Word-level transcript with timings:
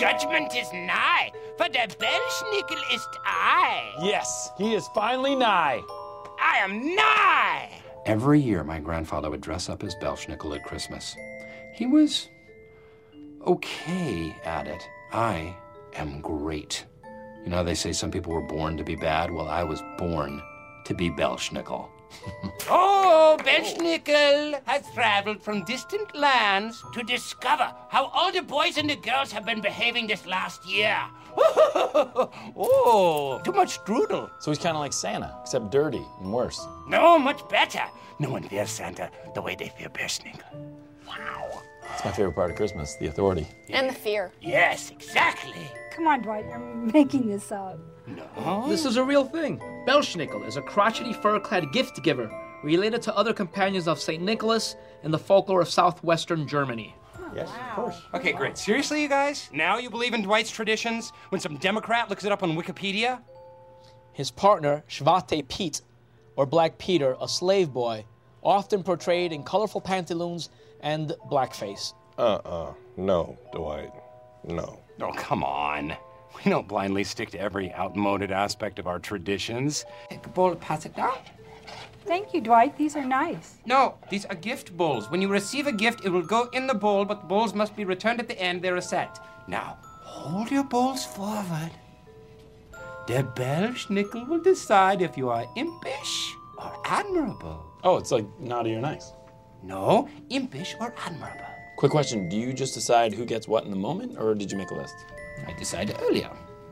judgment 0.00 0.56
is 0.56 0.72
nigh, 0.72 1.30
for 1.58 1.68
der 1.68 1.86
Belschnickel 1.86 2.94
is 2.94 3.06
I. 3.22 3.92
Yes, 4.02 4.50
he 4.56 4.72
is 4.72 4.88
finally 4.94 5.36
nigh. 5.36 5.82
I 6.40 6.56
am 6.64 6.94
nigh. 6.94 7.70
Every 8.06 8.40
year, 8.40 8.64
my 8.64 8.80
grandfather 8.80 9.28
would 9.28 9.42
dress 9.42 9.68
up 9.68 9.84
as 9.84 9.94
Belschnickel 9.96 10.56
at 10.56 10.64
Christmas. 10.64 11.14
He 11.74 11.84
was 11.84 12.30
okay 13.46 14.34
at 14.42 14.66
it. 14.66 14.82
I 15.12 15.54
am 15.94 16.22
great. 16.22 16.86
You 17.44 17.50
know, 17.50 17.62
they 17.62 17.74
say 17.74 17.92
some 17.92 18.10
people 18.10 18.32
were 18.32 18.40
born 18.40 18.78
to 18.78 18.84
be 18.84 18.96
bad. 18.96 19.30
Well, 19.30 19.48
I 19.48 19.64
was 19.64 19.82
born 19.98 20.40
to 20.86 20.94
be 20.94 21.10
Belschnickel. 21.10 21.90
Oh, 22.72 23.36
Belschnickel 23.40 24.60
has 24.64 24.84
traveled 24.94 25.42
from 25.42 25.64
distant 25.64 26.14
lands 26.14 26.84
to 26.94 27.02
discover 27.02 27.74
how 27.88 28.06
all 28.14 28.30
the 28.30 28.42
boys 28.42 28.78
and 28.78 28.88
the 28.88 28.94
girls 28.94 29.32
have 29.32 29.44
been 29.44 29.60
behaving 29.60 30.06
this 30.06 30.24
last 30.24 30.64
year. 30.64 30.96
oh, 31.36 33.40
too 33.44 33.52
much 33.52 33.80
strudel. 33.80 34.30
So 34.38 34.52
he's 34.52 34.58
kind 34.58 34.76
of 34.76 34.80
like 34.80 34.92
Santa, 34.92 35.36
except 35.42 35.72
dirty 35.72 36.04
and 36.20 36.32
worse. 36.32 36.64
No, 36.86 37.18
much 37.18 37.46
better. 37.48 37.82
No 38.20 38.30
one 38.30 38.44
fears 38.44 38.70
Santa 38.70 39.10
the 39.34 39.42
way 39.42 39.56
they 39.56 39.70
fear 39.70 39.88
Belschnickel. 39.88 40.70
That's 41.90 42.04
my 42.04 42.12
favorite 42.12 42.34
part 42.34 42.50
of 42.50 42.56
Christmas, 42.56 42.94
the 42.96 43.08
authority. 43.08 43.46
And 43.68 43.88
the 43.88 43.92
fear. 43.92 44.32
Yes, 44.40 44.90
exactly. 44.90 45.68
Come 45.90 46.06
on, 46.06 46.22
Dwight, 46.22 46.46
you're 46.48 46.58
making 46.58 47.28
this 47.28 47.50
up. 47.50 47.78
This 48.68 48.84
is 48.84 48.96
a 48.96 49.04
real 49.04 49.24
thing. 49.24 49.58
Belschnickel 49.86 50.46
is 50.46 50.56
a 50.56 50.62
crotchety 50.62 51.12
fur-clad 51.12 51.72
gift 51.72 52.02
giver 52.02 52.30
related 52.62 53.02
to 53.02 53.16
other 53.16 53.32
companions 53.32 53.88
of 53.88 53.98
St. 54.00 54.22
Nicholas 54.22 54.76
in 55.02 55.10
the 55.10 55.18
folklore 55.18 55.62
of 55.62 55.68
southwestern 55.68 56.46
Germany. 56.46 56.94
Yes, 57.34 57.48
of 57.48 57.74
course. 57.76 58.02
Okay, 58.14 58.32
great. 58.32 58.58
Seriously, 58.58 59.02
you 59.02 59.08
guys? 59.08 59.48
Now 59.52 59.78
you 59.78 59.88
believe 59.88 60.14
in 60.14 60.22
Dwight's 60.22 60.50
traditions 60.50 61.12
when 61.28 61.40
some 61.40 61.56
Democrat 61.58 62.10
looks 62.10 62.24
it 62.24 62.32
up 62.32 62.42
on 62.42 62.56
Wikipedia? 62.56 63.20
His 64.12 64.30
partner, 64.30 64.82
Zwarte 64.88 65.46
Piet, 65.48 65.82
or 66.36 66.44
Black 66.44 66.76
Peter, 66.78 67.16
a 67.20 67.28
slave 67.28 67.72
boy, 67.72 68.04
often 68.42 68.82
portrayed 68.82 69.32
in 69.32 69.44
colorful 69.44 69.80
pantaloons 69.80 70.50
and 70.80 71.14
blackface. 71.30 71.94
Uh-uh. 72.18 72.72
No, 72.96 73.38
Dwight. 73.52 73.92
No. 74.44 74.80
Oh, 75.00 75.12
come 75.12 75.44
on. 75.44 75.94
We 76.36 76.50
don't 76.50 76.68
blindly 76.68 77.04
stick 77.04 77.30
to 77.30 77.40
every 77.40 77.72
outmoded 77.74 78.30
aspect 78.32 78.78
of 78.78 78.86
our 78.86 78.98
traditions. 78.98 79.84
Take 80.08 80.24
a 80.24 80.28
bowl, 80.28 80.54
pass 80.54 80.86
it 80.86 80.96
down. 80.96 81.18
Thank 82.06 82.32
you, 82.32 82.40
Dwight. 82.40 82.76
These 82.76 82.96
are 82.96 83.04
nice. 83.04 83.58
No, 83.66 83.94
these 84.10 84.24
are 84.24 84.34
gift 84.34 84.76
bowls. 84.76 85.10
When 85.10 85.20
you 85.20 85.28
receive 85.28 85.66
a 85.66 85.72
gift, 85.72 86.04
it 86.04 86.08
will 86.08 86.22
go 86.22 86.48
in 86.52 86.66
the 86.66 86.74
bowl, 86.74 87.04
but 87.04 87.20
the 87.20 87.26
bowls 87.26 87.54
must 87.54 87.76
be 87.76 87.84
returned 87.84 88.20
at 88.20 88.28
the 88.28 88.40
end. 88.40 88.62
They're 88.62 88.76
a 88.76 88.82
set. 88.82 89.18
Now, 89.46 89.78
hold 90.02 90.50
your 90.50 90.64
bowls 90.64 91.04
forward. 91.04 91.70
The 93.06 93.22
Der 93.22 93.22
Belschnickel 93.22 94.26
will 94.28 94.40
decide 94.40 95.02
if 95.02 95.16
you 95.16 95.28
are 95.28 95.46
impish 95.56 96.34
or 96.58 96.72
admirable. 96.84 97.64
Oh, 97.84 97.96
it's 97.96 98.10
like 98.10 98.26
naughty 98.38 98.74
or 98.74 98.80
nice. 98.80 99.12
No, 99.62 100.08
impish 100.30 100.74
or 100.80 100.94
admirable. 101.04 101.44
Quick 101.76 101.92
question: 101.92 102.28
Do 102.28 102.36
you 102.36 102.52
just 102.52 102.74
decide 102.74 103.12
who 103.12 103.24
gets 103.24 103.46
what 103.46 103.64
in 103.64 103.70
the 103.70 103.76
moment, 103.76 104.18
or 104.18 104.34
did 104.34 104.50
you 104.50 104.58
make 104.58 104.70
a 104.70 104.74
list? 104.74 104.94
I 105.46 105.52
decided 105.58 105.96
earlier. 106.02 106.30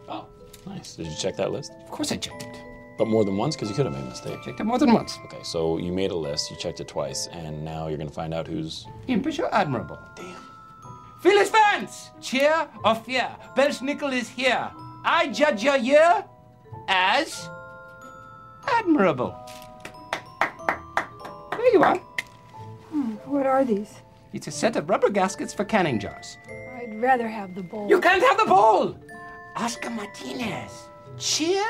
Oh, 0.08 0.26
nice. 0.66 0.96
Did 0.96 1.06
you 1.06 1.16
check 1.16 1.36
that 1.36 1.52
list? 1.52 1.72
Of 1.84 1.90
course 1.90 2.12
I 2.12 2.16
checked 2.16 2.42
it. 2.42 2.56
But 2.98 3.06
more 3.06 3.24
than 3.24 3.36
once, 3.36 3.54
because 3.54 3.68
you 3.68 3.76
could 3.76 3.86
have 3.86 3.94
made 3.94 4.04
a 4.04 4.08
mistake. 4.08 4.42
Checked 4.42 4.58
it 4.60 4.64
more 4.64 4.78
than 4.78 4.92
once. 4.92 5.18
Okay, 5.26 5.42
so 5.44 5.78
you 5.78 5.92
made 5.92 6.10
a 6.10 6.16
list, 6.16 6.50
you 6.50 6.56
checked 6.56 6.80
it 6.80 6.88
twice, 6.88 7.28
and 7.28 7.64
now 7.64 7.86
you're 7.86 7.98
gonna 7.98 8.10
find 8.10 8.34
out 8.34 8.46
who's. 8.48 8.86
Impish 9.06 9.38
or 9.38 9.54
admirable? 9.54 9.98
Damn. 10.16 10.34
Phyllis 11.20 11.50
Vance! 11.50 12.10
Cheer 12.20 12.68
or 12.84 12.94
fear? 12.96 13.28
Belschnickel 13.56 14.12
is 14.12 14.28
here. 14.28 14.70
I 15.04 15.28
judge 15.28 15.62
your 15.62 15.76
year 15.76 16.24
as 16.88 17.48
admirable. 18.66 19.34
There 21.52 21.72
you 21.72 21.82
are. 21.82 21.98
Hmm, 22.90 23.12
what 23.26 23.46
are 23.46 23.64
these? 23.64 23.94
It's 24.32 24.46
a 24.46 24.50
set 24.50 24.76
of 24.76 24.88
rubber 24.90 25.10
gaskets 25.10 25.54
for 25.54 25.64
canning 25.64 25.98
jars. 25.98 26.36
I'd 26.88 27.02
rather 27.02 27.28
have 27.28 27.54
the 27.54 27.62
bowl. 27.62 27.86
You 27.88 28.00
can't 28.00 28.22
have 28.22 28.38
the 28.38 28.46
bowl! 28.46 28.96
Oscar 29.56 29.90
Martinez. 29.90 30.88
Cheer 31.18 31.64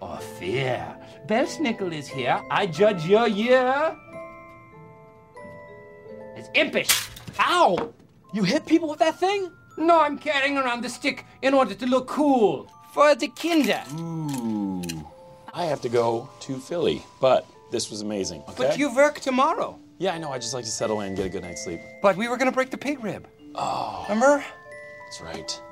or 0.00 0.18
fear? 0.38 0.96
Belschnickel 1.26 1.92
is 1.92 2.06
here. 2.06 2.40
I 2.50 2.66
judge 2.66 3.04
your 3.06 3.26
year 3.26 3.96
as 6.36 6.48
impish. 6.54 7.08
Ow! 7.40 7.92
You 8.32 8.44
hit 8.44 8.64
people 8.64 8.88
with 8.88 9.00
that 9.00 9.18
thing? 9.18 9.50
No, 9.76 10.00
I'm 10.00 10.18
carrying 10.18 10.56
around 10.56 10.82
the 10.84 10.88
stick 10.88 11.24
in 11.42 11.52
order 11.54 11.74
to 11.74 11.86
look 11.86 12.06
cool. 12.06 12.68
For 12.92 13.14
the 13.14 13.28
kinder. 13.28 13.82
Ooh. 13.98 14.82
I 15.52 15.64
have 15.64 15.80
to 15.82 15.88
go 15.88 16.28
to 16.40 16.58
Philly, 16.58 17.02
but 17.20 17.44
this 17.72 17.90
was 17.90 18.02
amazing. 18.02 18.42
Okay? 18.42 18.54
But 18.68 18.78
you 18.78 18.94
work 18.94 19.18
tomorrow. 19.20 19.78
Yeah, 19.98 20.12
I 20.14 20.18
know. 20.18 20.30
I 20.30 20.38
just 20.38 20.54
like 20.54 20.64
to 20.64 20.70
settle 20.70 21.00
in 21.00 21.08
and 21.08 21.16
get 21.16 21.26
a 21.26 21.28
good 21.28 21.42
night's 21.42 21.64
sleep. 21.64 21.80
But 22.02 22.16
we 22.16 22.28
were 22.28 22.36
gonna 22.36 22.52
break 22.52 22.70
the 22.70 22.78
pig 22.78 23.02
rib. 23.02 23.26
Oh, 23.54 24.06
Remember? 24.08 24.44
That's 25.10 25.20
right. 25.20 25.62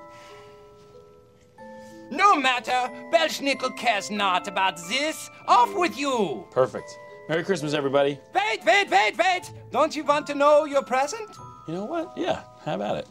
No 2.11 2.35
matter. 2.35 2.91
Belschnickel 3.13 3.77
cares 3.77 4.11
not 4.11 4.49
about 4.49 4.77
this. 4.89 5.31
Off 5.47 5.73
with 5.77 5.97
you. 5.97 6.45
Perfect. 6.51 6.99
Merry 7.29 7.45
Christmas, 7.45 7.73
everybody. 7.73 8.19
Wait, 8.35 8.65
wait, 8.65 8.91
wait, 8.91 9.17
wait. 9.17 9.53
Don't 9.71 9.95
you 9.95 10.03
want 10.03 10.27
to 10.27 10.35
know 10.35 10.65
your 10.65 10.83
present? 10.83 11.29
You 11.69 11.75
know 11.75 11.85
what? 11.85 12.13
Yeah, 12.17 12.43
how 12.65 12.75
about 12.75 12.97
it? 12.97 13.07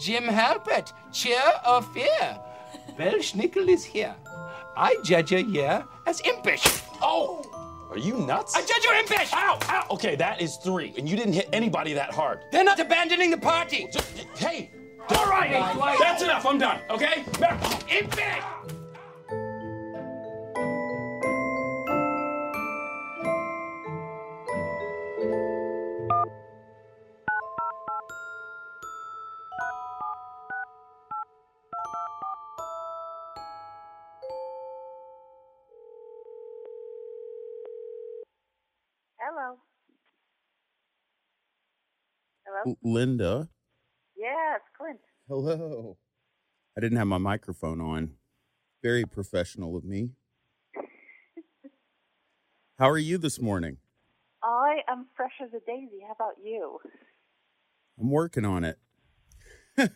Jim 0.00 0.24
Halpert, 0.24 0.92
cheer 1.12 1.42
or 1.68 1.82
fear? 1.82 2.40
Belschnickel 2.98 3.68
is 3.68 3.84
here. 3.84 4.16
I 4.76 4.96
judge 5.04 5.30
your 5.30 5.40
year 5.40 5.84
as 6.06 6.20
impish. 6.22 6.64
Oh! 7.00 7.44
Are 7.90 7.98
you 7.98 8.14
nuts? 8.14 8.54
I 8.56 8.60
judge 8.60 8.84
you 8.84 8.98
impish! 8.98 9.32
Ow! 9.32 9.58
Ow! 9.62 9.86
Okay, 9.92 10.14
that 10.16 10.40
is 10.40 10.56
three, 10.56 10.92
and 10.98 11.08
you 11.08 11.16
didn't 11.16 11.32
hit 11.34 11.48
anybody 11.52 11.94
that 11.94 12.12
hard. 12.12 12.40
They're 12.52 12.64
not 12.64 12.80
abandoning 12.80 13.30
the 13.30 13.38
party. 13.38 13.88
Just, 13.92 14.18
hey! 14.36 14.70
All 15.10 15.26
right! 15.26 15.98
That's 15.98 16.22
enough, 16.22 16.44
I'm 16.46 16.58
done, 16.58 16.80
okay? 16.90 17.24
Impish! 17.88 18.44
Hello. 39.20 39.58
Hello? 42.46 42.62
L- 42.66 42.76
Yes, 44.28 44.60
Clint. 44.76 45.00
Hello. 45.26 45.96
I 46.76 46.80
didn't 46.82 46.98
have 46.98 47.06
my 47.06 47.16
microphone 47.18 47.80
on. 47.80 48.10
Very 48.82 49.04
professional 49.04 49.74
of 49.76 49.84
me. 49.84 50.10
How 52.78 52.90
are 52.90 52.98
you 52.98 53.16
this 53.18 53.40
morning? 53.40 53.78
I 54.42 54.80
am 54.88 55.06
fresh 55.16 55.32
as 55.42 55.48
a 55.54 55.60
daisy. 55.66 56.00
How 56.06 56.12
about 56.12 56.34
you? 56.44 56.78
I'm 57.98 58.10
working 58.10 58.44
on 58.44 58.64
it. 58.64 58.78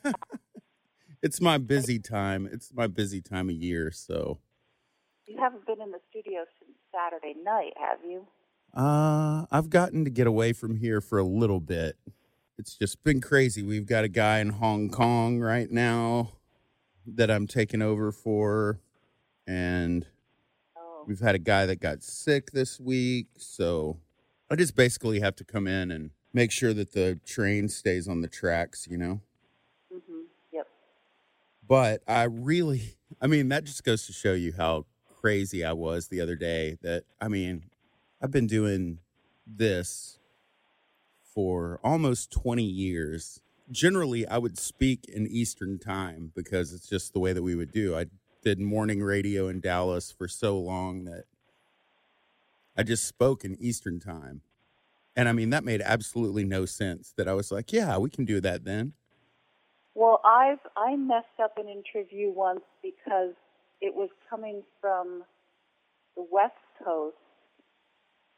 it's 1.23 1.41
my 1.41 1.59
busy 1.59 1.99
time. 1.99 2.49
It's 2.51 2.73
my 2.75 2.87
busy 2.87 3.21
time 3.21 3.51
of 3.51 3.55
year, 3.55 3.91
so 3.93 4.39
You 5.27 5.37
haven't 5.39 5.67
been 5.67 5.81
in 5.83 5.91
the 5.91 6.01
studio 6.11 6.45
since 6.59 6.73
Saturday 6.91 7.35
night, 7.45 7.73
have 7.79 7.99
you? 8.05 8.27
uh 8.75 9.45
I've 9.51 9.69
gotten 9.69 10.05
to 10.05 10.11
get 10.11 10.27
away 10.27 10.55
from 10.55 10.77
here 10.77 11.01
for 11.03 11.19
a 11.19 11.25
little 11.25 11.61
bit. 11.61 11.97
It's 12.59 12.77
just 12.77 13.03
been 13.03 13.21
crazy. 13.21 13.63
We've 13.63 13.87
got 13.87 14.05
a 14.05 14.09
guy 14.09 14.39
in 14.41 14.51
Hong 14.51 14.89
Kong 14.91 15.41
right 15.41 15.71
now 15.71 16.33
that 17.07 17.31
I'm 17.31 17.47
taking 17.47 17.83
over 17.83 18.13
for 18.13 18.81
and 19.47 20.07
we've 21.07 21.21
had 21.21 21.35
a 21.35 21.39
guy 21.39 21.67
that 21.67 21.81
got 21.81 22.03
sick 22.03 22.53
this 22.53 22.79
week, 22.79 23.27
so 23.39 23.99
I 24.51 24.57
just 24.57 24.77
basically 24.77 25.21
have 25.21 25.37
to 25.37 25.45
come 25.45 25.67
in 25.67 25.91
and 25.91 26.11
make 26.33 26.51
sure 26.51 26.73
that 26.75 26.93
the 26.93 27.19
train 27.27 27.69
stays 27.69 28.09
on 28.09 28.21
the 28.21 28.29
tracks, 28.29 28.87
you 28.89 28.97
know. 28.97 29.21
Mm-hmm. 29.93 30.21
Yep. 30.53 30.69
But 31.67 32.03
I 32.07 32.25
really, 32.25 32.97
I 33.21 33.27
mean, 33.27 33.49
that 33.49 33.65
just 33.65 33.85
goes 33.85 34.07
to 34.07 34.13
show 34.13 34.35
you 34.35 34.53
how 34.57 34.87
crazy 35.21 35.65
I 35.65 35.73
was 35.73 36.09
the 36.09 36.21
other 36.21 36.37
day. 36.37 36.79
That, 36.83 37.05
I 37.21 37.29
mean, 37.29 37.65
I've 38.23 38.31
been 38.31 38.47
doing 38.47 38.99
this 39.47 40.19
for 41.35 41.81
almost 41.83 42.31
20 42.33 42.63
years. 42.63 43.41
Generally, 43.71 44.27
I 44.27 44.39
would 44.39 44.59
speak 44.59 45.07
in 45.09 45.27
Eastern 45.27 45.79
time 45.79 46.33
because 46.35 46.73
it's 46.73 46.89
just 46.89 47.13
the 47.13 47.21
way 47.21 47.33
that 47.33 47.43
we 47.43 47.55
would 47.55 47.73
do. 47.73 47.97
I 47.97 48.07
did 48.43 48.61
morning 48.61 49.03
radio 49.03 49.49
in 49.49 49.61
Dallas 49.61 50.11
for 50.11 50.29
so 50.29 50.59
long 50.59 51.05
that 51.05 51.25
I 52.77 52.83
just 52.83 53.07
spoke 53.07 53.45
in 53.45 53.57
Eastern 53.61 54.01
time. 54.01 54.43
And 55.15 55.29
I 55.29 55.33
mean, 55.33 55.51
that 55.51 55.65
made 55.65 55.83
absolutely 55.83 56.45
no 56.45 56.65
sense 56.65 57.13
that 57.17 57.29
I 57.29 57.35
was 57.35 57.53
like, 57.53 57.73
yeah, 57.73 57.99
we 57.99 58.11
can 58.11 58.25
do 58.25 58.41
that 58.41 58.65
then. 58.65 58.95
Well, 59.95 60.21
I've 60.25 60.59
I 60.77 60.97
messed 60.97 61.39
up 61.43 61.59
an 61.59 61.67
interview 61.69 62.31
once 62.31 62.63
because 62.83 63.35
it 63.83 63.95
was 63.95 64.09
coming 64.31 64.63
from 64.81 65.25
the 66.17 66.25
West 66.31 66.55
Coast, 66.83 67.17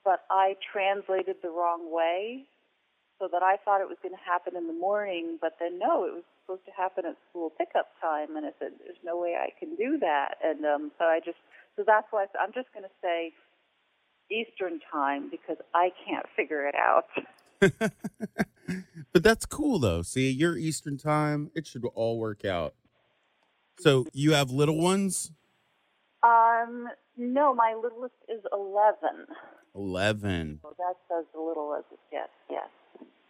but 0.05 0.25
I 0.31 0.57
translated 0.73 1.37
the 1.43 1.51
wrong 1.51 1.93
way, 1.93 2.47
so 3.25 3.29
that 3.33 3.43
I 3.43 3.57
thought 3.65 3.81
it 3.81 3.89
was 3.89 3.97
going 4.03 4.15
to 4.15 4.21
happen 4.21 4.53
in 4.55 4.67
the 4.67 4.77
morning, 4.77 5.39
but 5.41 5.57
then 5.59 5.79
no, 5.79 6.05
it 6.05 6.13
was 6.13 6.25
supposed 6.45 6.67
to 6.67 6.73
happen 6.77 7.07
at 7.07 7.17
school 7.31 7.49
pickup 7.57 7.89
time, 8.01 8.37
and 8.37 8.45
I 8.45 8.53
said, 8.59 8.73
"There's 8.85 9.01
no 9.03 9.17
way 9.17 9.35
I 9.41 9.49
can 9.59 9.77
do 9.77 9.97
that," 10.01 10.37
and 10.45 10.65
um, 10.67 10.93
so 10.99 11.07
I 11.07 11.21
just 11.25 11.41
so 11.77 11.85
that's 11.87 12.07
why 12.11 12.25
I 12.25 12.27
said, 12.27 12.41
I'm 12.45 12.53
just 12.53 12.69
going 12.75 12.85
to 12.85 12.97
say 13.01 13.33
Eastern 14.31 14.79
time 14.93 15.31
because 15.31 15.57
I 15.75 15.89
can't 16.07 16.27
figure 16.37 16.69
it 16.69 16.75
out. 16.75 17.09
But 19.13 19.23
that's 19.23 19.47
cool 19.47 19.79
though. 19.79 20.03
See, 20.03 20.31
your 20.31 20.57
Eastern 20.57 20.99
time, 20.99 21.51
it 21.55 21.67
should 21.69 21.85
all 21.95 22.19
work 22.19 22.45
out. 22.45 22.75
So 23.79 24.07
you 24.13 24.33
have 24.33 24.51
little 24.51 24.79
ones? 24.79 25.31
Um, 26.23 26.89
no, 27.17 27.55
my 27.55 27.79
littlest 27.81 28.15
is 28.29 28.41
11. 28.53 29.27
11. 29.75 30.61
So 30.63 30.75
that's 30.79 31.21
as 31.21 31.27
little 31.35 31.77
as 31.79 31.85
it 31.93 32.01
gets, 32.11 32.33
yes. 32.51 32.69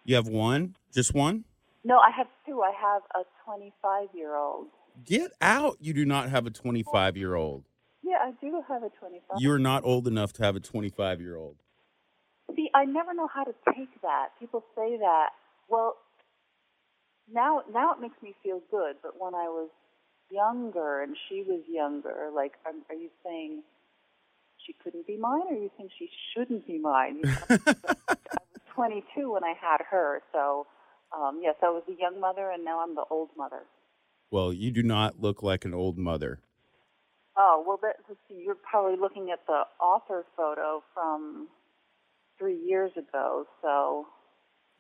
You 0.05 0.17
have 0.17 0.29
one? 0.29 0.77
Just 0.93 1.15
one? 1.15 1.45
No, 1.83 1.99
I 1.99 2.11
have 2.17 2.27
two. 2.47 2.63
I 2.63 2.73
have 2.79 3.03
a 3.15 3.25
25 3.45 4.09
year 4.15 4.37
old. 4.37 4.67
Get 5.05 5.33
out. 5.41 5.79
You 5.81 5.95
do 5.95 6.05
not 6.05 6.29
have 6.29 6.47
a 6.47 6.51
25 6.51 7.17
year 7.17 7.35
old. 7.35 7.65
Yeah, 8.03 8.17
I 8.23 8.33
do 8.41 8.63
have 8.69 8.83
a 8.83 8.91
25. 8.91 9.39
You're 9.39 9.59
not 9.59 9.83
old 9.85 10.07
enough 10.07 10.33
to 10.35 10.43
have 10.45 10.57
a 10.57 10.61
25 10.61 11.21
year 11.21 11.37
old. 11.37 11.57
See, 12.55 12.69
I 12.75 12.85
never 12.85 13.15
know 13.15 13.29
how 13.33 13.45
to 13.45 13.55
take 13.75 14.01
that. 14.03 14.29
People 14.39 14.63
say 14.77 14.99
that. 14.99 15.31
Well, 15.69 15.97
now 17.33 17.63
now 17.73 17.93
it 17.93 18.01
makes 18.01 18.21
me 18.23 18.35
feel 18.43 18.61
good, 18.71 18.97
but 19.03 19.13
when 19.19 19.35
I 19.35 19.49
was 19.49 19.71
younger 20.31 21.03
and 21.03 21.17
she 21.29 21.43
was 21.43 21.63
younger, 21.67 22.31
like, 22.35 22.53
are, 22.67 22.73
are 22.91 22.95
you 22.95 23.09
saying 23.25 23.63
she 24.67 24.75
couldn't 24.85 25.07
be 25.07 25.17
mine, 25.17 25.43
or 25.49 25.57
you 25.57 25.71
think 25.79 25.91
she 25.99 26.11
shouldn't 26.35 26.67
be 26.67 26.79
mine? 26.79 27.23
You 27.49 27.59
know, 27.59 28.44
22 28.75 29.33
when 29.33 29.45
I 29.45 29.55
had 29.61 29.79
her, 29.91 30.21
so 30.33 30.67
um, 31.17 31.41
yes, 31.43 31.55
I 31.63 31.67
was 31.71 31.83
a 31.89 32.01
young 32.01 32.21
mother, 32.21 32.51
and 32.51 32.65
now 32.65 32.81
I'm 32.83 32.95
the 32.95 33.05
old 33.11 33.31
mother. 33.37 33.63
Well, 34.31 34.53
you 34.53 34.71
do 34.71 34.83
not 34.83 35.21
look 35.21 35.43
like 35.43 35.65
an 35.65 35.75
old 35.75 35.97
mother. 35.99 36.41
Oh 37.37 37.63
well, 37.67 37.79
that, 37.83 37.97
see. 38.29 38.43
You're 38.45 38.55
probably 38.57 38.99
looking 38.99 39.31
at 39.31 39.41
the 39.47 39.63
author 39.83 40.25
photo 40.37 40.83
from 40.93 41.49
three 42.39 42.59
years 42.59 42.93
ago. 42.97 43.47
So 43.63 44.07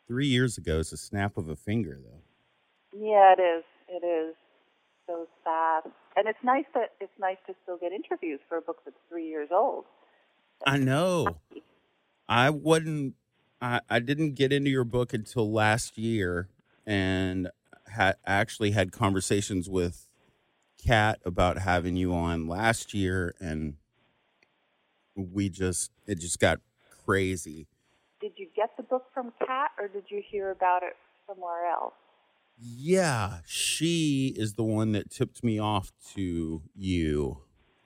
Three 0.06 0.26
years 0.26 0.58
ago 0.58 0.79
is 0.81 0.93
a 0.93 0.96
snap 0.96 1.37
of 1.38 1.49
a 1.49 1.56
finger, 1.56 1.99
though. 2.05 2.23
yeah, 2.99 3.35
it 3.37 3.41
is. 3.41 3.64
It 3.88 4.05
is 4.06 4.35
so 5.06 5.26
fast, 5.44 5.88
and 6.17 6.26
it's 6.29 6.38
nice 6.43 6.64
that 6.75 6.93
it's 7.00 7.12
nice 7.19 7.37
to 7.46 7.55
still 7.62 7.76
get 7.76 7.93
interviews 7.93 8.41
for 8.49 8.58
a 8.58 8.62
book 8.62 8.79
that's 8.85 8.96
three 9.08 9.29
years 9.29 9.49
old. 9.52 9.85
I 10.67 10.79
know. 10.79 11.38
I 12.29 12.50
wasn't. 12.50 13.14
I, 13.64 13.81
I 13.88 13.99
didn't 13.99 14.34
get 14.34 14.52
into 14.52 14.69
your 14.69 14.84
book 14.84 15.14
until 15.14 15.50
last 15.50 15.96
year, 15.96 16.50
and 16.87 17.49
had 17.87 18.16
actually 18.26 18.72
had 18.72 18.93
conversations 18.93 19.70
with 19.70 20.06
Kat 20.84 21.19
about 21.25 21.58
having 21.58 21.96
you 21.96 22.12
on 22.12 22.46
last 22.46 22.93
year, 22.93 23.34
and 23.40 23.76
we 25.16 25.49
just 25.49 25.90
it 26.06 26.16
just 26.16 26.38
got 26.38 26.61
crazy. 27.06 27.66
Did 28.20 28.32
you 28.37 28.49
get 28.55 28.76
the 28.76 28.82
book 28.82 29.06
from 29.14 29.32
Kat, 29.38 29.70
or 29.78 29.88
did 29.88 30.05
you 30.08 30.22
hear 30.31 30.50
about 30.50 30.82
it 30.82 30.96
somewhere 31.26 31.67
else? 31.67 31.94
Yeah, 32.58 33.38
she 33.46 34.34
is 34.37 34.55
the 34.55 34.62
one 34.62 34.93
that 34.93 35.10
tipped 35.10 35.43
me 35.43 35.58
off 35.58 35.90
to 36.14 36.60
you. 36.75 37.38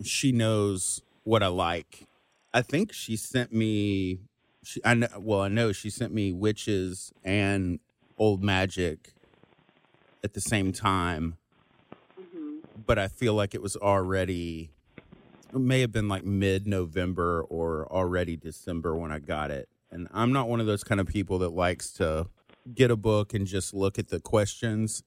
She 0.03 0.33
knows 0.33 1.03
what 1.23 1.45
I 1.45 1.47
like. 1.47 2.09
I 2.53 2.63
think 2.63 2.93
she 2.93 3.17
sent 3.17 3.53
me. 3.53 4.19
She, 4.69 4.83
I 4.85 4.93
know. 4.93 5.09
Well, 5.19 5.41
I 5.41 5.49
know 5.49 5.73
she 5.73 5.89
sent 5.89 6.13
me 6.13 6.31
witches 6.31 7.11
and 7.25 7.81
old 8.19 8.45
magic 8.45 9.15
at 10.23 10.35
the 10.35 10.43
same 10.43 10.73
time, 10.73 11.39
mm-hmm. 12.21 12.59
but 12.87 12.99
I 12.99 13.09
feel 13.09 13.33
like 13.33 13.55
it 13.55 13.63
was 13.63 13.77
already. 13.77 14.69
It 15.55 15.59
may 15.59 15.81
have 15.81 15.91
been 15.91 16.07
like 16.07 16.23
mid-November 16.23 17.45
or 17.49 17.91
already 17.91 18.37
December 18.37 18.95
when 18.95 19.11
I 19.11 19.21
got 19.21 19.51
it, 19.51 19.71
and 19.91 20.07
I'm 20.13 20.35
not 20.35 20.51
one 20.51 20.61
of 20.61 20.67
those 20.67 20.85
kind 20.85 21.01
of 21.01 21.07
people 21.07 21.39
that 21.39 21.55
likes 21.55 21.91
to 21.95 22.27
get 22.75 22.91
a 22.91 22.97
book 22.97 23.33
and 23.33 23.47
just 23.47 23.73
look 23.73 23.99
at 23.99 24.09
the 24.09 24.21
questions. 24.21 25.03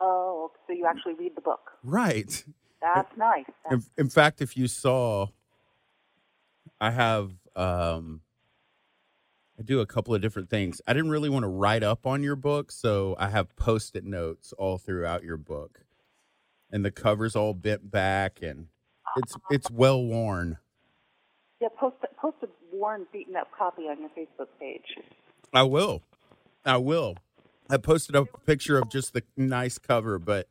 Oh, 0.00 0.50
so 0.66 0.72
you 0.72 0.86
actually 0.86 1.12
read 1.12 1.36
the 1.36 1.42
book. 1.42 1.72
Right. 1.82 2.42
That's 2.80 3.14
nice. 3.18 3.44
In, 3.70 3.84
in 3.98 4.08
fact, 4.08 4.40
if 4.40 4.56
you 4.56 4.66
saw, 4.66 5.26
I 6.80 6.90
have, 6.90 7.32
um, 7.56 8.20
I 9.58 9.62
do 9.62 9.80
a 9.80 9.86
couple 9.86 10.14
of 10.14 10.20
different 10.20 10.50
things. 10.50 10.80
I 10.86 10.92
didn't 10.92 11.10
really 11.10 11.28
want 11.28 11.44
to 11.44 11.48
write 11.48 11.82
up 11.82 12.06
on 12.06 12.22
your 12.22 12.36
book, 12.36 12.72
so 12.72 13.14
I 13.18 13.28
have 13.28 13.54
post 13.56 13.94
it 13.94 14.04
notes 14.04 14.52
all 14.58 14.78
throughout 14.78 15.22
your 15.22 15.36
book. 15.36 15.80
And 16.70 16.84
the 16.84 16.90
cover's 16.90 17.36
all 17.36 17.54
bent 17.54 17.90
back 17.90 18.40
and 18.42 18.66
it's 19.16 19.36
it's 19.50 19.70
well 19.70 20.02
worn. 20.02 20.58
Yeah, 21.60 21.68
post 21.78 21.96
a, 22.02 22.20
post 22.20 22.38
a 22.42 22.48
worn, 22.72 23.06
beaten 23.12 23.36
up 23.36 23.48
copy 23.56 23.82
on 23.82 24.00
your 24.00 24.10
Facebook 24.10 24.48
page. 24.58 24.82
I 25.52 25.62
will. 25.62 26.02
I 26.64 26.78
will. 26.78 27.16
I 27.70 27.76
posted 27.76 28.16
a 28.16 28.24
picture 28.24 28.76
of 28.76 28.88
just 28.90 29.12
the 29.12 29.22
nice 29.36 29.78
cover, 29.78 30.18
but 30.18 30.48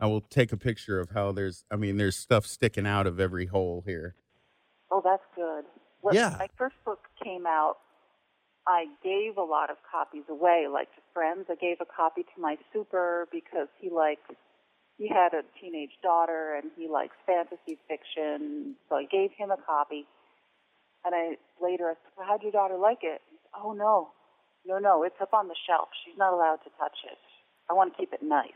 I 0.00 0.06
will 0.06 0.20
take 0.20 0.52
a 0.52 0.56
picture 0.56 0.98
of 0.98 1.10
how 1.10 1.30
there's 1.30 1.64
I 1.70 1.76
mean 1.76 1.98
there's 1.98 2.16
stuff 2.16 2.46
sticking 2.46 2.86
out 2.86 3.06
of 3.06 3.20
every 3.20 3.46
hole 3.46 3.84
here. 3.86 4.16
Oh, 4.90 5.00
that's 5.04 5.22
good. 5.36 5.64
When 6.00 6.14
Yeah. 6.14 6.36
my 6.38 6.48
first 6.56 6.76
book 6.84 7.08
came 7.22 7.46
out, 7.46 7.78
I 8.66 8.86
gave 9.02 9.38
a 9.38 9.42
lot 9.42 9.70
of 9.70 9.82
copies 9.82 10.28
away, 10.28 10.68
like 10.68 10.94
to 10.94 11.00
friends. 11.12 11.46
I 11.48 11.54
gave 11.54 11.80
a 11.80 11.86
copy 11.86 12.22
to 12.22 12.40
my 12.40 12.58
super 12.72 13.26
because 13.30 13.68
he 13.78 13.90
likes 13.90 14.30
he 14.98 15.06
had 15.08 15.32
a 15.32 15.42
teenage 15.60 15.96
daughter 16.02 16.54
and 16.54 16.72
he 16.76 16.88
likes 16.88 17.14
fantasy 17.24 17.78
fiction, 17.86 18.76
so 18.88 18.96
I 18.96 19.04
gave 19.04 19.30
him 19.32 19.50
a 19.52 19.56
copy. 19.56 20.06
And 21.04 21.14
I 21.14 21.38
later 21.60 21.88
I 21.90 21.94
said, 21.94 22.12
well, 22.16 22.26
"How'd 22.26 22.42
your 22.42 22.52
daughter 22.52 22.76
like 22.76 23.02
it?" 23.04 23.22
Said, 23.30 23.50
"Oh 23.54 23.72
no, 23.72 24.12
no, 24.64 24.78
no, 24.78 25.04
it's 25.04 25.20
up 25.20 25.32
on 25.32 25.48
the 25.48 25.54
shelf. 25.66 25.88
She's 26.04 26.18
not 26.18 26.32
allowed 26.34 26.62
to 26.64 26.70
touch 26.78 26.98
it. 27.04 27.18
I 27.70 27.74
want 27.74 27.92
to 27.92 27.98
keep 27.98 28.12
it 28.12 28.22
nice." 28.22 28.52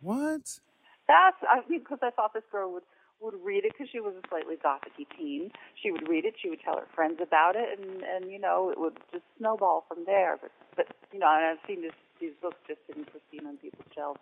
What? 0.00 0.60
That's 1.06 1.36
I 1.42 1.60
mean 1.68 1.80
because 1.80 1.98
I 2.02 2.10
thought 2.10 2.32
this 2.32 2.44
girl 2.50 2.72
would 2.72 2.84
would 3.20 3.34
read 3.44 3.64
it 3.64 3.72
because 3.72 3.88
she 3.90 4.00
was 4.00 4.14
a 4.14 4.28
slightly 4.28 4.56
gothicy 4.56 5.06
teen. 5.16 5.50
She 5.80 5.90
would 5.90 6.08
read 6.08 6.24
it. 6.24 6.34
She 6.40 6.48
would 6.48 6.60
tell 6.60 6.76
her 6.76 6.86
friends 6.94 7.18
about 7.22 7.54
it, 7.56 7.78
and 7.78 8.02
and 8.02 8.30
you 8.30 8.38
know 8.38 8.70
it 8.70 8.78
would 8.80 8.98
just 9.12 9.24
snowball 9.38 9.84
from 9.88 10.04
there. 10.06 10.38
But 10.40 10.50
but 10.76 10.86
you 11.12 11.18
know, 11.18 11.26
and 11.28 11.44
I've 11.44 11.66
seen 11.66 11.82
this, 11.82 11.92
these 12.20 12.32
books 12.40 12.56
just 12.66 12.80
sitting 12.86 13.04
pristine 13.04 13.46
on 13.46 13.56
people's 13.58 13.88
shelves. 13.94 14.20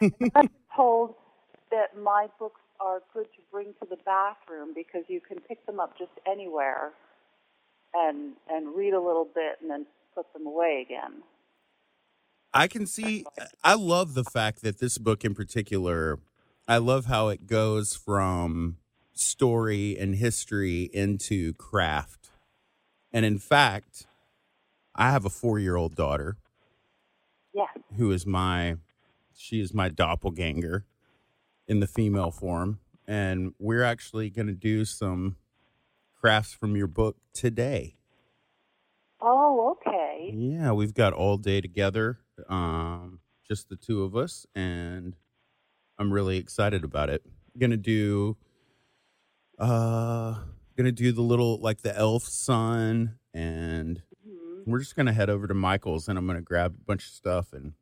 I'm 0.34 0.50
told 0.74 1.14
that 1.70 1.98
my 2.00 2.28
books 2.38 2.60
are 2.80 3.02
good 3.12 3.24
to 3.24 3.40
bring 3.50 3.74
to 3.80 3.86
the 3.88 3.96
bathroom 4.04 4.72
because 4.74 5.04
you 5.08 5.20
can 5.20 5.40
pick 5.40 5.64
them 5.66 5.80
up 5.80 5.98
just 5.98 6.12
anywhere, 6.30 6.92
and 7.94 8.32
and 8.48 8.76
read 8.76 8.94
a 8.94 9.00
little 9.00 9.28
bit 9.34 9.58
and 9.60 9.70
then 9.70 9.86
put 10.14 10.32
them 10.32 10.46
away 10.46 10.84
again. 10.86 11.22
I 12.54 12.68
can 12.68 12.86
see. 12.86 13.24
I 13.62 13.74
love 13.74 14.14
the 14.14 14.24
fact 14.24 14.62
that 14.62 14.78
this 14.78 14.98
book 14.98 15.24
in 15.24 15.34
particular. 15.34 16.18
I 16.68 16.78
love 16.78 17.06
how 17.06 17.28
it 17.28 17.46
goes 17.46 17.94
from 17.94 18.78
story 19.12 19.96
and 19.98 20.16
history 20.16 20.90
into 20.92 21.54
craft. 21.54 22.30
And 23.12 23.24
in 23.24 23.38
fact, 23.38 24.06
I 24.94 25.10
have 25.10 25.24
a 25.24 25.30
four 25.30 25.58
year 25.58 25.76
old 25.76 25.94
daughter 25.94 26.36
Yes. 27.54 27.68
who 27.96 28.10
is 28.10 28.26
my 28.26 28.76
she 29.34 29.60
is 29.60 29.72
my 29.72 29.88
doppelganger 29.88 30.84
in 31.68 31.80
the 31.80 31.86
female 31.86 32.30
form. 32.30 32.80
And 33.06 33.54
we're 33.58 33.84
actually 33.84 34.30
gonna 34.30 34.52
do 34.52 34.84
some 34.84 35.36
crafts 36.20 36.52
from 36.52 36.76
your 36.76 36.88
book 36.88 37.16
today. 37.32 37.94
Oh, 39.20 39.76
okay. 39.76 40.30
Yeah, 40.34 40.72
we've 40.72 40.94
got 40.94 41.12
all 41.12 41.36
day 41.38 41.60
together, 41.60 42.18
um, 42.48 43.20
just 43.46 43.68
the 43.68 43.76
two 43.76 44.02
of 44.02 44.16
us, 44.16 44.46
and 44.54 45.16
I'm 45.98 46.12
really 46.12 46.36
excited 46.38 46.84
about 46.84 47.08
it. 47.10 47.22
Gonna 47.58 47.76
do, 47.76 48.36
uh, 49.58 50.34
gonna 50.76 50.92
do 50.92 51.12
the 51.12 51.22
little 51.22 51.58
like 51.58 51.80
the 51.82 51.96
elf 51.96 52.24
son, 52.24 53.18
and 53.32 54.02
we're 54.66 54.78
just 54.80 54.96
gonna 54.96 55.12
head 55.12 55.30
over 55.30 55.46
to 55.46 55.54
Michael's, 55.54 56.08
and 56.08 56.18
I'm 56.18 56.26
gonna 56.26 56.42
grab 56.42 56.74
a 56.80 56.84
bunch 56.84 57.04
of 57.04 57.10
stuff, 57.12 57.52
and 57.52 57.72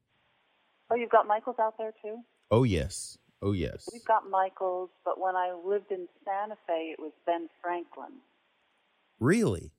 Oh, 0.91 0.95
you've 0.97 1.11
got 1.11 1.27
Michaels 1.27 1.57
out 1.59 1.77
there 1.79 1.93
too. 2.03 2.19
oh 2.51 2.63
yes, 2.63 3.19
oh 3.43 3.53
yes, 3.53 3.89
We've 3.93 4.05
got 4.05 4.29
Michaels, 4.31 4.91
but 5.05 5.19
when 5.21 5.35
I 5.35 5.53
lived 5.67 5.91
in 5.91 6.07
Santa 6.25 6.57
Fe, 6.67 6.95
it 6.97 7.01
was 7.01 7.13
Ben 7.27 7.49
Franklin. 7.61 8.13
really, 9.19 9.73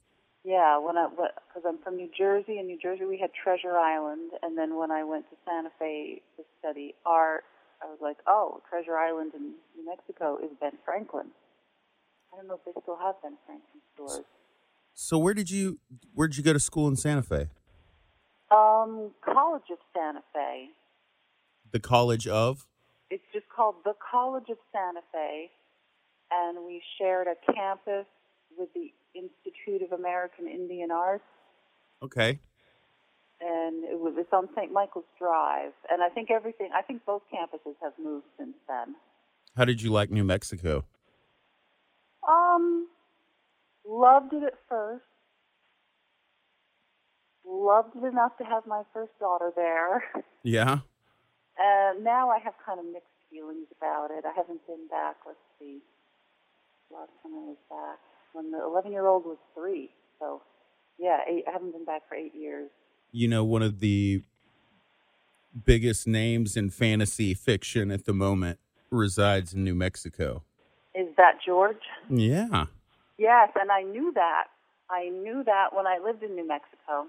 Yeah, 0.43 0.77
when 0.79 0.97
I 0.97 1.07
because 1.09 1.63
I'm 1.65 1.77
from 1.83 1.95
New 1.95 2.09
Jersey, 2.17 2.59
in 2.59 2.67
New 2.67 2.77
Jersey 2.79 3.05
we 3.05 3.17
had 3.17 3.29
Treasure 3.33 3.77
Island, 3.77 4.31
and 4.41 4.57
then 4.57 4.75
when 4.75 4.91
I 4.91 5.05
went 5.05 5.29
to 5.29 5.37
Santa 5.45 5.69
Fe 5.79 6.21
to 6.35 6.43
study 6.59 6.95
art, 7.05 7.45
I 7.81 7.85
was 7.85 7.99
like, 8.01 8.17
oh, 8.27 8.61
Treasure 8.69 8.97
Island 8.97 9.33
in 9.35 9.53
New 9.75 9.85
Mexico 9.85 10.37
is 10.37 10.51
Ben 10.59 10.73
Franklin. 10.83 11.27
I 12.33 12.37
don't 12.37 12.47
know 12.47 12.55
if 12.55 12.65
they 12.65 12.79
still 12.81 12.97
have 12.97 13.15
Ben 13.21 13.37
Franklin 13.45 13.81
stores. 13.93 14.25
So 14.93 15.17
where 15.17 15.33
did 15.33 15.49
you 15.49 15.79
where 16.13 16.27
did 16.27 16.37
you 16.37 16.43
go 16.43 16.53
to 16.53 16.59
school 16.59 16.87
in 16.87 16.95
Santa 16.95 17.21
Fe? 17.21 17.47
Um, 18.51 19.11
College 19.23 19.63
of 19.71 19.77
Santa 19.93 20.21
Fe. 20.33 20.69
The 21.71 21.79
College 21.79 22.27
of 22.27 22.67
It's 23.09 23.23
just 23.33 23.45
called 23.53 23.75
the 23.83 23.93
College 24.11 24.49
of 24.49 24.57
Santa 24.71 25.01
Fe, 25.11 25.51
and 26.31 26.65
we 26.65 26.81
shared 26.97 27.27
a 27.27 27.53
campus 27.53 28.05
with 28.57 28.69
the 28.73 28.93
Institute 29.13 29.81
of 29.81 29.97
American 29.97 30.47
Indian 30.47 30.91
Arts. 30.91 31.23
Okay. 32.01 32.39
And 33.45 33.83
it 33.83 33.99
was 33.99 34.13
it's 34.17 34.33
on 34.33 34.49
St. 34.55 34.71
Michael's 34.71 35.05
Drive. 35.19 35.73
And 35.89 36.01
I 36.01 36.09
think 36.09 36.31
everything 36.31 36.69
I 36.73 36.81
think 36.81 37.05
both 37.05 37.21
campuses 37.33 37.75
have 37.81 37.93
moved 38.01 38.25
since 38.37 38.55
then. 38.67 38.95
How 39.55 39.65
did 39.65 39.81
you 39.81 39.91
like 39.91 40.09
New 40.09 40.23
Mexico? 40.23 40.85
Um 42.27 42.87
loved 43.87 44.33
it 44.33 44.43
at 44.43 44.57
first. 44.67 45.05
Loved 47.47 47.95
it 47.95 48.03
enough 48.03 48.35
to 48.39 48.43
have 48.43 48.65
my 48.65 48.81
first 48.93 49.11
daughter 49.19 49.51
there. 49.55 50.03
Yeah. 50.43 50.85
And 51.57 52.03
now 52.03 52.29
I 52.29 52.37
have 52.37 52.53
kind 52.63 52.79
of 52.79 52.85
mixed 52.85 53.09
feelings 53.31 53.65
about 53.75 54.11
it. 54.11 54.25
I 54.25 54.33
haven't 54.35 54.61
been 54.67 54.87
back, 54.91 55.15
let's 55.25 55.39
see. 55.57 55.79
Last 56.93 57.09
time 57.23 57.33
I 57.33 57.49
was 57.49 57.57
back 57.67 57.97
when 58.33 58.51
the 58.51 58.61
eleven 58.61 58.91
year 58.91 59.07
old 59.07 59.25
was 59.25 59.39
three. 59.55 59.89
So 60.19 60.43
yeah, 60.99 61.19
eight, 61.27 61.45
I 61.47 61.51
haven't 61.51 61.71
been 61.71 61.85
back 61.85 62.03
for 62.07 62.13
eight 62.13 62.35
years. 62.35 62.69
You 63.15 63.29
know, 63.29 63.45
one 63.45 63.61
of 63.61 63.79
the 63.79 64.21
biggest 65.63 66.05
names 66.05 66.57
in 66.57 66.69
fantasy 66.69 67.33
fiction 67.33 67.89
at 67.89 68.03
the 68.03 68.13
moment 68.13 68.59
resides 68.91 69.53
in 69.53 69.63
New 69.63 69.73
Mexico. 69.73 70.43
Is 70.93 71.07
that 71.15 71.35
George? 71.45 71.77
Yeah. 72.09 72.65
Yes, 73.17 73.49
and 73.55 73.71
I 73.71 73.83
knew 73.83 74.11
that. 74.15 74.47
I 74.89 75.09
knew 75.09 75.43
that 75.45 75.73
when 75.73 75.87
I 75.87 75.97
lived 76.03 76.23
in 76.23 76.35
New 76.35 76.45
Mexico. 76.45 77.07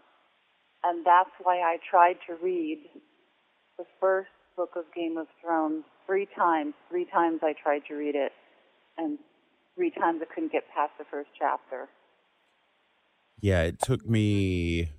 And 0.85 1.05
that's 1.05 1.31
why 1.43 1.57
I 1.57 1.79
tried 1.91 2.19
to 2.29 2.37
read 2.41 2.79
the 3.77 3.85
first 4.01 4.31
book 4.57 4.71
of 4.77 4.85
Game 4.95 5.19
of 5.19 5.27
Thrones 5.43 5.85
three 6.07 6.29
times. 6.37 6.75
Three 6.89 7.07
times 7.07 7.41
I 7.43 7.53
tried 7.61 7.83
to 7.89 7.95
read 7.95 8.15
it, 8.15 8.31
and 8.97 9.19
three 9.75 9.91
times 9.91 10.21
I 10.23 10.33
couldn't 10.33 10.53
get 10.53 10.63
past 10.73 10.93
the 10.99 11.05
first 11.11 11.31
chapter. 11.37 11.89
Yeah, 13.41 13.63
it 13.63 13.81
took 13.81 14.09
me 14.09 14.91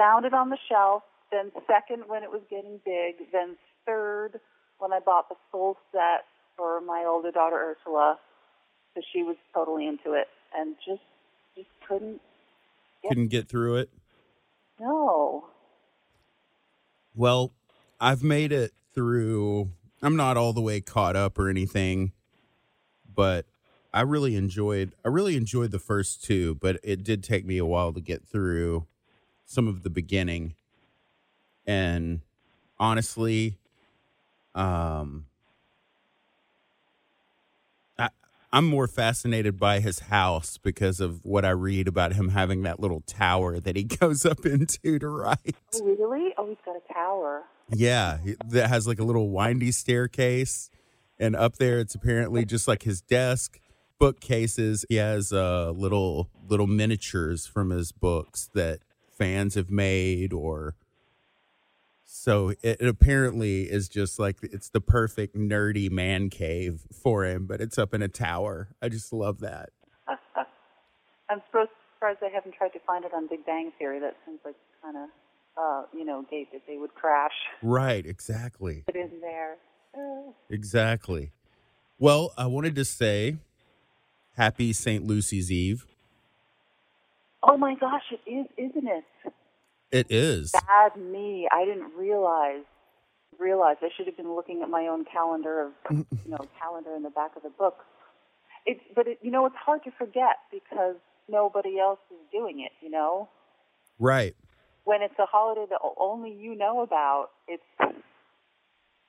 Found 0.00 0.24
it 0.24 0.32
on 0.32 0.48
the 0.48 0.56
shelf, 0.66 1.02
then 1.30 1.52
second 1.66 2.04
when 2.06 2.22
it 2.22 2.30
was 2.30 2.40
getting 2.48 2.80
big, 2.86 3.30
then 3.32 3.56
third 3.84 4.40
when 4.78 4.94
I 4.94 4.98
bought 4.98 5.28
the 5.28 5.34
full 5.52 5.76
set 5.92 6.24
for 6.56 6.80
my 6.80 7.04
older 7.06 7.30
daughter 7.30 7.76
Ursula, 7.76 8.18
because 8.88 9.06
she 9.12 9.22
was 9.22 9.36
totally 9.52 9.86
into 9.86 10.14
it, 10.14 10.28
and 10.56 10.74
just 10.76 11.02
just 11.54 11.68
couldn't. 11.86 12.22
couldn't 13.06 13.28
get 13.28 13.46
through 13.46 13.76
it. 13.76 13.90
No. 14.80 15.44
Well, 17.14 17.52
I've 18.00 18.22
made 18.22 18.52
it 18.52 18.72
through. 18.94 19.70
I'm 20.00 20.16
not 20.16 20.38
all 20.38 20.54
the 20.54 20.62
way 20.62 20.80
caught 20.80 21.14
up 21.14 21.38
or 21.38 21.50
anything, 21.50 22.12
but 23.14 23.44
I 23.92 24.00
really 24.00 24.34
enjoyed 24.34 24.94
I 25.04 25.08
really 25.08 25.36
enjoyed 25.36 25.72
the 25.72 25.78
first 25.78 26.24
two, 26.24 26.54
but 26.54 26.80
it 26.82 27.04
did 27.04 27.22
take 27.22 27.44
me 27.44 27.58
a 27.58 27.66
while 27.66 27.92
to 27.92 28.00
get 28.00 28.26
through 28.26 28.86
some 29.50 29.66
of 29.66 29.82
the 29.82 29.90
beginning. 29.90 30.54
And 31.66 32.20
honestly, 32.78 33.58
um 34.54 35.26
I 37.98 38.10
I'm 38.52 38.64
more 38.64 38.86
fascinated 38.86 39.58
by 39.58 39.80
his 39.80 39.98
house 40.00 40.56
because 40.56 41.00
of 41.00 41.24
what 41.24 41.44
I 41.44 41.50
read 41.50 41.88
about 41.88 42.12
him 42.12 42.28
having 42.28 42.62
that 42.62 42.78
little 42.78 43.00
tower 43.00 43.58
that 43.58 43.74
he 43.74 43.82
goes 44.00 44.24
up 44.24 44.46
into 44.46 45.00
to 45.00 45.08
write. 45.08 45.56
Oh, 45.74 45.96
really? 45.98 46.32
Oh, 46.38 46.46
he's 46.46 46.56
got 46.64 46.76
a 46.76 46.92
tower. 46.92 47.42
Yeah, 47.70 48.18
that 48.46 48.68
has 48.68 48.86
like 48.86 49.00
a 49.00 49.04
little 49.04 49.30
windy 49.30 49.72
staircase, 49.72 50.70
and 51.18 51.34
up 51.34 51.56
there 51.56 51.80
it's 51.80 51.94
apparently 51.96 52.44
just 52.44 52.68
like 52.68 52.84
his 52.84 53.00
desk, 53.00 53.60
bookcases. 53.98 54.84
He 54.88 54.96
has 54.96 55.32
uh, 55.32 55.72
little 55.72 56.28
little 56.48 56.66
miniatures 56.68 57.46
from 57.46 57.70
his 57.70 57.90
books 57.90 58.48
that 58.54 58.80
fans 59.20 59.54
have 59.54 59.70
made, 59.70 60.32
or 60.32 60.74
so 62.04 62.54
it, 62.62 62.80
apparently 62.80 63.62
is 63.62 63.88
just 63.88 64.18
like 64.18 64.38
it's 64.42 64.68
the 64.70 64.80
perfect 64.80 65.36
nerdy 65.36 65.90
man 65.90 66.30
cave 66.30 66.82
for 66.90 67.24
him, 67.24 67.46
but 67.46 67.60
it's 67.60 67.78
up 67.78 67.94
in 67.94 68.02
a 68.02 68.08
tower. 68.08 68.68
I 68.82 68.88
just 68.88 69.12
love 69.12 69.40
that. 69.40 69.70
I'm 71.28 71.42
surprised 71.46 71.70
surprised 72.00 72.20
they 72.22 72.34
haven't 72.34 72.54
tried 72.54 72.72
to 72.72 72.78
find 72.86 73.04
it 73.04 73.12
on 73.12 73.26
Big 73.26 73.44
Bang 73.44 73.72
Theory. 73.78 74.00
That 74.00 74.16
seems 74.24 74.38
like 74.42 74.54
kind 74.82 74.96
of, 74.96 75.08
uh, 75.56 75.82
you 75.92 76.04
know, 76.04 76.24
gate 76.30 76.48
that 76.52 76.62
they 76.66 76.78
would 76.78 76.94
crash. 76.94 77.34
Right, 77.62 78.06
exactly. 78.06 78.84
It 78.88 78.96
in 78.96 79.20
there. 79.20 79.56
Uh, 79.94 80.32
Exactly. 80.48 81.32
Well, 81.98 82.32
I 82.38 82.46
wanted 82.46 82.74
to 82.76 82.86
say 82.86 83.36
happy 84.36 84.72
St. 84.72 85.06
Lucy's 85.06 85.52
Eve. 85.52 85.86
Oh 87.42 87.56
my 87.56 87.74
gosh, 87.74 88.04
it 88.12 88.30
is, 88.30 88.46
isn't 88.56 88.88
it? 88.88 89.04
It 89.90 90.06
is. 90.10 90.52
Bad 90.52 90.96
me. 91.00 91.48
I 91.50 91.64
didn't 91.64 91.92
realize. 91.96 92.64
Realize 93.38 93.76
I 93.82 93.88
should 93.96 94.06
have 94.06 94.16
been 94.16 94.34
looking 94.34 94.62
at 94.62 94.68
my 94.68 94.86
own 94.86 95.04
calendar 95.04 95.62
of, 95.62 95.72
you 95.90 96.06
know, 96.26 96.38
calendar 96.60 96.94
in 96.94 97.02
the 97.02 97.10
back 97.10 97.36
of 97.36 97.42
the 97.42 97.50
book. 97.50 97.78
It's, 98.66 98.80
but 98.94 99.06
it, 99.08 99.18
you 99.22 99.30
know, 99.30 99.46
it's 99.46 99.56
hard 99.56 99.82
to 99.84 99.90
forget 99.98 100.36
because 100.52 100.96
nobody 101.28 101.78
else 101.78 102.00
is 102.10 102.18
doing 102.30 102.60
it. 102.60 102.72
You 102.84 102.90
know. 102.90 103.28
Right. 103.98 104.34
when 104.84 105.02
it's 105.02 105.18
a 105.18 105.26
holiday 105.26 105.66
that 105.70 105.78
only 105.98 106.32
you 106.32 106.54
know 106.56 106.80
about, 106.82 107.28
it's 107.46 107.62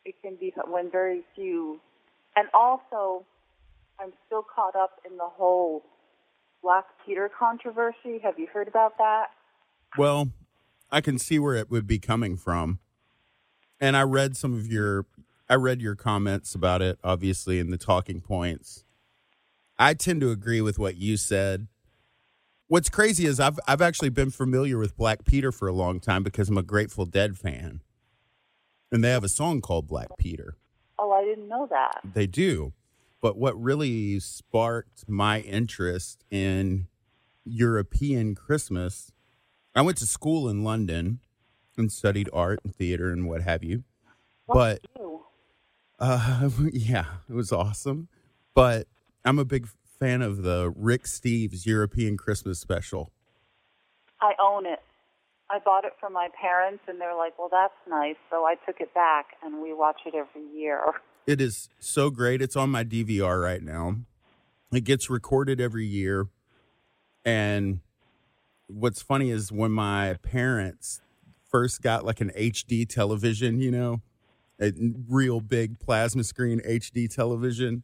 it 0.05 0.15
can 0.21 0.35
be 0.35 0.53
when 0.67 0.91
very 0.91 1.21
few. 1.35 1.79
And 2.35 2.47
also, 2.53 3.25
I'm 4.00 4.13
still 4.25 4.43
caught 4.43 4.75
up 4.75 5.00
in 5.09 5.17
the 5.17 5.27
whole 5.27 5.83
Black 6.62 6.86
Peter 7.06 7.30
controversy. 7.38 8.20
Have 8.24 8.38
you 8.38 8.48
heard 8.53 8.68
about 8.68 8.98
that? 8.98 9.27
Well, 9.98 10.32
I 10.91 11.01
can 11.01 11.18
see 11.18 11.39
where 11.39 11.56
it 11.56 11.72
would 11.72 11.88
be 11.88 12.00
coming 12.00 12.38
from. 12.38 12.80
And 13.80 13.98
I 13.98 14.03
read 14.03 14.38
some 14.38 14.53
of 14.53 14.68
your 14.68 15.06
I 15.50 15.56
read 15.56 15.82
your 15.82 15.96
comments 15.96 16.56
about 16.56 16.82
it 16.82 17.00
obviously 17.03 17.60
in 17.60 17.72
the 17.72 17.77
talking 17.77 18.22
points. 18.22 18.86
I 19.77 19.96
tend 19.96 20.22
to 20.22 20.32
agree 20.32 20.62
with 20.62 20.77
what 20.77 20.98
you 20.98 21.18
said. 21.18 21.68
What's 22.68 22.89
crazy 22.89 23.25
is 23.25 23.39
I've 23.39 23.60
I've 23.68 23.82
actually 23.82 24.10
been 24.10 24.30
familiar 24.30 24.77
with 24.77 24.96
Black 24.96 25.25
Peter 25.25 25.51
for 25.51 25.68
a 25.68 25.74
long 25.74 26.00
time 26.00 26.24
because 26.24 26.50
I'm 26.50 26.58
a 26.58 26.63
Grateful 26.63 27.06
Dead 27.06 27.38
fan. 27.38 27.82
And 28.91 29.03
they 29.03 29.10
have 29.10 29.24
a 29.24 29.30
song 29.30 29.62
called 29.62 29.88
Black 29.88 30.10
Peter. 30.18 30.58
Oh, 31.00 31.12
I 31.12 31.24
didn't 31.24 31.48
know 31.48 31.68
that. 31.70 32.01
They 32.13 32.27
do. 32.27 32.74
But 33.21 33.37
what 33.37 33.59
really 33.61 34.19
sparked 34.19 35.07
my 35.07 35.41
interest 35.41 36.23
in 36.31 36.87
European 37.45 38.33
Christmas, 38.33 39.11
I 39.75 39.81
went 39.81 39.97
to 39.99 40.07
school 40.07 40.49
in 40.49 40.63
London 40.63 41.19
and 41.77 41.91
studied 41.91 42.29
art 42.33 42.59
and 42.63 42.75
theater 42.75 43.11
and 43.11 43.27
what 43.27 43.41
have 43.41 43.63
you. 43.63 43.83
but 44.47 44.81
uh, 45.99 46.49
yeah, 46.73 47.05
it 47.29 47.33
was 47.33 47.51
awesome. 47.51 48.09
But 48.53 48.87
I'm 49.23 49.39
a 49.39 49.45
big 49.45 49.67
fan 49.99 50.21
of 50.21 50.41
the 50.41 50.73
Rick 50.75 51.03
Steves 51.03 51.65
European 51.65 52.17
Christmas 52.17 52.59
special. 52.59 53.11
I 54.19 54.33
own 54.41 54.65
it. 54.65 54.79
I 55.49 55.59
bought 55.59 55.85
it 55.85 55.93
for 55.99 56.09
my 56.09 56.29
parents, 56.39 56.83
and 56.87 56.99
they're 56.99 57.15
like, 57.15 57.37
"Well, 57.37 57.49
that's 57.51 57.73
nice." 57.87 58.15
So 58.29 58.45
I 58.45 58.55
took 58.65 58.79
it 58.79 58.93
back, 58.93 59.27
and 59.43 59.61
we 59.61 59.73
watch 59.73 59.99
it 60.05 60.15
every 60.15 60.47
year. 60.57 60.81
It 61.27 61.39
is 61.39 61.69
so 61.79 62.09
great. 62.09 62.41
It's 62.41 62.55
on 62.55 62.69
my 62.69 62.83
DVR 62.83 63.41
right 63.41 63.61
now. 63.61 63.97
It 64.71 64.83
gets 64.83 65.09
recorded 65.09 65.61
every 65.61 65.85
year. 65.85 66.27
And 67.23 67.81
what's 68.67 69.01
funny 69.01 69.29
is 69.29 69.51
when 69.51 69.71
my 69.71 70.15
parents 70.23 71.01
first 71.49 71.81
got 71.81 72.05
like 72.05 72.21
an 72.21 72.31
HD 72.37 72.87
television, 72.87 73.59
you 73.59 73.71
know, 73.71 74.01
a 74.59 74.71
real 75.07 75.41
big 75.41 75.79
plasma 75.79 76.23
screen 76.23 76.61
HD 76.67 77.13
television, 77.13 77.83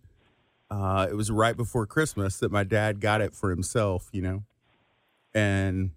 uh, 0.70 1.08
it 1.10 1.16
was 1.16 1.30
right 1.32 1.56
before 1.56 1.86
Christmas 1.86 2.38
that 2.38 2.52
my 2.52 2.64
dad 2.64 3.00
got 3.00 3.22
it 3.22 3.34
for 3.34 3.50
himself, 3.50 4.10
you 4.12 4.22
know. 4.22 4.44
And 5.34 5.92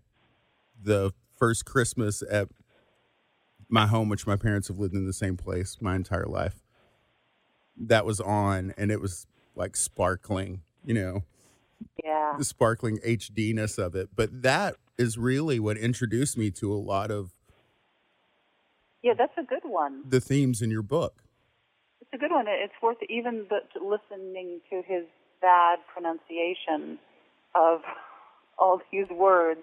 the 0.81 1.13
first 1.39 1.65
Christmas 1.65 2.23
at 2.31 2.49
my 3.69 3.87
home, 3.87 4.09
which 4.09 4.27
my 4.27 4.37
parents 4.37 4.69
have 4.69 4.79
lived 4.79 4.95
in 4.95 5.07
the 5.07 5.13
same 5.13 5.37
place 5.37 5.79
my 5.81 5.95
entire 5.95 6.27
life, 6.27 6.61
that 7.81 8.05
was 8.05 8.21
on 8.21 8.75
and 8.77 8.91
it 8.91 9.01
was 9.01 9.27
like 9.55 9.77
sparkling, 9.77 10.63
you 10.85 10.95
know. 10.95 11.25
Yeah. 12.05 12.35
The 12.37 12.45
sparkling 12.45 12.99
HDness 12.99 13.79
of 13.79 13.95
it. 13.95 14.11
But 14.15 14.43
that 14.43 14.77
is 14.99 15.17
really 15.17 15.59
what 15.59 15.77
introduced 15.79 16.37
me 16.37 16.51
to 16.53 16.73
a 16.73 16.77
lot 16.77 17.11
of 17.11 17.33
Yeah, 19.03 19.15
that's 19.17 19.37
a 19.39 19.43
good 19.43 19.65
one. 19.65 20.03
the 20.07 20.21
themes 20.21 20.61
in 20.61 20.71
your 20.71 20.83
book. 20.83 21.23
It's 22.01 22.11
a 22.13 22.19
good 22.19 22.33
one. 22.33 22.47
It's 22.49 22.75
worth 22.83 22.99
even 23.09 23.47
the, 23.49 23.61
listening 23.81 24.61
to 24.71 24.83
his 24.87 25.05
bad 25.41 25.79
pronunciation 25.93 26.99
of 27.55 27.81
all 28.59 28.81
these 28.93 29.09
words 29.11 29.61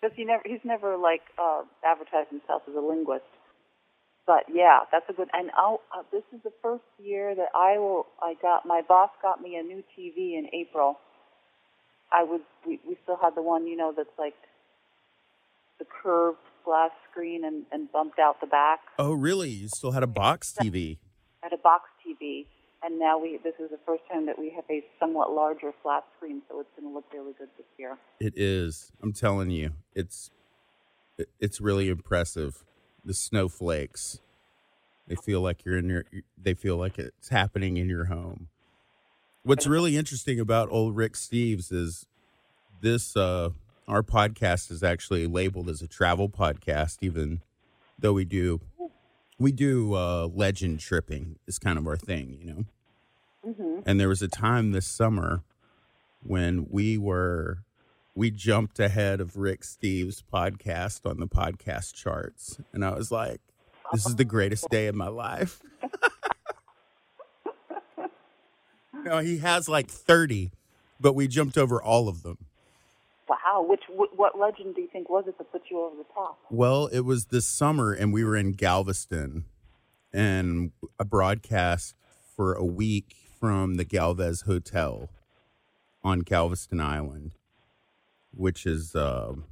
because 0.00 0.14
he 0.16 0.24
never 0.24 0.42
he's 0.44 0.60
never 0.64 0.96
like 0.96 1.22
uh, 1.38 1.62
advertised 1.84 2.30
himself 2.30 2.62
as 2.68 2.74
a 2.74 2.80
linguist. 2.80 3.24
But 4.30 4.44
yeah, 4.54 4.82
that's 4.92 5.06
a 5.08 5.12
good. 5.12 5.28
And 5.32 5.50
I'll, 5.56 5.80
uh, 5.92 6.02
this 6.12 6.22
is 6.32 6.38
the 6.44 6.52
first 6.62 6.84
year 7.02 7.34
that 7.34 7.48
I 7.52 7.78
will. 7.78 8.06
I 8.22 8.34
got 8.40 8.64
my 8.64 8.80
boss 8.80 9.10
got 9.20 9.42
me 9.42 9.56
a 9.56 9.62
new 9.64 9.82
TV 9.98 10.38
in 10.38 10.46
April. 10.52 11.00
I 12.12 12.22
was 12.22 12.40
we, 12.64 12.78
we 12.86 12.96
still 13.02 13.18
had 13.20 13.34
the 13.34 13.42
one 13.42 13.66
you 13.66 13.76
know 13.76 13.92
that's 13.96 14.16
like 14.20 14.36
the 15.80 15.84
curved 15.84 16.38
glass 16.64 16.92
screen 17.10 17.44
and, 17.44 17.64
and 17.72 17.90
bumped 17.90 18.20
out 18.20 18.40
the 18.40 18.46
back. 18.46 18.78
Oh, 19.00 19.14
really? 19.14 19.48
You 19.48 19.66
still 19.66 19.90
had 19.90 20.04
a 20.04 20.06
box 20.06 20.54
TV? 20.62 20.98
Had 21.42 21.52
a 21.52 21.58
box 21.58 21.90
TV, 22.06 22.46
and 22.84 23.00
now 23.00 23.18
we 23.18 23.40
this 23.42 23.54
is 23.58 23.70
the 23.70 23.80
first 23.84 24.04
time 24.12 24.26
that 24.26 24.38
we 24.38 24.52
have 24.54 24.64
a 24.70 24.84
somewhat 25.00 25.32
larger 25.32 25.72
flat 25.82 26.04
screen, 26.16 26.40
so 26.48 26.60
it's 26.60 26.70
going 26.78 26.88
to 26.88 26.94
look 26.94 27.06
really 27.12 27.32
good 27.36 27.48
this 27.58 27.66
year. 27.76 27.98
It 28.20 28.34
is. 28.36 28.92
I'm 29.02 29.12
telling 29.12 29.50
you, 29.50 29.72
it's 29.92 30.30
it's 31.40 31.60
really 31.60 31.88
impressive. 31.88 32.62
The 33.04 33.14
snowflakes, 33.14 34.20
they 35.08 35.14
feel 35.14 35.40
like 35.40 35.64
you're 35.64 35.78
in 35.78 35.88
your. 35.88 36.04
They 36.40 36.54
feel 36.54 36.76
like 36.76 36.98
it's 36.98 37.30
happening 37.30 37.76
in 37.76 37.88
your 37.88 38.06
home. 38.06 38.48
What's 39.42 39.66
really 39.66 39.96
interesting 39.96 40.38
about 40.38 40.68
old 40.70 40.96
Rick 40.96 41.14
Steves 41.14 41.72
is 41.72 42.06
this. 42.80 43.16
uh 43.16 43.50
Our 43.88 44.02
podcast 44.02 44.70
is 44.70 44.82
actually 44.82 45.26
labeled 45.26 45.68
as 45.68 45.82
a 45.82 45.88
travel 45.88 46.28
podcast, 46.28 46.98
even 47.00 47.40
though 47.98 48.12
we 48.12 48.24
do 48.24 48.60
we 49.38 49.50
do 49.50 49.94
uh 49.94 50.28
legend 50.32 50.80
tripping 50.80 51.36
is 51.46 51.58
kind 51.58 51.78
of 51.78 51.86
our 51.86 51.96
thing, 51.96 52.36
you 52.38 52.46
know. 52.46 52.64
Mm-hmm. 53.46 53.80
And 53.86 53.98
there 53.98 54.08
was 54.08 54.22
a 54.22 54.28
time 54.28 54.72
this 54.72 54.86
summer 54.86 55.42
when 56.22 56.66
we 56.70 56.98
were 56.98 57.64
we 58.14 58.30
jumped 58.30 58.78
ahead 58.78 59.20
of 59.20 59.36
Rick 59.36 59.62
Steves' 59.62 60.22
podcast 60.22 61.08
on 61.08 61.20
the 61.20 61.28
podcast 61.28 61.94
charts. 61.94 62.58
And 62.72 62.84
I 62.84 62.94
was 62.94 63.10
like, 63.10 63.40
this 63.92 64.06
is 64.06 64.16
the 64.16 64.24
greatest 64.24 64.68
day 64.70 64.86
of 64.86 64.94
my 64.94 65.08
life. 65.08 65.60
no, 69.04 69.18
he 69.18 69.38
has 69.38 69.68
like 69.68 69.88
30, 69.88 70.50
but 71.00 71.14
we 71.14 71.28
jumped 71.28 71.56
over 71.56 71.82
all 71.82 72.08
of 72.08 72.22
them. 72.22 72.38
Wow, 73.28 73.64
which 73.68 73.82
what 73.88 74.38
legend 74.38 74.74
do 74.74 74.80
you 74.80 74.88
think 74.92 75.08
was 75.08 75.24
it 75.28 75.38
that 75.38 75.52
put 75.52 75.62
you 75.70 75.80
over 75.80 75.96
the 75.96 76.04
top? 76.12 76.38
Well, 76.50 76.88
it 76.88 77.00
was 77.00 77.26
this 77.26 77.46
summer, 77.46 77.92
and 77.92 78.12
we 78.12 78.24
were 78.24 78.36
in 78.36 78.52
Galveston, 78.52 79.44
and 80.12 80.72
a 80.98 81.04
broadcast 81.04 81.94
for 82.36 82.54
a 82.54 82.64
week 82.64 83.14
from 83.38 83.76
the 83.76 83.84
Galvez 83.84 84.42
Hotel 84.42 85.08
on 86.02 86.20
Galveston 86.20 86.80
Island, 86.80 87.36
which 88.32 88.66
is 88.66 88.94
um 88.94 89.44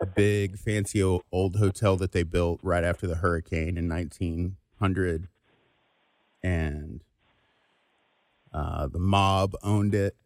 a 0.00 0.06
big, 0.06 0.58
fancy 0.58 1.02
old 1.02 1.56
hotel 1.56 1.96
that 1.96 2.12
they 2.12 2.22
built 2.22 2.60
right 2.62 2.84
after 2.84 3.06
the 3.06 3.16
hurricane 3.16 3.78
in 3.78 3.88
1900, 3.88 5.28
and 6.42 7.02
uh, 8.52 8.86
the 8.86 8.98
mob 8.98 9.54
owned 9.62 9.94
it, 9.94 10.16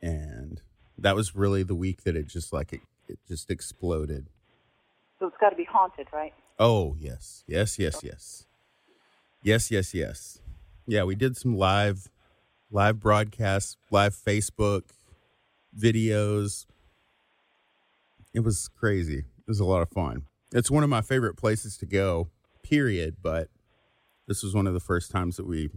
and 0.00 0.62
that 0.96 1.14
was 1.14 1.34
really 1.34 1.62
the 1.62 1.74
week 1.74 2.04
that 2.04 2.16
it 2.16 2.26
just 2.26 2.52
like 2.52 2.72
it, 2.72 2.80
it 3.06 3.18
just 3.28 3.50
exploded. 3.50 4.26
So 5.18 5.26
it's 5.26 5.36
got 5.38 5.50
to 5.50 5.56
be 5.56 5.64
haunted, 5.64 6.06
right? 6.12 6.32
Oh 6.58 6.96
yes, 6.98 7.44
yes, 7.46 7.78
yes, 7.78 8.00
yes, 8.02 8.46
yes, 9.42 9.70
yes, 9.70 9.94
yes. 9.94 10.38
Yeah, 10.86 11.02
we 11.02 11.16
did 11.16 11.36
some 11.36 11.56
live, 11.56 12.08
live 12.70 13.00
broadcasts, 13.00 13.76
live 13.90 14.14
Facebook 14.14 14.84
videos. 15.78 16.66
It 18.34 18.40
was 18.40 18.68
crazy. 18.68 19.18
It 19.18 19.48
was 19.48 19.60
a 19.60 19.64
lot 19.64 19.82
of 19.82 19.90
fun. 19.90 20.26
It's 20.52 20.70
one 20.70 20.82
of 20.82 20.90
my 20.90 21.02
favorite 21.02 21.36
places 21.36 21.76
to 21.78 21.86
go. 21.86 22.28
Period. 22.62 23.16
But 23.22 23.48
this 24.26 24.42
was 24.42 24.54
one 24.54 24.66
of 24.66 24.74
the 24.74 24.80
first 24.80 25.10
times 25.10 25.36
that 25.36 25.46
we 25.46 25.70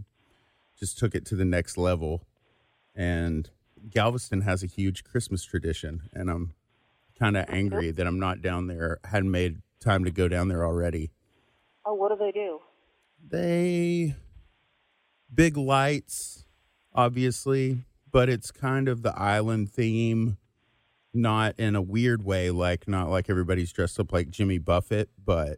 just 0.77 0.97
took 0.97 1.15
it 1.15 1.25
to 1.27 1.35
the 1.35 1.45
next 1.45 1.77
level. 1.77 2.25
And 2.95 3.49
Galveston 3.89 4.41
has 4.41 4.63
a 4.63 4.67
huge 4.67 5.03
Christmas 5.03 5.43
tradition, 5.43 6.09
and 6.13 6.29
I'm 6.29 6.53
kind 7.17 7.38
of 7.38 7.45
angry 7.49 7.91
that 7.91 8.07
I'm 8.07 8.19
not 8.19 8.41
down 8.41 8.67
there. 8.67 8.99
Hadn't 9.05 9.31
made 9.31 9.62
time 9.79 10.03
to 10.03 10.12
go 10.12 10.27
down 10.27 10.47
there 10.47 10.65
already. 10.65 11.12
Oh, 11.85 11.93
what 11.93 12.09
do 12.09 12.17
they 12.17 12.31
do? 12.31 12.59
They 13.29 14.15
big 15.33 15.57
lights, 15.57 16.45
obviously, 16.93 17.85
but 18.11 18.29
it's 18.29 18.51
kind 18.51 18.87
of 18.87 19.01
the 19.01 19.17
island 19.17 19.71
theme, 19.71 20.37
not 21.13 21.59
in 21.59 21.75
a 21.75 21.81
weird 21.81 22.23
way, 22.23 22.49
like 22.51 22.87
not 22.87 23.09
like 23.09 23.29
everybody's 23.29 23.71
dressed 23.71 23.99
up 23.99 24.11
like 24.11 24.29
Jimmy 24.29 24.57
Buffett, 24.57 25.09
but 25.23 25.57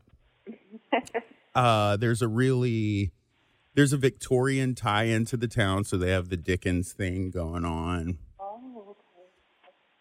uh, 1.55 1.97
there's 1.97 2.21
a 2.21 2.27
really 2.27 3.11
there's 3.73 3.93
a 3.93 3.97
Victorian 3.97 4.75
tie 4.75 5.03
into 5.03 5.37
the 5.37 5.47
town, 5.47 5.83
so 5.83 5.97
they 5.97 6.11
have 6.11 6.29
the 6.29 6.37
Dickens 6.37 6.91
thing 6.91 7.31
going 7.31 7.63
on. 7.63 8.17
Oh, 8.39 8.97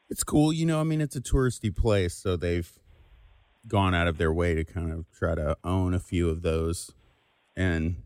It's 0.08 0.24
cool, 0.24 0.52
you 0.52 0.66
know. 0.66 0.80
I 0.80 0.84
mean, 0.84 1.00
it's 1.00 1.16
a 1.16 1.20
touristy 1.20 1.74
place, 1.74 2.14
so 2.14 2.36
they've 2.36 2.70
gone 3.68 3.94
out 3.94 4.08
of 4.08 4.18
their 4.18 4.32
way 4.32 4.54
to 4.54 4.64
kind 4.64 4.90
of 4.90 5.04
try 5.12 5.34
to 5.34 5.56
own 5.62 5.94
a 5.94 6.00
few 6.00 6.28
of 6.28 6.42
those. 6.42 6.90
And 7.56 8.02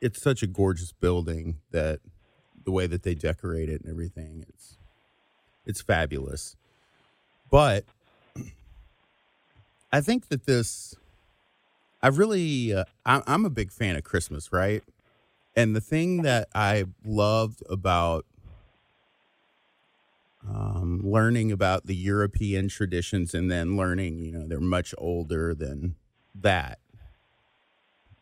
it's 0.00 0.22
such 0.22 0.42
a 0.42 0.46
gorgeous 0.46 0.92
building 0.92 1.58
that 1.70 2.00
the 2.68 2.72
way 2.72 2.86
that 2.86 3.02
they 3.02 3.14
decorate 3.14 3.70
it 3.70 3.80
and 3.80 3.90
everything, 3.90 4.44
it's 4.46 4.76
it's 5.64 5.80
fabulous. 5.80 6.54
But 7.50 7.86
I 9.92 10.02
think 10.02 10.28
that 10.28 10.44
this, 10.44 10.94
I 12.02 12.08
really, 12.08 12.74
uh, 12.74 12.84
I, 13.06 13.22
I'm 13.26 13.46
a 13.46 13.50
big 13.50 13.72
fan 13.72 13.96
of 13.96 14.04
Christmas, 14.04 14.52
right? 14.52 14.82
And 15.56 15.74
the 15.74 15.80
thing 15.80 16.20
that 16.24 16.48
I 16.54 16.84
loved 17.06 17.62
about 17.70 18.26
um, 20.46 21.00
learning 21.02 21.50
about 21.50 21.86
the 21.86 21.96
European 21.96 22.68
traditions 22.68 23.32
and 23.32 23.50
then 23.50 23.78
learning, 23.78 24.18
you 24.18 24.32
know, 24.32 24.46
they're 24.46 24.60
much 24.60 24.94
older 24.98 25.54
than 25.54 25.94
that. 26.34 26.80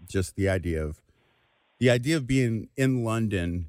Just 0.07 0.37
the 0.37 0.49
idea 0.49 0.85
of 0.85 1.01
the 1.81 1.91
idea 1.91 2.17
of 2.17 2.29
being 2.29 2.69
in 2.77 3.03
London 3.03 3.67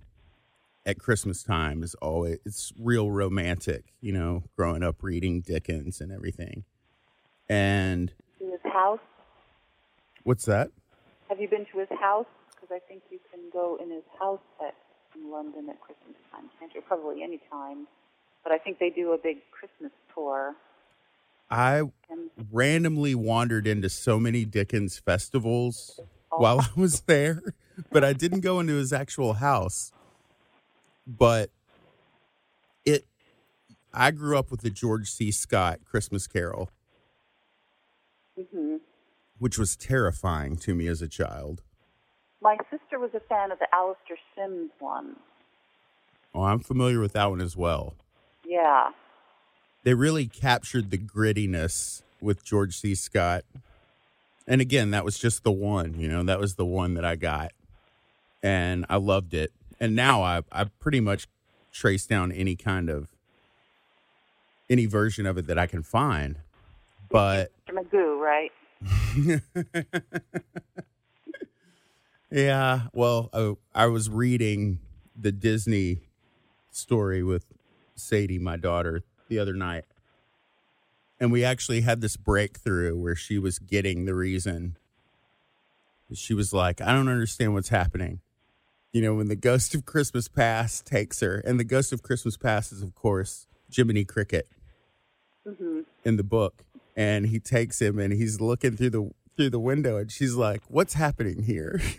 at 0.88 0.98
Christmas 0.98 1.44
time 1.44 1.84
is 1.84 1.94
always 1.96 2.40
it's 2.46 2.72
real 2.80 3.12
romantic, 3.12 3.94
you 4.00 4.14
know, 4.14 4.44
growing 4.56 4.82
up 4.82 5.04
reading 5.04 5.42
Dickens 5.42 6.00
and 6.00 6.12
everything. 6.12 6.64
And 7.50 8.14
To 8.40 8.46
his 8.46 8.72
house. 8.72 9.00
what's 10.24 10.46
that? 10.46 10.72
Have 11.30 11.42
you 11.42 11.50
been 11.50 11.66
to 11.74 11.80
his 11.80 11.90
house? 12.00 12.26
Because 12.56 12.70
I 12.74 12.80
think 12.88 13.04
you 13.12 13.20
can 13.30 13.42
go 13.52 13.78
in 13.84 13.92
his 13.92 14.04
house 14.18 14.40
at 14.66 14.74
in 15.16 15.30
London 15.30 15.70
at 15.70 15.80
Christmas 15.82 16.16
time. 16.32 16.50
Can't 16.60 16.74
you? 16.74 16.82
Probably 16.82 17.22
any 17.22 17.42
time. 17.52 17.88
But 18.44 18.54
I 18.54 18.58
think 18.58 18.80
they 18.80 18.90
do 18.90 19.12
a 19.12 19.18
big 19.18 19.38
Christmas 19.52 19.92
tour. 20.14 20.56
I 21.50 21.80
And 22.10 22.30
randomly 22.52 23.14
wandered 23.14 23.68
into 23.68 23.90
so 23.90 24.20
many 24.20 24.46
Dickens 24.46 25.00
festivals 25.00 26.00
oh. 26.32 26.38
while 26.38 26.62
I 26.62 26.80
was 26.80 27.02
there, 27.02 27.42
but 27.92 28.06
I 28.06 28.14
didn't 28.14 28.42
go 28.42 28.60
into 28.62 28.76
his 28.76 28.94
actual 28.94 29.34
house. 29.34 29.92
But 31.08 31.50
it 32.86 33.06
I 33.94 34.12
grew 34.12 34.38
up 34.38 34.52
with 34.52 34.62
the 34.62 34.70
George 34.70 35.10
C. 35.10 35.32
Scott 35.32 35.80
Christmas 35.90 36.28
Carol, 36.28 36.70
hmm 38.38 38.76
which 39.40 39.58
was 39.58 39.76
terrifying 39.76 40.58
to 40.58 40.74
me 40.74 40.88
as 40.88 41.02
a 41.02 41.08
child. 41.08 41.62
my 42.42 42.58
sister 42.72 42.98
was 43.00 43.12
a 43.16 43.20
fan 43.30 43.52
of 43.52 43.60
the 43.60 43.68
Alastair 43.74 44.18
Sims 44.36 44.72
one. 44.80 45.16
Oh, 46.34 46.42
I'm 46.44 46.60
familiar 46.60 47.00
with 47.00 47.14
that 47.14 47.30
one 47.30 47.40
as 47.42 47.56
well. 47.56 47.94
Yeah. 48.46 48.90
They 49.84 49.94
really 49.94 50.26
captured 50.28 50.90
the 50.90 50.98
grittiness 50.98 52.02
with 52.20 52.44
George 52.44 52.76
C. 52.78 52.96
Scott. 52.96 53.44
And 54.48 54.60
again, 54.60 54.92
that 54.92 55.06
was 55.06 55.18
just 55.20 55.44
the 55.44 55.52
one, 55.52 56.00
you 56.00 56.08
know, 56.08 56.24
that 56.24 56.40
was 56.40 56.56
the 56.56 56.66
one 56.66 56.96
that 56.96 57.06
I 57.06 57.16
got. 57.16 57.52
And 58.44 58.86
I 58.90 58.98
loved 58.98 59.34
it. 59.34 59.52
And 59.80 59.96
now 59.96 60.24
I 60.24 60.42
I 60.52 60.66
pretty 60.80 61.00
much 61.00 61.28
trace 61.72 62.06
down 62.06 62.32
any 62.32 62.56
kind 62.56 62.90
of 62.90 63.10
any 64.70 64.86
version 64.86 65.26
of 65.26 65.38
it 65.38 65.48
that 65.48 65.58
I 65.58 65.68
can 65.68 65.84
find. 65.84 66.38
But. 67.10 67.52
Magoo, 67.70 68.20
right? 68.20 68.52
yeah, 72.32 72.82
well, 72.94 73.30
I, 73.34 73.56
I 73.74 73.86
was 73.88 74.10
reading 74.10 74.80
the 75.16 75.32
Disney 75.32 76.02
story 76.72 77.24
with 77.24 77.46
Sadie, 77.96 78.40
my 78.40 78.58
daughter, 78.58 79.04
the 79.30 79.40
other 79.40 79.54
night. 79.54 79.86
And 81.20 81.32
we 81.32 81.44
actually 81.44 81.82
had 81.82 82.02
this 82.02 82.16
breakthrough 82.16 82.96
where 82.96 83.16
she 83.16 83.40
was 83.40 83.58
getting 83.58 84.06
the 84.06 84.14
reason. 84.14 84.78
She 86.14 86.34
was 86.36 86.54
like, 86.54 86.80
I 86.80 86.94
don't 86.94 87.10
understand 87.10 87.54
what's 87.54 87.70
happening. 87.70 88.20
You 88.98 89.04
know, 89.04 89.14
when 89.14 89.28
the 89.28 89.36
ghost 89.36 89.76
of 89.76 89.86
Christmas 89.86 90.28
past 90.28 90.88
takes 90.88 91.20
her, 91.20 91.38
and 91.46 91.60
the 91.60 91.64
ghost 91.64 91.94
of 91.94 92.02
Christmas 92.02 92.36
past 92.36 92.72
is, 92.72 92.82
of 92.82 92.96
course, 92.96 93.46
Jiminy 93.72 94.04
Cricket 94.04 94.48
hmm 95.46 95.82
in 96.04 96.18
the 96.18 96.24
book. 96.24 96.64
And 96.96 97.28
he 97.28 97.40
takes 97.40 97.80
him 97.80 98.00
and 98.00 98.12
he's 98.12 98.42
looking 98.42 98.76
through 98.76 98.90
the 98.90 99.12
through 99.36 99.52
the 99.52 99.60
window 99.60 99.98
and 99.98 100.12
she's 100.12 100.34
like, 100.34 100.64
What's 100.68 100.96
happening 100.96 101.44
here? 101.44 101.80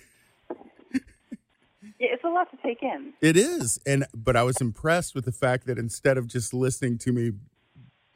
Yeah, 2.00 2.08
it's 2.12 2.24
a 2.24 2.28
lot 2.28 2.48
to 2.50 2.56
take 2.62 2.80
in. 2.80 3.12
It 3.20 3.36
is. 3.36 3.78
And 3.86 4.06
but 4.12 4.34
I 4.34 4.42
was 4.42 4.60
impressed 4.60 5.14
with 5.14 5.24
the 5.24 5.32
fact 5.32 5.66
that 5.66 5.78
instead 5.78 6.18
of 6.18 6.26
just 6.26 6.52
listening 6.52 6.98
to 6.98 7.12
me 7.12 7.32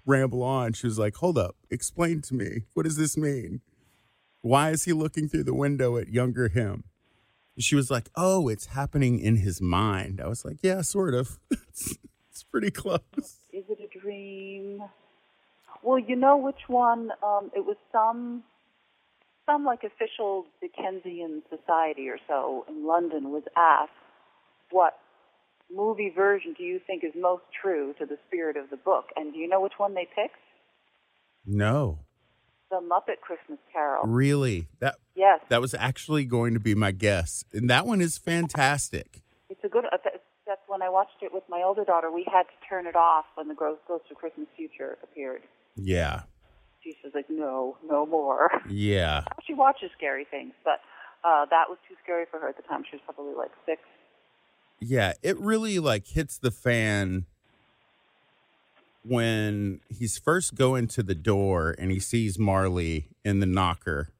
ramble 0.07 0.42
on, 0.42 0.73
she 0.73 0.88
was 0.88 0.99
like, 0.99 1.14
Hold 1.16 1.38
up, 1.38 1.55
explain 1.71 2.21
to 2.23 2.35
me. 2.35 2.64
What 2.75 2.83
does 2.83 2.97
this 2.97 3.16
mean? 3.16 3.61
Why 4.40 4.71
is 4.71 4.85
he 4.85 4.92
looking 4.92 5.29
through 5.29 5.45
the 5.45 5.55
window 5.55 5.97
at 5.99 6.09
younger 6.09 6.49
him? 6.49 6.83
She 7.62 7.77
was 7.77 7.90
like, 7.90 8.11
Oh, 8.16 8.48
it's 8.48 8.66
happening 8.66 9.18
in 9.18 9.37
his 9.37 9.61
mind. 9.61 10.20
I 10.20 10.29
was 10.29 10.44
like, 10.44 10.59
Yeah, 10.62 10.83
sort 10.83 11.14
of. 11.14 11.38
it's, 11.51 11.96
it's 12.31 12.42
pretty 12.44 12.70
close. 12.70 13.01
Is 13.53 13.64
it 13.68 13.79
a 13.81 13.98
dream? 13.98 14.83
Well, 15.83 15.98
you 15.98 16.16
know 16.16 16.37
which 16.37 16.68
one? 16.68 17.11
Um, 17.22 17.51
it 17.55 17.64
was 17.64 17.77
some, 17.90 18.44
some 19.46 19.64
like 19.64 19.81
official 19.83 20.46
Dickensian 20.61 21.42
society 21.51 22.09
or 22.09 22.18
so 22.29 22.64
in 22.68 22.87
London 22.87 23.31
was 23.31 23.42
asked, 23.57 23.90
"What 24.70 24.98
movie 25.75 26.12
version 26.14 26.55
do 26.57 26.62
you 26.62 26.81
think 26.87 27.03
is 27.03 27.12
most 27.16 27.42
true 27.61 27.94
to 27.98 28.07
the 28.07 28.16
spirit 28.29 28.57
of 28.57 28.70
the 28.70 28.77
book?" 28.77 29.07
And 29.16 29.33
do 29.33 29.38
you 29.38 29.48
know 29.48 29.61
which 29.61 29.79
one 29.79 29.94
they 29.94 30.07
picked? 30.14 30.37
No. 31.44 31.98
The 32.72 32.80
Muppet 32.80 33.20
Christmas 33.20 33.58
Carol. 33.70 34.06
Really? 34.06 34.66
That 34.80 34.96
Yes, 35.14 35.40
that 35.50 35.61
was 35.61 35.74
actually 35.74 36.24
going 36.24 36.54
to 36.54 36.61
be 36.61 36.74
my 36.74 36.90
guess. 36.90 37.44
And 37.52 37.68
that 37.68 37.87
one 37.87 38.00
is 38.00 38.16
fantastic. 38.16 39.20
it's 39.50 39.62
a 39.62 39.68
good. 39.68 39.85
Uh, 39.85 39.98
that's 40.46 40.62
when 40.68 40.80
I 40.80 40.88
watched 40.88 41.20
it 41.20 41.35
with 41.35 41.42
my 41.50 41.62
older 41.62 41.85
daughter. 41.85 42.11
We 42.11 42.24
had 42.32 42.44
to 42.44 42.54
turn 42.66 42.87
it 42.87 42.96
off 42.96 43.26
when 43.35 43.48
the 43.48 43.54
Ghost 43.54 43.82
Ghost 43.87 44.04
of 44.11 44.16
Christmas 44.16 44.48
Future 44.56 44.96
appeared. 45.02 45.42
Yeah. 45.76 46.22
She 46.82 46.94
was 47.04 47.12
like, 47.14 47.26
"No, 47.28 47.76
no 47.87 48.06
more." 48.06 48.48
Yeah. 48.70 49.24
she 49.46 49.52
watches 49.52 49.90
scary 49.96 50.24
things, 50.30 50.54
but 50.64 50.80
uh, 51.24 51.44
that 51.50 51.68
was 51.68 51.76
too 51.87 51.94
scary 52.02 52.24
for 52.30 52.40
her 52.40 52.48
at 52.48 52.56
the 52.56 52.62
time. 52.62 52.85
She 52.90 52.96
was 52.96 53.02
probably 53.04 53.35
like 53.35 53.50
six. 53.66 53.82
Yeah, 54.80 55.12
it 55.22 55.38
really 55.38 55.78
like 55.78 56.06
hits 56.06 56.38
the 56.38 56.50
fan 56.50 57.26
when 59.05 59.81
he's 59.88 60.19
first 60.19 60.55
going 60.55 60.87
to 60.88 61.03
the 61.03 61.15
door 61.15 61.75
and 61.79 61.91
he 61.91 61.99
sees 61.99 62.38
Marley 62.38 63.09
in 63.25 63.41
the 63.41 63.47
knocker. 63.47 64.11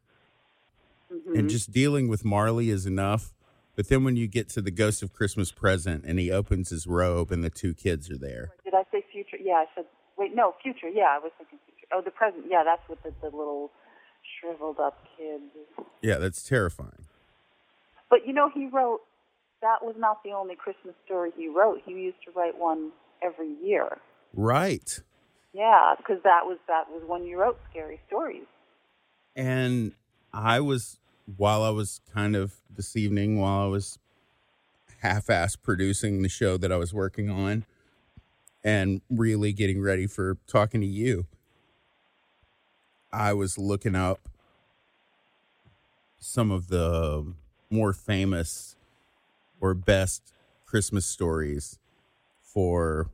Mm-hmm. 1.12 1.38
And 1.38 1.51
just 1.51 1.71
dealing 1.71 2.09
with 2.09 2.25
Marley 2.25 2.71
is 2.71 2.87
enough. 2.87 3.33
But 3.77 3.88
then 3.88 4.05
when 4.05 4.16
you 4.16 4.27
get 4.27 4.49
to 4.51 4.61
the 4.61 4.71
Ghost 4.71 5.03
of 5.03 5.12
Christmas 5.12 5.51
Present 5.51 6.05
and 6.07 6.18
he 6.18 6.31
opens 6.31 6.71
his 6.71 6.87
robe 6.87 7.31
and 7.31 7.42
the 7.42 7.51
two 7.51 7.75
kids 7.75 8.11
are 8.11 8.18
there. 8.18 8.51
Did 8.64 8.75
I 8.75 8.85
say 8.90 9.05
future? 9.11 9.38
Yeah, 9.40 9.55
I 9.55 9.66
said. 9.75 9.85
Wait, 10.18 10.35
no, 10.35 10.55
future. 10.62 10.88
Yeah, 10.88 11.09
I 11.14 11.18
was 11.18 11.33
thinking 11.38 11.59
future. 11.66 11.87
Oh, 11.95 12.03
the 12.03 12.11
present. 12.11 12.45
Yeah, 12.49 12.64
that's 12.64 12.87
with 12.88 13.03
the, 13.03 13.14
the 13.21 13.35
little 13.35 13.71
shriveled 14.38 14.79
up 14.79 15.05
kids. 15.16 15.45
Yeah, 16.03 16.18
that's 16.18 16.42
terrifying. 16.42 17.07
But 18.11 18.27
you 18.27 18.33
know, 18.33 18.51
he 18.53 18.66
wrote. 18.66 19.01
That 19.62 19.79
was 19.81 19.95
not 19.97 20.23
the 20.25 20.33
only 20.33 20.57
Christmas 20.57 20.95
story 21.05 21.31
he 21.37 21.49
wrote. 21.49 21.83
He 21.87 21.92
used 21.92 22.16
to 22.25 22.33
write 22.33 22.59
one 22.59 22.90
every 23.23 23.55
year. 23.64 23.99
Right. 24.35 25.01
Yeah, 25.53 25.95
because 25.97 26.23
that 26.25 26.47
was 26.47 26.59
that 26.68 26.90
was 26.90 27.03
when 27.07 27.25
you 27.25 27.38
wrote 27.38 27.59
scary 27.71 28.01
stories. 28.07 28.47
And 29.37 29.92
I 30.33 30.61
was, 30.61 30.99
while 31.37 31.62
I 31.62 31.71
was 31.71 32.01
kind 32.12 32.37
of 32.37 32.55
this 32.75 32.97
evening, 32.97 33.38
while 33.38 33.64
I 33.64 33.66
was 33.66 33.99
half 35.01 35.29
ass 35.29 35.57
producing 35.57 36.23
the 36.23 36.29
show 36.29 36.57
that 36.57 36.71
I 36.73 36.77
was 36.77 36.95
working 36.95 37.29
on 37.29 37.64
and 38.64 39.03
really 39.11 39.53
getting 39.53 39.83
ready 39.83 40.07
for 40.07 40.38
talking 40.47 40.81
to 40.81 40.87
you, 40.87 41.27
I 43.12 43.33
was 43.33 43.59
looking 43.59 43.95
up 43.95 44.29
some 46.18 46.51
of 46.51 46.68
the 46.68 47.35
more 47.68 47.92
famous 47.92 48.77
or 49.61 49.75
best 49.75 50.33
Christmas 50.64 51.05
stories 51.05 51.79
for 52.40 53.11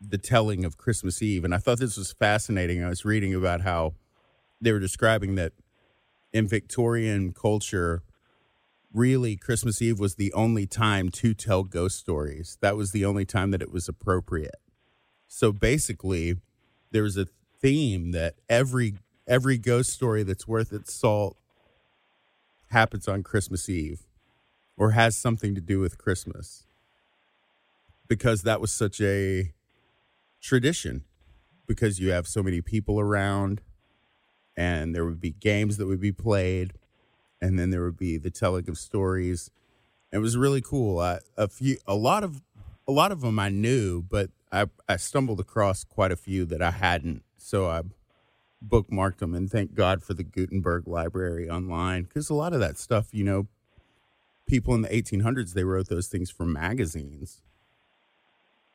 the 0.00 0.18
telling 0.18 0.64
of 0.64 0.76
Christmas 0.76 1.22
Eve. 1.22 1.44
And 1.44 1.54
I 1.54 1.58
thought 1.58 1.78
this 1.78 1.96
was 1.96 2.12
fascinating. 2.12 2.82
I 2.82 2.88
was 2.88 3.04
reading 3.04 3.34
about 3.34 3.62
how 3.62 3.94
they 4.60 4.72
were 4.72 4.80
describing 4.80 5.34
that 5.36 5.52
in 6.32 6.46
Victorian 6.46 7.32
culture, 7.32 8.02
really 8.92 9.36
Christmas 9.36 9.80
Eve 9.80 9.98
was 9.98 10.16
the 10.16 10.32
only 10.32 10.66
time 10.66 11.08
to 11.10 11.34
tell 11.34 11.62
ghost 11.62 11.98
stories. 11.98 12.58
That 12.60 12.76
was 12.76 12.92
the 12.92 13.04
only 13.04 13.24
time 13.24 13.50
that 13.52 13.62
it 13.62 13.72
was 13.72 13.88
appropriate. 13.88 14.56
So 15.28 15.52
basically, 15.52 16.36
there's 16.90 17.16
a 17.16 17.26
theme 17.60 18.12
that 18.12 18.34
every 18.48 18.94
every 19.26 19.58
ghost 19.58 19.90
story 19.90 20.22
that's 20.22 20.46
worth 20.46 20.72
its 20.72 20.94
salt 20.94 21.36
happens 22.70 23.08
on 23.08 23.22
Christmas 23.22 23.68
Eve 23.68 24.02
or 24.76 24.92
has 24.92 25.16
something 25.16 25.54
to 25.54 25.60
do 25.60 25.80
with 25.80 25.98
Christmas. 25.98 26.66
Because 28.08 28.42
that 28.42 28.60
was 28.60 28.72
such 28.72 29.00
a 29.00 29.52
tradition 30.46 31.04
because 31.66 31.98
you 31.98 32.10
have 32.10 32.26
so 32.26 32.42
many 32.42 32.60
people 32.60 33.00
around 33.00 33.60
and 34.56 34.94
there 34.94 35.04
would 35.04 35.20
be 35.20 35.32
games 35.32 35.76
that 35.76 35.86
would 35.86 36.00
be 36.00 36.12
played 36.12 36.72
and 37.40 37.58
then 37.58 37.70
there 37.70 37.82
would 37.82 37.98
be 37.98 38.16
the 38.16 38.30
telling 38.30 38.68
of 38.68 38.78
stories. 38.78 39.50
It 40.12 40.18
was 40.18 40.36
really 40.36 40.62
cool. 40.62 41.00
I, 41.00 41.18
a 41.36 41.48
few 41.48 41.76
a 41.86 41.94
lot 41.94 42.24
of 42.24 42.42
a 42.88 42.92
lot 42.92 43.10
of 43.10 43.20
them 43.20 43.38
i 43.38 43.48
knew 43.48 44.00
but 44.00 44.30
i 44.52 44.66
i 44.88 44.96
stumbled 44.96 45.40
across 45.40 45.82
quite 45.82 46.12
a 46.12 46.16
few 46.16 46.44
that 46.46 46.62
i 46.62 46.70
hadn't. 46.70 47.22
So 47.36 47.66
i 47.66 47.82
bookmarked 48.66 49.18
them 49.18 49.34
and 49.34 49.50
thank 49.50 49.74
god 49.74 50.02
for 50.02 50.14
the 50.14 50.24
gutenberg 50.24 50.88
library 50.88 51.48
online 51.50 52.04
because 52.04 52.30
a 52.30 52.34
lot 52.34 52.54
of 52.54 52.60
that 52.60 52.78
stuff 52.78 53.08
you 53.12 53.22
know 53.22 53.46
people 54.46 54.74
in 54.74 54.80
the 54.80 54.88
1800s 54.88 55.52
they 55.52 55.64
wrote 55.64 55.88
those 55.88 56.06
things 56.06 56.30
for 56.30 56.46
magazines. 56.46 57.42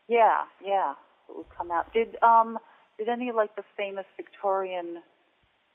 Yeah, 0.08 0.44
yeah, 0.64 0.94
it 1.32 1.38
would 1.38 1.58
come 1.58 1.72
out. 1.72 1.92
Did 1.94 2.22
um 2.22 2.58
did 2.98 3.10
any 3.10 3.32
like 3.32 3.56
the 3.56 3.64
famous 3.78 4.06
Victorian 4.18 5.02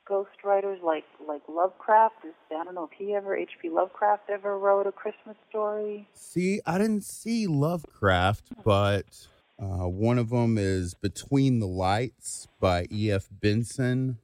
ghostwriters 0.09 0.83
like 0.83 1.05
like 1.27 1.43
Lovecraft. 1.49 2.25
Is, 2.25 2.35
I 2.51 2.65
don't 2.65 2.75
know 2.75 2.85
if 2.91 2.97
he 2.97 3.15
ever 3.15 3.37
H.P. 3.37 3.71
Lovecraft 3.71 4.31
ever 4.31 4.59
wrote 4.59 4.87
a 4.87 4.93
Christmas 4.93 5.37
story. 5.49 6.09
See, 6.13 6.61
I 6.67 6.79
didn't 6.79 7.05
see 7.05 7.47
Lovecraft, 7.47 8.65
but 8.65 9.27
uh, 9.59 9.89
one 9.89 10.19
of 10.19 10.31
them 10.31 10.59
is 10.59 10.95
Between 10.95 11.59
the 11.59 11.67
Lights 11.67 12.49
by 12.61 12.87
E.F. 12.91 13.29
Benson. 13.31 14.19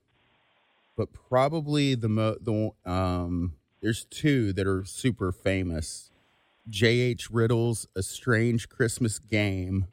But 0.97 1.09
probably 1.13 1.95
the 1.95 2.09
mo- 2.09 2.37
the 2.41 2.71
um, 2.91 3.55
there's 3.81 4.05
two 4.05 4.53
that 4.53 4.67
are 4.67 4.85
super 4.85 5.33
famous. 5.33 6.11
J.H. 6.69 7.31
Riddell's 7.31 7.89
A 7.97 8.03
Strange 8.03 8.69
Christmas 8.69 9.19
Game, 9.19 9.89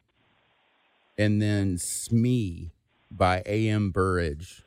and 1.20 1.42
then 1.42 1.78
Smee 1.78 2.72
by 3.12 3.44
A.M. 3.46 3.92
Burrage, 3.92 4.64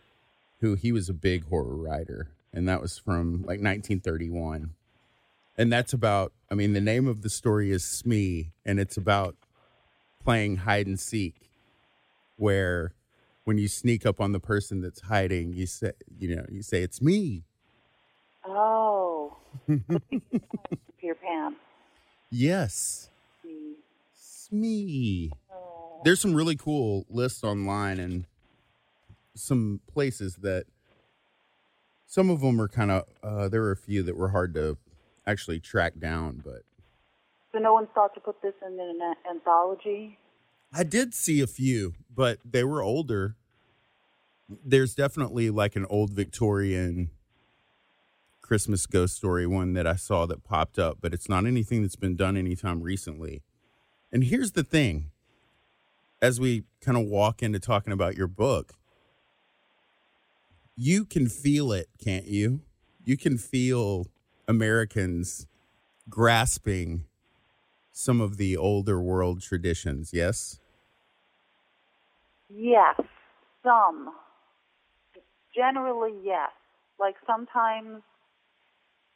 who 0.61 0.75
he 0.75 0.93
was 0.93 1.09
a 1.09 1.15
big 1.15 1.49
horror 1.49 1.75
writer, 1.75 2.29
and 2.53 2.69
that 2.69 2.83
was 2.83 2.99
from 2.99 3.39
like 3.39 3.59
1931. 3.61 4.75
And 5.57 5.73
that's 5.73 5.95
about, 5.95 6.33
I 6.51 6.55
mean, 6.55 6.75
the 6.75 6.81
name 6.81 7.09
of 7.09 7.23
the 7.23 7.31
story 7.31 7.71
is 7.71 7.83
Smee, 7.83 8.53
and 8.67 8.79
it's 8.79 8.99
about 8.99 9.35
playing 10.23 10.59
hide 10.59 10.87
and 10.87 11.01
seek, 11.01 11.51
where 12.37 12.93
when 13.45 13.57
you 13.57 13.67
sneak 13.67 14.05
up 14.05 14.21
on 14.21 14.33
the 14.33 14.41
person 14.41 14.83
that's 14.83 15.01
hiding, 15.01 15.55
you 15.55 15.67
say, 15.67 15.93
you 16.19 16.37
know, 16.37 16.45
you 16.51 16.63
say, 16.63 16.83
it's 16.83 17.01
me. 17.01 17.45
Oh, 18.47 19.39
Peter 19.67 21.15
Pan. 21.15 21.57
Yes. 22.31 23.09
Hmm. 23.47 23.73
Smee. 24.15 25.33
There's 26.05 26.21
some 26.21 26.35
really 26.35 26.57
cool 26.57 27.07
lists 27.09 27.45
online 27.45 27.99
and 28.01 28.27
some 29.35 29.81
places 29.93 30.37
that 30.37 30.67
some 32.07 32.29
of 32.29 32.41
them 32.41 32.61
are 32.61 32.69
kind 32.69 32.91
of 32.91 33.05
uh, 33.23 33.49
there 33.49 33.63
were 33.63 33.73
a 33.73 33.77
few 33.77 34.03
that 34.03 34.17
were 34.17 34.31
hard 34.31 34.53
to 34.55 34.77
actually 35.27 35.61
track 35.61 35.99
down, 35.99 36.43
but 36.45 36.63
So 37.53 37.59
no 37.59 37.73
one 37.73 37.87
thought 37.95 38.15
to 38.15 38.21
put 38.21 38.43
this 38.43 38.55
in 38.67 38.79
an 38.79 39.15
anthology. 39.31 40.19
I 40.73 40.83
did 40.83 41.15
see 41.15 41.41
a 41.41 41.47
few, 41.47 41.95
but 42.15 42.39
they 42.45 42.65
were 42.65 42.83
older. 42.83 43.37
There's 44.49 44.95
definitely 44.95 45.51
like 45.51 45.77
an 45.77 45.87
old 45.89 46.11
Victorian 46.11 47.11
Christmas 48.41 48.87
ghost 48.87 49.17
story 49.17 49.47
one 49.47 49.73
that 49.75 49.87
I 49.87 49.97
saw 49.97 50.27
that 50.27 50.45
popped 50.45 50.79
up, 50.79 50.99
but 51.01 51.15
it's 51.15 51.29
not 51.29 51.47
anything 51.47 51.83
that's 51.83 51.97
been 51.97 52.17
done 52.17 52.37
anytime 52.37 52.83
recently. 52.83 53.43
And 54.13 54.25
here's 54.25 54.53
the 54.53 54.65
thing 54.65 55.12
as 56.23 56.39
we 56.39 56.63
kind 56.81 56.97
of 56.97 57.05
walk 57.05 57.43
into 57.43 57.59
talking 57.59 57.93
about 57.93 58.17
your 58.17 58.29
book, 58.29 58.75
you 60.77 61.05
can 61.05 61.29
feel 61.29 61.73
it, 61.73 61.89
can't 62.03 62.27
you? 62.27 62.63
You 63.05 63.17
can 63.19 63.37
feel 63.37 64.07
Americans 64.47 65.47
grasping 66.09 67.05
some 67.91 68.21
of 68.21 68.37
the 68.37 68.57
older 68.57 69.03
world 69.03 69.43
traditions, 69.43 70.13
yes? 70.15 70.61
Yes, 72.49 73.01
some. 73.65 74.15
Generally, 75.55 76.15
yes. 76.23 76.51
Like 77.01 77.17
sometimes 77.27 78.03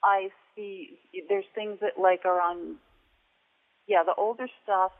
I 0.03 0.31
see 0.55 0.99
there's 1.29 1.45
things 1.55 1.79
that 1.81 2.01
like 2.01 2.23
are 2.25 2.41
on, 2.41 2.77
yeah, 3.87 4.03
the 4.05 4.15
older 4.15 4.49
stuff. 4.65 4.93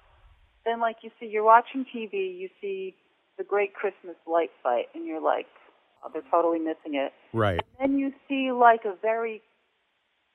Then 0.67 0.81
like 0.81 0.97
you 1.03 1.11
see, 1.19 1.27
you're 1.27 1.45
watching 1.45 1.87
TV, 1.95 2.37
you 2.37 2.49
see 2.61 2.97
the 3.39 3.45
Great 3.45 3.73
Christmas 3.73 4.17
Light 4.27 4.51
Fight, 4.63 4.87
and 4.95 5.07
you're 5.07 5.23
like, 5.23 5.47
oh, 6.05 6.11
they're 6.13 6.23
totally 6.31 6.59
missing 6.59 6.95
it. 6.95 7.13
Right. 7.33 7.61
Then 7.79 7.97
you 7.99 8.13
see 8.29 8.51
like 8.53 8.81
a 8.85 8.95
very 9.01 9.43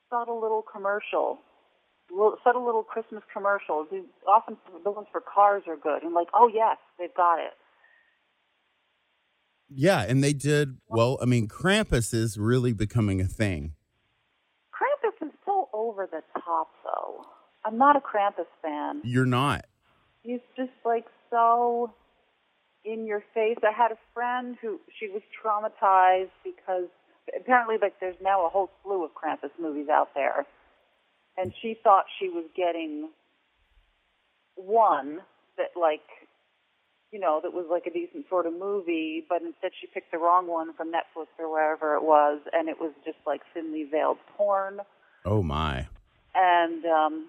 subtle 0.10 0.42
little 0.42 0.64
commercial, 0.64 1.40
little, 2.10 2.38
subtle 2.44 2.66
little 2.66 2.84
Christmas 2.84 3.24
commercial. 3.34 3.86
Often 4.28 4.58
the 4.84 4.92
ones 4.92 5.08
for 5.12 5.22
cars 5.22 5.64
are 5.68 5.76
good, 5.78 6.02
and 6.04 6.14
like, 6.14 6.30
oh 6.34 6.50
yes, 6.52 6.78
they've 6.98 7.14
got 7.16 7.40
it. 7.40 7.54
Yeah, 9.74 10.02
and 10.02 10.24
they 10.24 10.34
did 10.34 10.78
well. 10.88 11.18
I 11.22 11.26
mean, 11.26 11.48
Krampus 11.48 12.14
is 12.14 12.38
really 12.38 12.74
becoming 12.74 13.22
a 13.22 13.26
thing. 13.26 13.74
Krampus 14.74 15.28
is 15.28 15.34
so 15.46 15.70
over 15.74 16.08
the 16.12 16.22
top, 16.42 16.72
though. 16.84 17.26
I'm 17.64 17.78
not 17.78 17.96
a 17.96 18.02
Krampus 18.02 18.48
fan. 18.62 19.02
You're 19.04 19.26
not. 19.26 19.66
He's 20.24 20.42
just 20.56 20.72
like 20.86 21.06
so 21.30 21.94
in 22.86 23.06
your 23.06 23.24
face. 23.34 23.58
I 23.64 23.72
had 23.72 23.92
a 23.92 23.98
friend 24.14 24.58
who 24.62 24.80
she 25.00 25.08
was 25.10 25.22
traumatized 25.44 26.32
because 26.44 26.90
apparently, 27.40 27.76
like, 27.82 28.00
there's 28.00 28.16
now 28.22 28.46
a 28.46 28.50
whole 28.50 28.70
slew 28.84 29.04
of 29.04 29.12
Krampus 29.12 29.52
movies 29.60 29.88
out 29.90 30.10
there, 30.16 30.46
and 31.38 31.54
she 31.62 31.78
thought 31.84 32.06
she 32.20 32.30
was 32.30 32.46
getting 32.56 33.10
one 34.56 35.20
that, 35.58 35.80
like, 35.80 36.02
you 37.12 37.20
know, 37.20 37.40
that 37.44 37.54
was 37.54 37.66
like 37.70 37.86
a 37.88 37.92
decent 37.92 38.26
sort 38.30 38.46
of 38.46 38.54
movie, 38.54 39.24
but 39.28 39.42
instead 39.42 39.72
she 39.80 39.88
picked 39.88 40.12
the 40.12 40.18
wrong 40.18 40.48
one 40.48 40.74
from 40.74 40.92
Netflix 40.92 41.28
or 41.38 41.52
wherever 41.52 41.96
it 41.96 42.04
was, 42.04 42.40
and 42.54 42.70
it 42.70 42.80
was 42.80 42.94
just 43.04 43.18
like 43.26 43.42
thinly 43.54 43.84
veiled 43.84 44.18
porn. 44.38 44.80
Oh 45.26 45.44
my. 45.44 45.88
and 46.34 46.86
um 46.86 47.28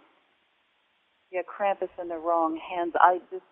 yeah, 1.32 1.40
Krampus 1.42 1.88
in 2.00 2.08
the 2.08 2.18
wrong 2.18 2.60
hands. 2.70 2.92
I 3.00 3.20
just 3.30 3.42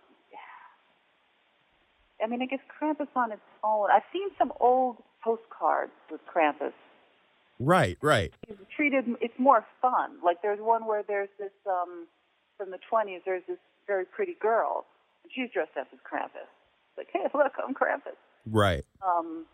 I 2.23 2.27
mean, 2.27 2.43
I 2.43 2.47
guess 2.47 2.61
Krampus 2.69 3.09
on 3.17 3.33
its 3.33 3.41
own. 3.65 3.89
I've 3.91 4.03
seen 4.13 4.29
some 4.39 4.53
old 4.61 4.97
postcards 5.25 5.93
with 6.11 6.21
Krampus. 6.27 6.73
Right, 7.59 7.99
right. 8.01 8.33
He's 8.47 8.57
treated 8.75 9.05
it's 9.21 9.39
more 9.39 9.65
fun. 9.83 10.19
Like 10.25 10.43
there's 10.43 10.61
one 10.61 10.87
where 10.87 11.03
there's 11.07 11.29
this 11.39 11.51
um 11.67 12.07
from 12.57 12.71
the 12.71 12.79
20s 12.93 13.21
there's 13.25 13.43
this 13.49 13.59
very 13.87 14.05
pretty 14.05 14.37
girl 14.41 14.85
and 15.23 15.33
she's 15.35 15.51
dressed 15.53 15.77
up 15.79 15.89
as 15.93 15.99
Krampus. 16.01 16.49
It's 16.49 16.99
like, 16.99 17.09
"Hey, 17.13 17.27
look, 17.35 17.53
I'm 17.63 17.75
Krampus." 17.75 18.17
Right. 18.47 18.85
Um 19.07 19.47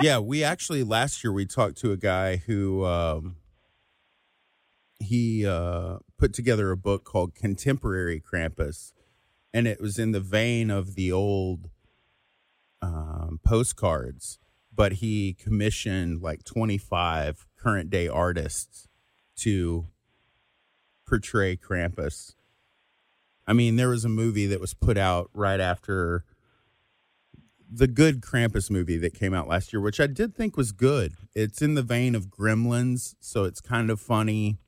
Yeah, 0.00 0.18
we 0.18 0.42
actually 0.42 0.82
last 0.82 1.22
year 1.22 1.32
we 1.32 1.46
talked 1.46 1.76
to 1.78 1.92
a 1.92 1.96
guy 1.96 2.36
who 2.36 2.84
um 2.84 3.36
he 4.98 5.46
uh 5.46 5.98
put 6.22 6.32
together 6.32 6.70
a 6.70 6.76
book 6.76 7.02
called 7.02 7.34
Contemporary 7.34 8.20
Krampus 8.20 8.92
and 9.52 9.66
it 9.66 9.80
was 9.80 9.98
in 9.98 10.12
the 10.12 10.20
vein 10.20 10.70
of 10.70 10.94
the 10.94 11.10
old 11.10 11.68
um 12.80 13.40
postcards, 13.44 14.38
but 14.72 14.92
he 14.94 15.34
commissioned 15.34 16.22
like 16.22 16.44
25 16.44 17.48
current 17.58 17.90
day 17.90 18.06
artists 18.06 18.86
to 19.34 19.88
portray 21.04 21.56
Krampus. 21.56 22.36
I 23.44 23.52
mean, 23.52 23.74
there 23.74 23.88
was 23.88 24.04
a 24.04 24.08
movie 24.08 24.46
that 24.46 24.60
was 24.60 24.74
put 24.74 24.96
out 24.96 25.28
right 25.34 25.58
after 25.58 26.24
the 27.68 27.88
good 27.88 28.20
Krampus 28.20 28.70
movie 28.70 28.98
that 28.98 29.12
came 29.12 29.34
out 29.34 29.48
last 29.48 29.72
year, 29.72 29.80
which 29.80 29.98
I 29.98 30.06
did 30.06 30.36
think 30.36 30.56
was 30.56 30.70
good. 30.70 31.14
It's 31.34 31.60
in 31.60 31.74
the 31.74 31.82
vein 31.82 32.14
of 32.14 32.28
Gremlins, 32.28 33.16
so 33.18 33.42
it's 33.42 33.60
kind 33.60 33.90
of 33.90 33.98
funny. 33.98 34.58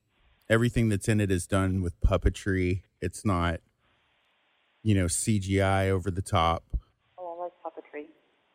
Everything 0.51 0.89
that's 0.89 1.09
in 1.09 1.21
it 1.21 1.31
is 1.31 1.47
done 1.47 1.81
with 1.83 1.99
puppetry. 2.01 2.83
It's 3.01 3.25
not, 3.25 3.61
you 4.83 4.95
know, 4.95 5.07
CGI 5.07 5.89
over 5.91 6.11
the 6.11 6.23
top. 6.23 6.65
oh, 7.19 7.39
I 7.39 7.45
like 7.45 7.53
puppetry. 7.65 8.05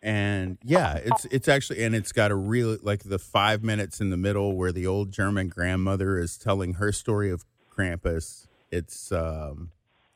And 0.02 0.58
yeah, 0.64 0.96
it's 1.04 1.26
it's 1.26 1.48
actually 1.48 1.84
and 1.84 1.94
it's 1.96 2.12
got 2.12 2.32
a 2.32 2.36
real 2.36 2.78
like 2.84 3.04
the 3.04 3.20
5 3.20 3.64
minutes 3.64 4.00
in 4.00 4.12
the 4.12 4.18
middle 4.18 4.56
where 4.56 4.72
the 4.72 4.86
old 4.88 5.12
German 5.12 5.50
grandmother 5.50 6.18
is 6.18 6.38
telling 6.38 6.76
her 6.76 6.92
story 6.92 7.32
of 7.32 7.44
Krampus. 7.76 8.48
It's 8.72 9.12
um 9.12 9.72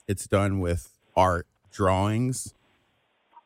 it's 0.08 0.28
done 0.28 0.60
with 0.60 0.90
art 1.18 1.48
drawings. 1.72 2.54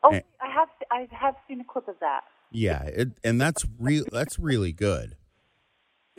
Oh, 0.04 0.10
And- 0.12 0.22
I 0.40 0.50
have 0.52 0.68
I 0.90 1.08
have 1.10 1.34
seen 1.48 1.60
a 1.60 1.64
clip 1.64 1.88
of 1.88 1.96
that. 2.00 2.22
Yeah, 2.50 2.82
it, 2.84 3.08
and 3.22 3.40
that's 3.40 3.66
real. 3.78 4.04
That's 4.10 4.38
really 4.38 4.72
good. 4.72 5.16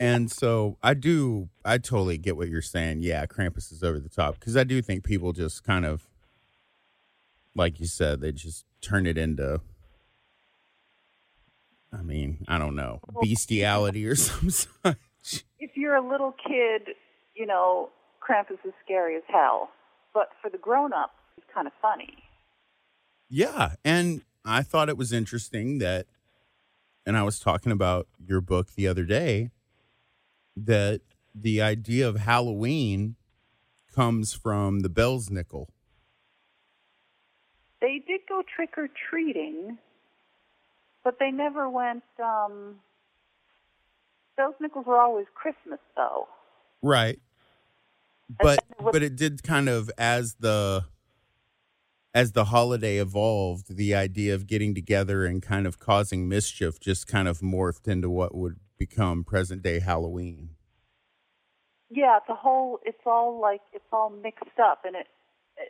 And 0.00 0.32
so 0.32 0.78
I 0.82 0.94
do. 0.94 1.50
I 1.62 1.76
totally 1.76 2.16
get 2.16 2.34
what 2.34 2.48
you're 2.48 2.62
saying. 2.62 3.02
Yeah, 3.02 3.26
Krampus 3.26 3.70
is 3.70 3.84
over 3.84 4.00
the 4.00 4.08
top 4.08 4.40
because 4.40 4.56
I 4.56 4.64
do 4.64 4.80
think 4.80 5.04
people 5.04 5.34
just 5.34 5.62
kind 5.62 5.84
of, 5.84 6.08
like 7.54 7.78
you 7.78 7.86
said, 7.86 8.22
they 8.22 8.32
just 8.32 8.64
turn 8.80 9.06
it 9.06 9.18
into. 9.18 9.60
I 11.92 12.02
mean, 12.02 12.46
I 12.48 12.56
don't 12.56 12.76
know, 12.76 13.00
bestiality 13.20 14.06
or 14.06 14.14
some 14.16 14.48
such. 14.48 15.44
if 15.58 15.72
you're 15.76 15.96
a 15.96 16.08
little 16.08 16.32
kid, 16.32 16.94
you 17.34 17.44
know, 17.44 17.90
Krampus 18.26 18.64
is 18.64 18.72
scary 18.82 19.16
as 19.16 19.22
hell. 19.28 19.68
But 20.14 20.30
for 20.40 20.50
the 20.50 20.58
grown-ups, 20.58 21.12
it's 21.36 21.46
kind 21.52 21.66
of 21.66 21.72
funny. 21.82 22.14
Yeah, 23.28 23.74
and 23.84 24.22
I 24.44 24.62
thought 24.62 24.88
it 24.88 24.96
was 24.96 25.12
interesting 25.12 25.78
that, 25.78 26.06
and 27.04 27.18
I 27.18 27.22
was 27.22 27.38
talking 27.38 27.70
about 27.70 28.08
your 28.24 28.40
book 28.40 28.74
the 28.76 28.88
other 28.88 29.04
day, 29.04 29.50
that 30.66 31.00
the 31.34 31.62
idea 31.62 32.08
of 32.08 32.16
Halloween 32.16 33.16
comes 33.94 34.32
from 34.32 34.80
the 34.80 34.88
Belsnickel. 34.88 35.66
They 37.80 38.02
did 38.06 38.20
go 38.28 38.42
trick 38.54 38.76
or 38.76 38.88
treating, 39.10 39.78
but 41.02 41.18
they 41.18 41.30
never 41.30 41.68
went. 41.68 42.04
um 42.22 42.80
Those 44.36 44.54
nickels 44.60 44.86
were 44.86 45.00
always 45.00 45.26
Christmas, 45.34 45.80
though. 45.96 46.28
Right. 46.82 47.18
But 48.40 48.60
but 48.78 49.02
it 49.02 49.16
did 49.16 49.42
kind 49.42 49.68
of 49.68 49.90
as 49.98 50.34
the 50.40 50.84
as 52.14 52.32
the 52.32 52.46
holiday 52.46 52.98
evolved, 52.98 53.76
the 53.76 53.94
idea 53.94 54.34
of 54.34 54.46
getting 54.46 54.74
together 54.74 55.24
and 55.24 55.42
kind 55.42 55.66
of 55.66 55.78
causing 55.78 56.28
mischief 56.28 56.80
just 56.80 57.06
kind 57.06 57.28
of 57.28 57.40
morphed 57.40 57.86
into 57.86 58.10
what 58.10 58.34
would 58.34 58.58
become 58.80 59.22
present 59.22 59.62
day 59.62 59.78
Halloween. 59.78 60.50
Yeah, 61.90 62.18
the 62.26 62.34
whole. 62.34 62.80
It's 62.84 63.04
all 63.06 63.40
like 63.40 63.60
it's 63.72 63.84
all 63.92 64.10
mixed 64.10 64.58
up, 64.60 64.80
and 64.84 64.96
it. 64.96 65.06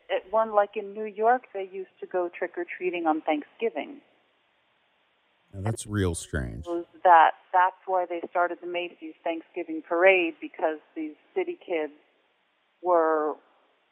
It 0.09 0.23
one 0.31 0.55
like 0.55 0.77
in 0.77 0.95
New 0.95 1.05
York, 1.05 1.43
they 1.53 1.69
used 1.71 1.91
to 1.99 2.07
go 2.07 2.31
trick 2.39 2.53
or 2.57 2.65
treating 2.65 3.07
on 3.07 3.23
Thanksgiving. 3.23 4.01
Now, 5.53 5.63
that's 5.63 5.85
real 5.85 6.15
strange. 6.15 6.65
was 6.65 6.85
that 7.03 7.33
that's 7.53 7.83
why 7.87 8.07
they 8.09 8.21
started 8.31 8.59
the 8.63 8.69
Macy's 8.69 9.15
Thanksgiving 9.25 9.83
Parade 9.83 10.35
because 10.41 10.79
these 10.95 11.17
city 11.35 11.59
kids 11.67 11.93
were 12.83 13.35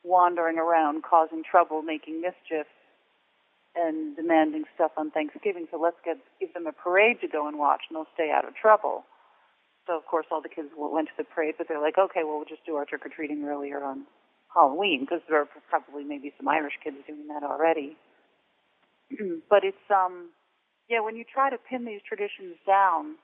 wandering 0.05 0.59
around 0.59 1.03
causing 1.03 1.43
trouble, 1.43 1.83
making 1.83 2.21
mischief, 2.21 2.69
and 3.79 4.17
demanding 4.17 4.65
stuff 4.75 4.93
on 4.99 5.11
Thanksgiving. 5.11 5.69
So 5.71 5.79
let's 5.81 5.97
get 6.05 6.19
give 6.41 6.53
them 6.55 6.67
a 6.67 6.73
parade 6.73 7.21
to 7.23 7.29
go 7.29 7.47
and 7.47 7.59
watch, 7.59 7.83
and 7.89 7.97
they'll 7.97 8.13
stay 8.15 8.31
out 8.35 8.47
of 8.47 8.55
trouble. 8.57 9.05
So 9.87 9.97
of 9.97 10.05
course 10.07 10.27
all 10.31 10.43
the 10.43 10.51
kids 10.51 10.69
went 10.77 11.09
to 11.09 11.15
the 11.17 11.25
parade, 11.25 11.55
but 11.59 11.69
they're 11.69 11.81
like, 11.81 11.99
okay, 11.99 12.23
well 12.25 12.37
we'll 12.37 12.51
just 12.51 12.67
do 12.67 12.77
our 12.77 12.85
trick 12.85 13.07
or 13.07 13.11
treating 13.11 13.45
earlier 13.45 13.83
on 13.85 14.05
Halloween 14.53 15.07
because 15.07 15.23
there 15.29 15.41
are 15.41 15.49
probably 15.71 16.05
maybe 16.05 16.33
some 16.37 16.49
Irish 16.49 16.75
kids 16.83 16.99
doing 17.07 17.29
that 17.29 17.43
already. 17.47 17.97
but 19.51 19.65
it's 19.65 19.87
um 19.91 20.31
yeah, 20.89 21.01
when 21.01 21.17
you 21.17 21.25
try 21.25 21.51
to 21.51 21.59
pin 21.59 21.85
these 21.85 22.01
traditions 22.09 22.57
down, 22.67 23.17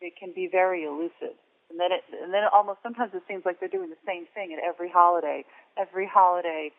it 0.00 0.14
can 0.18 0.32
be 0.34 0.48
very 0.50 0.84
elusive. 0.84 1.36
And 1.70 1.80
then 1.80 1.90
it, 1.90 2.02
and 2.22 2.32
then 2.32 2.42
almost 2.52 2.78
sometimes 2.82 3.12
it 3.14 3.22
seems 3.26 3.44
like 3.44 3.58
they're 3.58 3.72
doing 3.72 3.90
the 3.90 4.04
same 4.06 4.26
thing 4.34 4.54
at 4.54 4.62
every 4.62 4.90
holiday. 4.90 5.44
Every 5.78 6.06
holiday, 6.06 6.70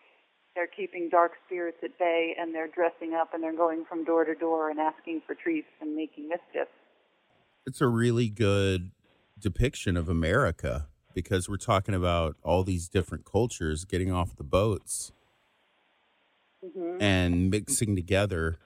they're 0.55 0.67
keeping 0.67 1.09
dark 1.09 1.33
spirits 1.45 1.77
at 1.83 1.97
bay, 1.97 2.35
and 2.39 2.53
they're 2.53 2.67
dressing 2.67 3.13
up, 3.13 3.33
and 3.33 3.43
they're 3.43 3.55
going 3.55 3.85
from 3.85 4.03
door 4.03 4.23
to 4.25 4.35
door 4.35 4.69
and 4.69 4.79
asking 4.79 5.21
for 5.25 5.35
treats 5.35 5.67
and 5.81 5.95
making 5.95 6.29
mischief. 6.29 6.67
It's 7.65 7.81
a 7.81 7.87
really 7.87 8.29
good 8.29 8.91
depiction 9.39 9.97
of 9.97 10.09
America 10.09 10.87
because 11.13 11.47
we're 11.47 11.57
talking 11.57 11.95
about 11.95 12.35
all 12.43 12.63
these 12.63 12.87
different 12.87 13.25
cultures 13.25 13.85
getting 13.85 14.11
off 14.11 14.35
the 14.35 14.43
boats 14.43 15.11
hmm 16.63 16.97
and 16.99 17.49
mixing 17.49 17.95
together. 17.95 18.57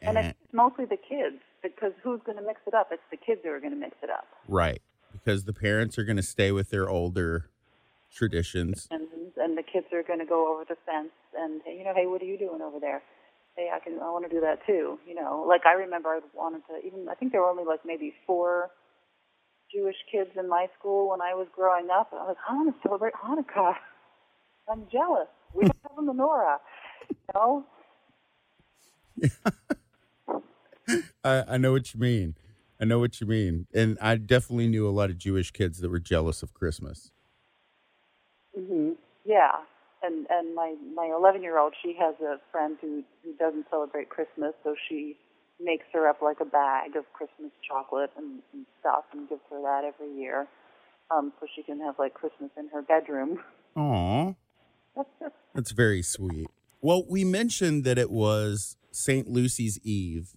And 0.00 0.18
it's 0.18 0.38
mostly 0.52 0.84
the 0.84 0.96
kids 0.96 1.36
because 1.62 1.92
who's 2.02 2.20
going 2.26 2.36
to 2.36 2.44
mix 2.44 2.60
it 2.66 2.74
up? 2.74 2.88
It's 2.90 3.02
the 3.10 3.16
kids 3.16 3.40
who 3.44 3.50
are 3.50 3.60
going 3.60 3.72
to 3.72 3.78
mix 3.78 3.96
it 4.02 4.10
up. 4.10 4.26
Right. 4.48 4.82
Because 5.12 5.44
the 5.44 5.52
parents 5.52 5.96
are 5.98 6.04
going 6.04 6.16
to 6.16 6.22
stay 6.22 6.50
with 6.52 6.70
their 6.70 6.88
older 6.88 7.48
traditions. 8.12 8.88
and 8.90 9.06
and 9.36 9.56
the 9.56 9.62
kids 9.62 9.86
are 9.92 10.02
going 10.02 10.20
to 10.20 10.26
go 10.26 10.52
over 10.52 10.64
the 10.68 10.76
fence 10.86 11.12
and 11.36 11.60
you 11.66 11.84
know, 11.84 11.92
hey, 11.94 12.06
what 12.06 12.22
are 12.22 12.26
you 12.26 12.38
doing 12.38 12.62
over 12.62 12.80
there? 12.80 13.02
Hey, 13.56 13.70
I 13.72 13.78
can, 13.78 13.98
I 14.00 14.10
want 14.10 14.28
to 14.28 14.34
do 14.34 14.40
that 14.40 14.66
too. 14.66 14.98
You 15.06 15.14
know, 15.14 15.44
like 15.46 15.66
I 15.66 15.74
remember 15.74 16.10
I 16.10 16.20
wanted 16.34 16.62
to 16.68 16.86
even. 16.86 17.08
I 17.08 17.14
think 17.14 17.32
there 17.32 17.40
were 17.40 17.50
only 17.50 17.64
like 17.64 17.80
maybe 17.84 18.12
four 18.26 18.70
Jewish 19.72 19.96
kids 20.10 20.30
in 20.38 20.48
my 20.48 20.66
school 20.78 21.10
when 21.10 21.20
I 21.20 21.34
was 21.34 21.46
growing 21.54 21.88
up, 21.90 22.12
and 22.12 22.20
I 22.20 22.24
was 22.24 22.36
like, 22.36 22.50
I 22.50 22.54
want 22.54 22.74
to 22.74 22.88
celebrate 22.88 23.14
Hanukkah. 23.14 23.74
I'm 24.70 24.84
jealous. 24.90 25.28
We 25.54 25.62
don't 25.62 25.76
have 25.82 25.98
a 25.98 26.02
menorah. 26.02 26.56
You 27.10 27.16
know, 27.34 27.64
I, 31.24 31.44
I 31.48 31.56
know 31.58 31.72
what 31.72 31.94
you 31.94 32.00
mean. 32.00 32.36
I 32.80 32.84
know 32.84 32.98
what 32.98 33.20
you 33.20 33.26
mean. 33.26 33.66
And 33.74 33.96
I 34.00 34.16
definitely 34.16 34.68
knew 34.68 34.88
a 34.88 34.90
lot 34.90 35.10
of 35.10 35.18
Jewish 35.18 35.50
kids 35.52 35.78
that 35.80 35.90
were 35.90 36.00
jealous 36.00 36.42
of 36.42 36.54
Christmas. 36.54 37.12
hmm 38.56 38.93
Yeah, 39.24 39.52
and 40.02 40.26
and 40.30 40.54
my 40.54 40.74
my 40.94 41.12
11 41.16 41.42
year 41.42 41.58
old, 41.58 41.74
she 41.82 41.96
has 41.98 42.14
a 42.20 42.36
friend 42.52 42.76
who 42.80 43.02
who 43.22 43.32
doesn't 43.34 43.66
celebrate 43.70 44.08
Christmas, 44.08 44.52
so 44.62 44.74
she 44.88 45.16
makes 45.60 45.86
her 45.92 46.08
up 46.08 46.20
like 46.20 46.40
a 46.40 46.44
bag 46.44 46.96
of 46.96 47.04
Christmas 47.12 47.52
chocolate 47.66 48.10
and, 48.16 48.40
and 48.52 48.66
stuff, 48.80 49.04
and 49.12 49.28
gives 49.28 49.40
her 49.50 49.60
that 49.62 49.84
every 49.84 50.12
year, 50.14 50.46
um, 51.10 51.32
so 51.40 51.46
she 51.54 51.62
can 51.62 51.80
have 51.80 51.94
like 51.98 52.14
Christmas 52.14 52.50
in 52.56 52.68
her 52.68 52.82
bedroom. 52.82 53.38
Aw. 53.76 54.34
That's 55.54 55.72
very 55.72 56.02
sweet. 56.02 56.48
Well, 56.80 57.04
we 57.08 57.24
mentioned 57.24 57.84
that 57.84 57.98
it 57.98 58.10
was 58.10 58.76
St. 58.90 59.28
Lucy's 59.28 59.78
Eve, 59.82 60.36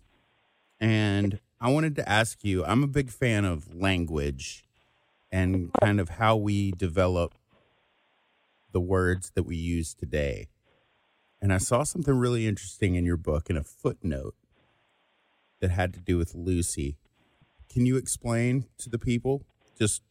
and 0.79 1.39
I 1.59 1.71
wanted 1.71 1.95
to 1.97 2.07
ask 2.07 2.43
you 2.43 2.63
I'm 2.63 2.83
a 2.83 2.87
big 2.87 3.09
fan 3.09 3.43
of 3.43 3.75
language 3.75 4.63
and 5.29 5.71
kind 5.81 5.99
of 5.99 6.09
how 6.09 6.37
we 6.37 6.71
develop 6.71 7.33
the 8.71 8.81
words 8.81 9.31
that 9.35 9.43
we 9.43 9.55
use 9.55 9.93
today. 9.93 10.47
And 11.41 11.53
I 11.53 11.57
saw 11.57 11.83
something 11.83 12.15
really 12.15 12.47
interesting 12.47 12.95
in 12.95 13.05
your 13.05 13.17
book 13.17 13.49
in 13.49 13.57
a 13.57 13.63
footnote 13.63 14.35
that 15.61 15.71
had 15.71 15.93
to 15.93 15.99
do 15.99 16.17
with 16.17 16.33
Lucy. 16.35 16.97
Can 17.71 17.85
you 17.85 17.97
explain 17.97 18.65
to 18.79 18.89
the 18.89 18.99
people 18.99 19.43
just 19.77 20.01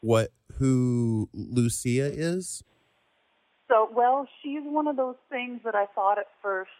what 0.00 0.30
who 0.58 1.28
Lucia 1.32 2.10
is? 2.12 2.62
So, 3.68 3.88
well, 3.92 4.28
she's 4.42 4.62
one 4.62 4.86
of 4.86 4.96
those 4.96 5.16
things 5.28 5.60
that 5.64 5.74
I 5.74 5.86
thought 5.94 6.18
at 6.18 6.26
first 6.42 6.70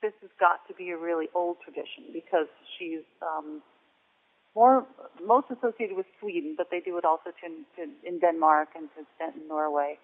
this 0.00 0.12
has 0.20 0.30
got 0.38 0.66
to 0.68 0.74
be 0.74 0.90
a 0.90 0.96
really 0.96 1.28
old 1.34 1.56
tradition 1.64 2.12
because 2.12 2.46
she's 2.78 3.04
um, 3.22 3.62
more 4.54 4.86
most 5.24 5.46
associated 5.50 5.96
with 5.96 6.06
Sweden, 6.20 6.54
but 6.56 6.68
they 6.70 6.80
do 6.80 6.98
it 6.98 7.04
also 7.04 7.30
to, 7.30 7.48
to 7.76 7.90
in 8.06 8.20
Denmark 8.20 8.68
and 8.76 8.88
to 8.94 9.02
extent 9.02 9.42
in 9.42 9.48
Norway 9.48 9.98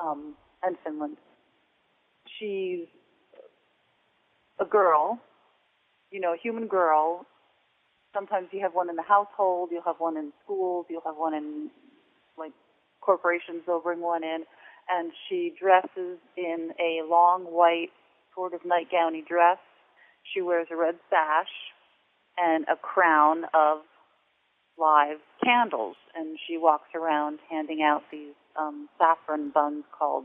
um, 0.00 0.34
and 0.62 0.76
Finland. 0.84 1.16
She's 2.38 2.86
a 4.60 4.64
girl, 4.64 5.18
you 6.10 6.20
know, 6.20 6.34
a 6.34 6.36
human 6.36 6.66
girl. 6.66 7.26
Sometimes 8.14 8.48
you 8.52 8.60
have 8.60 8.74
one 8.74 8.88
in 8.88 8.96
the 8.96 9.02
household, 9.02 9.70
you'll 9.72 9.82
have 9.82 9.98
one 9.98 10.16
in 10.16 10.32
schools, 10.44 10.86
you'll 10.88 11.02
have 11.04 11.16
one 11.16 11.34
in 11.34 11.70
like 12.38 12.52
corporations. 13.00 13.62
They'll 13.66 13.80
bring 13.80 14.00
one 14.00 14.24
in, 14.24 14.44
and 14.88 15.12
she 15.28 15.52
dresses 15.58 16.18
in 16.36 16.70
a 16.78 17.06
long 17.08 17.44
white 17.44 17.90
sort 18.34 18.54
of 18.54 18.60
nightgowny 18.64 19.24
dress. 19.28 19.58
She 20.32 20.40
wears 20.40 20.68
a 20.70 20.76
red 20.76 20.96
sash 21.10 21.52
and 22.38 22.64
a 22.64 22.76
crown 22.76 23.44
of 23.52 23.78
live 24.78 25.18
candles, 25.42 25.96
and 26.14 26.38
she 26.46 26.56
walks 26.56 26.88
around 26.94 27.38
handing 27.50 27.82
out 27.82 28.02
these 28.10 28.34
um, 28.58 28.88
saffron 28.98 29.50
buns 29.54 29.84
called. 29.96 30.24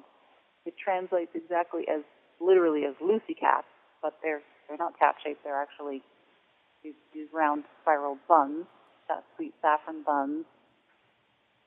It 0.65 0.73
translates 0.83 1.31
exactly 1.33 1.83
as 1.89 2.01
literally 2.39 2.85
as 2.85 2.95
Lucy 3.01 3.33
caps, 3.39 3.67
but 4.01 4.17
they're 4.23 4.41
they're 4.67 4.77
not 4.77 4.97
cap 4.99 5.15
shaped. 5.23 5.43
They're 5.43 5.61
actually 5.61 6.03
these, 6.83 6.93
these 7.13 7.27
round 7.33 7.63
spiral 7.81 8.17
buns, 8.27 8.65
that 9.07 9.23
sweet 9.35 9.53
saffron 9.61 10.03
buns. 10.05 10.45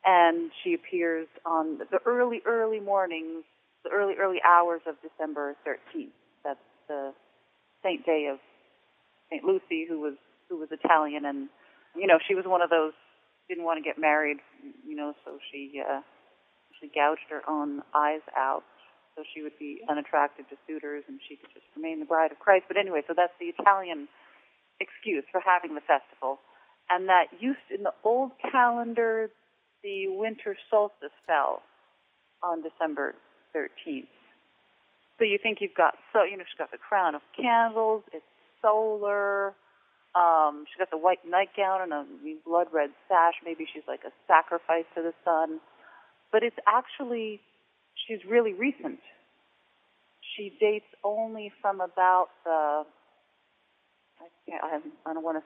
And 0.05 0.51
she 0.62 0.75
appears 0.75 1.29
on 1.46 1.79
the 1.79 1.98
early, 2.07 2.42
early 2.46 2.81
mornings, 2.81 3.44
the 3.85 3.90
early, 3.90 4.14
early 4.20 4.38
hours 4.44 4.81
of 4.87 4.96
December 5.03 5.57
13th. 5.66 6.11
That's 6.44 6.59
the 6.88 7.12
saint 7.83 8.05
day 8.07 8.29
of 8.33 8.38
Saint 9.31 9.44
Lucy, 9.44 9.87
who 9.88 10.01
was 10.01 10.14
who 10.48 10.59
was 10.59 10.68
Italian, 10.70 11.25
and 11.25 11.48
you 11.96 12.07
know 12.07 12.18
she 12.27 12.35
was 12.35 12.44
one 12.46 12.62
of 12.62 12.70
those 12.70 12.92
didn't 13.48 13.64
want 13.64 13.83
to 13.83 13.83
get 13.83 13.98
married, 13.98 14.38
you 14.87 14.96
know, 14.96 15.14
so 15.25 15.38
she 15.51 15.81
uh, 15.81 16.01
she 16.83 16.90
gouged 16.90 17.31
her 17.31 17.40
own 17.49 17.83
eyes 17.95 18.27
out, 18.37 18.66
so 19.14 19.23
she 19.33 19.42
would 19.42 19.57
be 19.59 19.81
unattractive 19.88 20.49
to 20.51 20.57
suitors, 20.66 21.05
and 21.07 21.21
she 21.29 21.37
could 21.37 21.55
just 21.55 21.66
remain 21.77 22.01
the 22.01 22.07
bride 22.07 22.33
of 22.33 22.38
Christ. 22.38 22.66
But 22.66 22.77
anyway, 22.77 23.03
so 23.07 23.14
that's 23.16 23.33
the 23.38 23.55
Italian 23.55 24.09
excuse 24.81 25.25
for 25.31 25.40
having 25.40 25.79
the 25.79 25.87
festival, 25.87 26.42
and 26.90 27.09
that 27.09 27.31
used 27.38 27.63
in 27.71 27.85
the 27.85 27.94
old 28.02 28.33
calendar, 28.50 29.31
the 29.83 30.09
winter 30.09 30.56
solstice 30.69 31.15
fell 31.27 31.63
on 32.42 32.63
December 32.63 33.15
13th. 33.54 34.11
So 35.19 35.25
you 35.25 35.38
think 35.40 35.59
you've 35.61 35.77
got 35.77 35.94
so 36.13 36.25
you 36.25 36.37
know 36.37 36.42
she's 36.42 36.59
got 36.59 36.73
the 36.73 36.83
crown 36.83 37.15
of 37.15 37.23
candles. 37.37 38.02
It's 38.13 38.27
solar. 38.61 39.54
Um, 40.15 40.65
she's 40.69 40.79
got 40.79 40.90
the 40.90 40.98
white 40.98 41.25
nightgown 41.25 41.81
and 41.81 41.92
a 41.92 42.04
blood 42.44 42.69
red 42.73 42.90
sash. 43.09 43.35
Maybe 43.44 43.67
she's 43.73 43.87
like 43.88 44.04
a 44.04 44.13
sacrifice 44.27 44.85
to 44.94 45.02
the 45.02 45.15
sun. 45.25 45.61
But 46.33 46.42
it's 46.42 46.56
actually 46.66 47.40
she's 48.06 48.20
really 48.28 48.54
recent. 48.54 49.00
She 50.37 50.52
dates 50.58 50.87
only 51.04 51.52
from 51.60 51.80
about 51.80 52.28
the. 52.44 52.85
I, 54.20 54.26
can't, 54.48 54.64
I, 54.64 55.10
I 55.10 55.14
don't 55.14 55.22
want 55.22 55.38
to. 55.38 55.44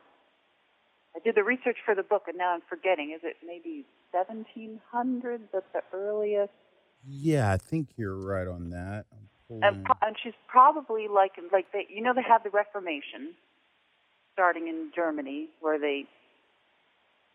I 1.16 1.18
did 1.24 1.34
the 1.34 1.42
research 1.42 1.78
for 1.84 1.94
the 1.94 2.02
book 2.02 2.24
and 2.28 2.36
now 2.36 2.54
I'm 2.54 2.62
forgetting. 2.68 3.12
Is 3.16 3.22
it 3.24 3.36
maybe 3.44 3.86
1700? 4.12 5.40
That's 5.52 5.64
the 5.72 5.80
earliest. 5.96 6.52
Yeah, 7.08 7.52
I 7.52 7.56
think 7.56 7.88
you're 7.96 8.16
right 8.16 8.46
on 8.46 8.70
that. 8.70 9.06
And, 9.48 9.84
pro- 9.84 9.96
and 10.02 10.16
she's 10.22 10.34
probably 10.48 11.06
like 11.08 11.32
like 11.52 11.70
they 11.72 11.86
you 11.88 12.02
know 12.02 12.12
they 12.12 12.22
have 12.22 12.42
the 12.42 12.50
Reformation, 12.50 13.34
starting 14.32 14.66
in 14.66 14.90
Germany, 14.94 15.48
where 15.60 15.78
they, 15.78 16.04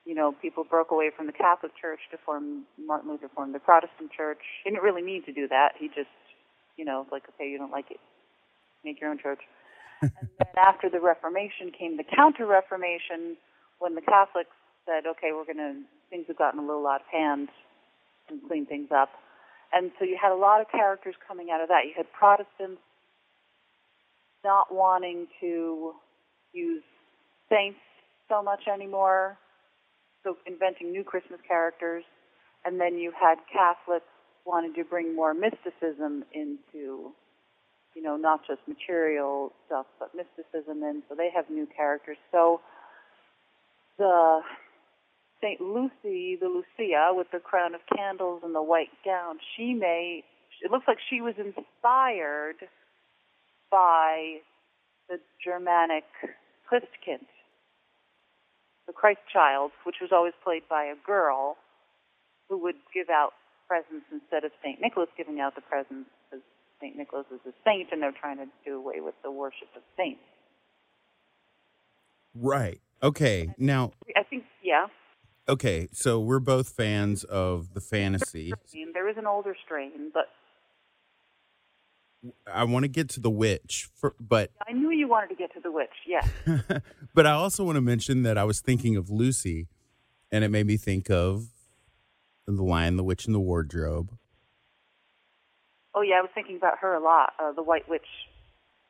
you 0.05 0.15
know, 0.15 0.33
people 0.41 0.63
broke 0.63 0.91
away 0.91 1.11
from 1.15 1.27
the 1.27 1.33
Catholic 1.33 1.71
Church 1.79 1.99
to 2.11 2.17
form 2.25 2.63
Martin 2.77 3.09
Luther 3.09 3.29
formed 3.35 3.53
the 3.53 3.59
Protestant 3.59 4.11
Church. 4.15 4.39
He 4.63 4.69
didn't 4.71 4.83
really 4.83 5.03
mean 5.03 5.23
to 5.25 5.31
do 5.31 5.47
that. 5.47 5.73
He 5.77 5.87
just, 5.87 6.09
you 6.77 6.85
know, 6.85 7.05
like, 7.11 7.23
okay, 7.35 7.49
you 7.49 7.57
don't 7.57 7.71
like 7.71 7.91
it, 7.91 7.99
make 8.83 8.99
your 8.99 9.11
own 9.11 9.19
church. 9.19 9.41
and 10.01 10.11
then 10.39 10.47
after 10.57 10.89
the 10.89 10.99
Reformation 10.99 11.71
came 11.77 11.97
the 11.97 12.03
Counter 12.03 12.47
Reformation, 12.47 13.37
when 13.79 13.95
the 13.95 14.01
Catholics 14.01 14.49
said, 14.85 15.05
okay, 15.05 15.31
we're 15.33 15.45
going 15.45 15.57
to, 15.57 15.81
things 16.09 16.25
have 16.27 16.37
gotten 16.37 16.59
a 16.59 16.65
little 16.65 16.87
out 16.87 17.01
of 17.01 17.07
hand 17.11 17.49
and 18.29 18.41
clean 18.47 18.65
things 18.65 18.89
up. 18.95 19.09
And 19.73 19.91
so 19.99 20.05
you 20.05 20.17
had 20.21 20.31
a 20.31 20.35
lot 20.35 20.61
of 20.61 20.67
characters 20.71 21.15
coming 21.27 21.49
out 21.51 21.61
of 21.61 21.69
that. 21.69 21.85
You 21.85 21.93
had 21.95 22.11
Protestants 22.11 22.81
not 24.43 24.73
wanting 24.73 25.27
to 25.39 25.93
use 26.53 26.83
saints 27.49 27.79
so 28.27 28.41
much 28.41 28.61
anymore, 28.71 29.37
so 30.24 30.38
inventing 30.45 30.91
new 30.91 31.03
Christmas 31.03 31.39
characters. 31.47 32.03
And 32.65 32.80
then 32.80 32.97
you 32.97 33.11
had 33.19 33.36
Catholics 33.51 34.05
wanting 34.45 34.74
to 34.76 34.84
bring 34.84 35.15
more 35.15 35.34
mysticism 35.34 36.24
into, 36.34 37.11
you 37.95 38.01
know, 38.01 38.17
not 38.17 38.41
just 38.47 38.61
material 38.67 39.51
stuff, 39.65 39.86
but 39.99 40.11
mysticism 40.15 40.84
in. 40.84 41.03
So 41.09 41.15
they 41.15 41.30
have 41.36 41.49
new 41.49 41.67
characters. 41.76 42.17
So 42.32 42.61
the 43.97 44.41
St. 45.41 45.59
Lucy, 45.59 46.38
the 46.39 46.47
Lucia 46.47 47.11
with 47.13 47.28
the 47.32 47.39
crown 47.39 47.74
of 47.74 47.82
candles 47.95 48.41
and 48.43 48.53
the 48.53 48.61
white 48.61 48.93
gown, 49.03 49.39
she 49.57 49.74
may, 49.74 50.24
it 50.61 50.72
looks 50.72 50.86
like 50.88 50.97
she 51.09 51.22
was 51.22 51.34
inspired 51.38 52.57
by 53.72 54.38
the 55.09 55.17
Germanic 55.43 56.03
Christkind, 56.72 57.26
the 58.91 58.99
Christ 58.99 59.21
child, 59.31 59.71
which 59.85 59.95
was 60.01 60.11
always 60.11 60.33
played 60.43 60.63
by 60.69 60.83
a 60.83 60.95
girl 61.05 61.55
who 62.49 62.57
would 62.61 62.75
give 62.93 63.09
out 63.09 63.31
presents 63.67 64.05
instead 64.11 64.43
of 64.43 64.51
St. 64.61 64.81
Nicholas 64.81 65.07
giving 65.15 65.39
out 65.39 65.55
the 65.55 65.61
presents 65.61 66.09
because 66.27 66.43
St. 66.81 66.97
Nicholas 66.97 67.25
is 67.33 67.39
a 67.47 67.53
saint 67.63 67.87
and 67.93 68.01
they're 68.01 68.11
trying 68.11 68.37
to 68.37 68.47
do 68.65 68.75
away 68.75 68.99
with 68.99 69.15
the 69.23 69.31
worship 69.31 69.69
of 69.77 69.81
saints. 69.95 70.19
Right. 72.35 72.81
Okay. 73.01 73.53
Now, 73.57 73.93
I 74.17 74.23
think, 74.23 74.43
yeah. 74.61 74.87
okay, 75.47 75.87
so 75.93 76.19
we're 76.19 76.39
both 76.39 76.69
fans 76.69 77.23
of 77.23 77.73
the 77.73 77.81
fantasy. 77.81 78.51
There 78.93 79.07
is 79.07 79.15
an 79.17 79.25
older 79.25 79.55
strain, 79.63 80.11
but 80.13 80.27
I 82.51 82.63
want 82.65 82.84
to 82.84 82.88
get 82.88 83.09
to 83.09 83.19
the 83.19 83.30
witch, 83.30 83.89
for, 83.95 84.13
but 84.19 84.51
I 84.67 84.74
knew 84.74 84.91
you 84.91 85.07
wanted 85.07 85.30
to 85.30 85.36
get 85.36 85.53
to 85.53 85.59
the 85.59 85.72
witch, 85.72 85.89
yes. 86.05 86.30
but 87.15 87.26
I 87.26 87.32
also 87.32 87.63
want 87.63 87.78
to 87.78 87.82
mention 87.82 88.24
that 88.24 88.38
I 88.38 88.43
was 88.43 88.61
thinking 88.61 88.95
of 88.95 89.09
Lucy, 89.09 89.67
and 90.32 90.43
it 90.43 90.49
made 90.49 90.67
me 90.67 90.78
think 90.78 91.09
of 91.09 91.47
the 92.45 92.63
Lion, 92.63 92.97
the 92.97 93.03
Witch, 93.03 93.26
and 93.26 93.34
the 93.34 93.39
Wardrobe. 93.39 94.17
Oh, 95.95 96.01
yeah, 96.01 96.15
I 96.15 96.22
was 96.22 96.30
thinking 96.34 96.57
about 96.57 96.80
her 96.80 96.93
a 96.93 97.03
lot, 97.03 97.34
uh, 97.39 97.51
the 97.53 97.63
White 97.63 97.89
Witch, 97.89 98.05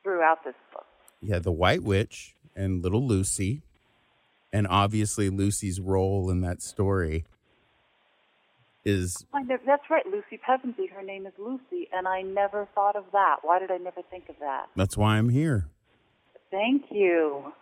throughout 0.03 0.43
this 0.43 0.55
book. 0.73 0.85
Yeah, 1.21 1.39
the 1.39 1.51
White 1.51 1.83
Witch 1.83 2.35
and 2.55 2.83
little 2.83 3.05
Lucy, 3.05 3.61
and 4.51 4.67
obviously 4.67 5.29
Lucy's 5.29 5.79
role 5.79 6.29
in 6.29 6.41
that 6.41 6.61
story 6.61 7.25
is 8.83 9.25
that's 9.47 9.89
right, 9.89 10.05
Lucy 10.05 10.39
Pevensey. 10.47 10.89
Her 10.93 11.03
name 11.03 11.25
is 11.25 11.33
Lucy, 11.37 11.87
and 11.93 12.07
I 12.07 12.21
never 12.21 12.67
thought 12.73 12.95
of 12.95 13.05
that. 13.11 13.37
Why 13.43 13.59
did 13.59 13.71
I 13.71 13.77
never 13.77 14.01
think 14.09 14.29
of 14.29 14.35
that? 14.39 14.67
that's 14.75 14.97
why 14.97 15.17
I'm 15.17 15.29
here. 15.29 15.67
Thank 16.49 16.85
you. 16.91 17.53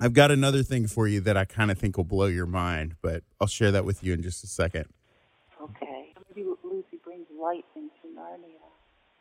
I've 0.00 0.12
got 0.12 0.30
another 0.30 0.62
thing 0.62 0.86
for 0.86 1.08
you 1.08 1.20
that 1.22 1.36
I 1.36 1.44
kind 1.44 1.70
of 1.70 1.78
think 1.78 1.96
will 1.96 2.04
blow 2.04 2.26
your 2.26 2.46
mind, 2.46 2.96
but 3.02 3.24
I'll 3.40 3.48
share 3.48 3.72
that 3.72 3.84
with 3.84 4.04
you 4.04 4.12
in 4.12 4.22
just 4.22 4.44
a 4.44 4.46
second. 4.46 4.84
Okay. 5.60 6.14
Maybe 6.28 6.48
Lucy 6.62 7.00
brings 7.02 7.26
light 7.40 7.64
into 7.74 8.16
Narnia. 8.16 8.60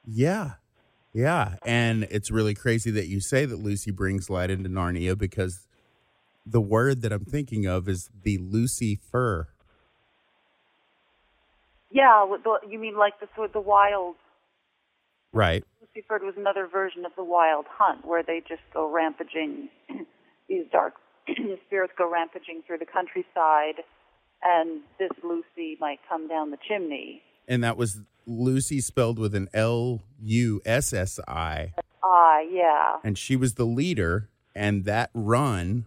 Yeah. 0.06 0.54
Yeah. 1.14 1.56
And 1.66 2.04
it's 2.12 2.30
really 2.30 2.54
crazy 2.54 2.92
that 2.92 3.08
you 3.08 3.22
say 3.22 3.46
that 3.46 3.58
Lucy 3.58 3.90
brings 3.90 4.30
light 4.30 4.52
into 4.52 4.70
Narnia 4.70 5.18
because 5.18 5.68
the 6.46 6.62
word 6.62 7.02
that 7.02 7.12
I'm 7.12 7.26
thinking 7.26 7.66
of 7.66 7.90
is 7.90 8.10
the 8.24 8.38
Lucy 8.38 9.00
fur. 9.12 9.48
Yeah, 11.90 12.26
the, 12.44 12.68
you 12.68 12.80
mean 12.80 12.98
like 12.98 13.20
the 13.20 13.28
sort 13.36 13.48
of 13.48 13.54
the 13.54 13.62
wild 13.62 14.16
Right. 15.34 15.64
Lucifer 15.82 16.20
was 16.24 16.36
another 16.38 16.68
version 16.68 17.06
of 17.06 17.12
the 17.16 17.24
wild 17.24 17.66
hunt 17.70 18.06
where 18.06 18.24
they 18.24 18.42
just 18.48 18.62
go 18.74 18.90
rampaging 18.90 19.70
these 20.50 20.66
dark 20.72 20.94
spirits 21.68 21.94
go 21.98 22.12
rampaging 22.12 22.64
through 22.66 22.78
the 22.80 22.86
countryside 22.86 23.84
and 24.44 24.82
this 25.00 25.12
Lucy 25.24 25.78
might 25.80 26.00
come 26.08 26.28
down 26.28 26.52
the 26.52 26.58
chimney. 26.68 27.22
And 27.48 27.64
that 27.64 27.78
was 27.78 28.02
Lucy 28.26 28.82
spelled 28.82 29.20
with 29.20 29.34
an 29.36 29.48
L 29.54 30.02
U 30.22 30.62
S 30.66 30.94
S 30.94 31.20
I. 31.28 31.74
Ah, 32.04 32.40
yeah. 32.40 32.98
And 33.04 33.18
she 33.18 33.36
was 33.36 33.56
the 33.56 33.66
leader. 33.66 34.30
And 34.56 34.86
that 34.86 35.12
run, 35.14 35.86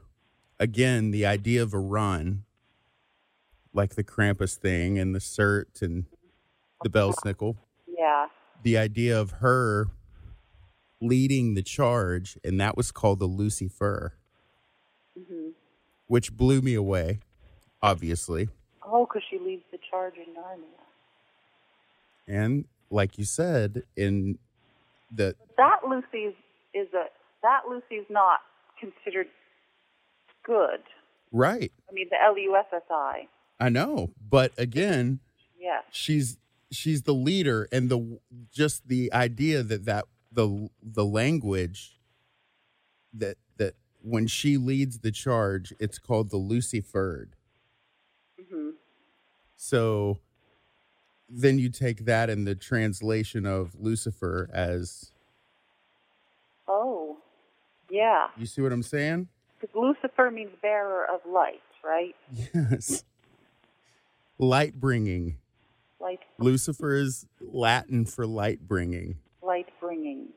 again, 0.58 1.10
the 1.10 1.26
idea 1.26 1.62
of 1.62 1.74
a 1.74 1.78
run, 1.78 2.44
like 3.72 3.94
the 3.94 4.04
Krampus 4.04 4.56
thing 4.56 4.98
and 4.98 5.14
the 5.14 5.18
Cert 5.20 5.82
and 5.82 6.04
the 6.82 6.88
Belsnickel, 6.90 7.56
Yeah. 7.86 8.26
the 8.62 8.76
idea 8.78 9.18
of 9.20 9.30
her 9.32 9.88
leading 11.00 11.54
the 11.54 11.62
charge, 11.62 12.36
and 12.44 12.60
that 12.60 12.76
was 12.76 12.90
called 12.92 13.20
the 13.20 13.26
Lucy 13.26 13.68
Fur, 13.68 14.12
hmm 15.16 15.50
which 16.06 16.32
blew 16.36 16.60
me 16.60 16.74
away, 16.74 17.20
obviously. 17.80 18.48
Oh, 18.84 19.06
because 19.06 19.22
she 19.30 19.38
leads 19.38 19.62
the 19.70 19.78
charge 19.90 20.14
in 20.16 20.34
Narnia. 20.34 20.64
And 22.26 22.64
like 22.90 23.16
you 23.18 23.24
said, 23.24 23.84
in 23.96 24.38
the 25.14 25.36
That 25.56 25.84
Lucy 25.88 26.34
is, 26.74 26.88
a 26.94 27.04
that 27.42 27.62
Lucy 27.68 27.94
is 27.94 28.06
not 28.10 28.40
considered 28.80 29.28
good. 30.44 30.80
right, 31.30 31.70
I 31.88 31.92
mean, 31.92 32.08
the 32.10 32.20
L 32.20 32.36
U 32.36 32.56
S 32.56 32.66
S 32.74 32.82
I. 32.90 33.28
I 33.60 33.68
know, 33.68 34.10
but 34.30 34.52
again, 34.58 35.20
Yes. 35.58 35.84
she's 35.90 36.38
she's 36.72 37.02
the 37.02 37.12
leader 37.14 37.68
and 37.70 37.90
the 37.90 38.18
just 38.52 38.88
the 38.88 39.12
idea 39.12 39.62
that 39.62 39.84
that 39.84 40.06
the 40.32 40.70
the 40.82 41.04
language 41.04 41.98
that 43.12 43.36
that 43.58 43.74
when 44.02 44.26
she 44.28 44.56
leads 44.56 45.00
the 45.00 45.10
charge 45.10 45.74
it's 45.80 45.98
called 45.98 46.30
the 46.30 46.36
luciferd 46.38 47.34
Mm-hmm. 48.40 48.70
so 49.56 50.18
then 51.28 51.58
you 51.58 51.68
take 51.68 52.04
that 52.06 52.30
in 52.30 52.44
the 52.44 52.54
translation 52.54 53.44
of 53.46 53.74
lucifer 53.78 54.48
as 54.52 55.10
Oh, 56.68 57.16
yeah. 57.90 58.28
you 58.36 58.46
see 58.46 58.62
what 58.62 58.72
i'm 58.72 58.84
saying 58.84 59.26
Because 59.60 59.74
Lucifer 59.74 60.30
means 60.30 60.50
bearer 60.62 61.04
of 61.12 61.20
light, 61.30 61.60
right? 61.84 62.14
yes 62.54 63.02
light 64.40 64.74
bringing 64.74 65.36
Light, 66.00 66.20
lucifer 66.38 66.94
is 66.94 67.26
latin 67.40 68.06
for 68.06 68.26
light 68.26 68.66
bringing 68.66 69.18
light 69.42 69.66
bringing. 69.80 70.28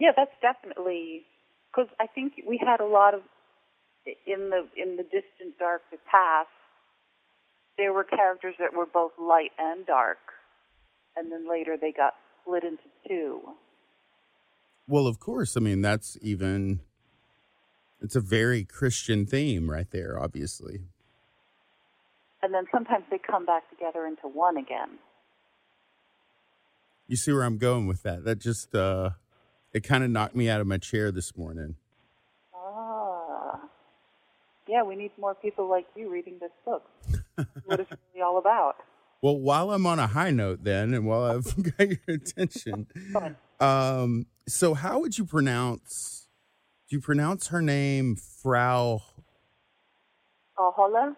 Yeah, 0.00 0.10
that's 0.16 0.34
definitely 0.42 1.24
because 1.70 1.88
I 2.00 2.06
think 2.06 2.34
we 2.46 2.58
had 2.58 2.80
a 2.80 2.86
lot 2.86 3.14
of 3.14 3.20
in 4.26 4.50
the 4.50 4.66
in 4.76 4.96
the 4.96 5.04
distant 5.04 5.58
dark 5.58 5.82
the 5.90 5.98
past. 6.10 6.48
There 7.78 7.92
were 7.92 8.04
characters 8.04 8.54
that 8.58 8.74
were 8.74 8.86
both 8.86 9.12
light 9.18 9.52
and 9.58 9.86
dark, 9.86 10.18
and 11.16 11.30
then 11.30 11.48
later 11.48 11.76
they 11.80 11.92
got 11.92 12.14
split 12.42 12.64
into 12.64 12.82
two. 13.06 13.40
Well, 14.88 15.06
of 15.06 15.20
course. 15.20 15.56
I 15.56 15.60
mean, 15.60 15.82
that's 15.82 16.18
even 16.20 16.80
it's 18.00 18.16
a 18.16 18.20
very 18.20 18.64
Christian 18.64 19.26
theme 19.26 19.70
right 19.70 19.90
there, 19.90 20.20
obviously. 20.20 20.80
And 22.46 22.54
then 22.54 22.66
sometimes 22.70 23.02
they 23.10 23.18
come 23.18 23.44
back 23.44 23.68
together 23.70 24.06
into 24.06 24.28
one 24.28 24.56
again. 24.56 25.00
You 27.08 27.16
see 27.16 27.32
where 27.32 27.42
I'm 27.42 27.58
going 27.58 27.88
with 27.88 28.04
that? 28.04 28.24
That 28.24 28.38
just 28.38 28.72
uh 28.72 29.10
it 29.72 29.80
kind 29.80 30.04
of 30.04 30.10
knocked 30.10 30.36
me 30.36 30.48
out 30.48 30.60
of 30.60 30.68
my 30.68 30.78
chair 30.78 31.10
this 31.10 31.36
morning. 31.36 31.74
Ah. 32.54 33.58
Yeah, 34.68 34.84
we 34.84 34.94
need 34.94 35.10
more 35.18 35.34
people 35.34 35.68
like 35.68 35.86
you 35.96 36.08
reading 36.08 36.38
this 36.40 36.52
book. 36.64 36.84
what 37.64 37.80
it's 37.80 37.90
really 38.14 38.22
all 38.22 38.38
about. 38.38 38.76
Well, 39.20 39.40
while 39.40 39.72
I'm 39.72 39.84
on 39.84 39.98
a 39.98 40.06
high 40.06 40.30
note 40.30 40.62
then 40.62 40.94
and 40.94 41.04
while 41.04 41.24
I've 41.24 41.52
got 41.76 41.88
your 41.88 41.98
attention, 42.06 42.86
um 43.58 44.26
so 44.46 44.74
how 44.74 45.00
would 45.00 45.18
you 45.18 45.24
pronounce 45.24 46.28
do 46.88 46.94
you 46.94 47.02
pronounce 47.02 47.48
her 47.48 47.60
name 47.60 48.14
Frau 48.14 49.02
Holla? 50.56 51.16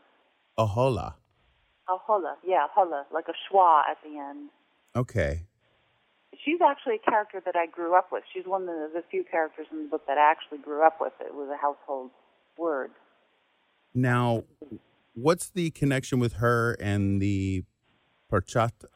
Holla? 0.57 1.18
Holla, 1.97 2.37
yeah, 2.47 2.67
Holla, 2.75 3.07
like 3.13 3.27
a 3.29 3.33
schwa 3.33 3.83
at 3.91 3.97
the 4.05 4.19
end. 4.19 4.51
Okay. 4.97 5.45
she's 6.45 6.61
actually 6.65 6.97
a 6.97 7.11
character 7.11 7.41
that 7.45 7.57
I 7.57 7.67
grew 7.67 7.97
up 7.97 8.09
with. 8.13 8.25
She's 8.33 8.45
one 8.47 8.63
of 8.63 8.69
the, 8.69 8.91
the 8.95 9.03
few 9.11 9.25
characters 9.31 9.67
in 9.73 9.85
the 9.85 9.89
book 9.89 10.07
that 10.07 10.19
I 10.19 10.31
actually 10.31 10.59
grew 10.59 10.85
up 10.87 10.99
with. 11.01 11.13
It 11.21 11.35
was 11.35 11.49
a 11.53 11.57
household 11.61 12.11
word. 12.57 12.91
Now, 13.95 14.45
what's 15.15 15.51
the 15.51 15.71
connection 15.71 16.19
with 16.19 16.35
her 16.35 16.77
and 16.81 17.21
the 17.23 17.65
perchata? 18.31 18.87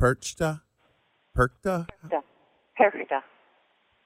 Perchta? 0.00 0.62
Perkta? 1.36 1.86
Perchta. 2.04 2.22
Perchta. 2.78 3.20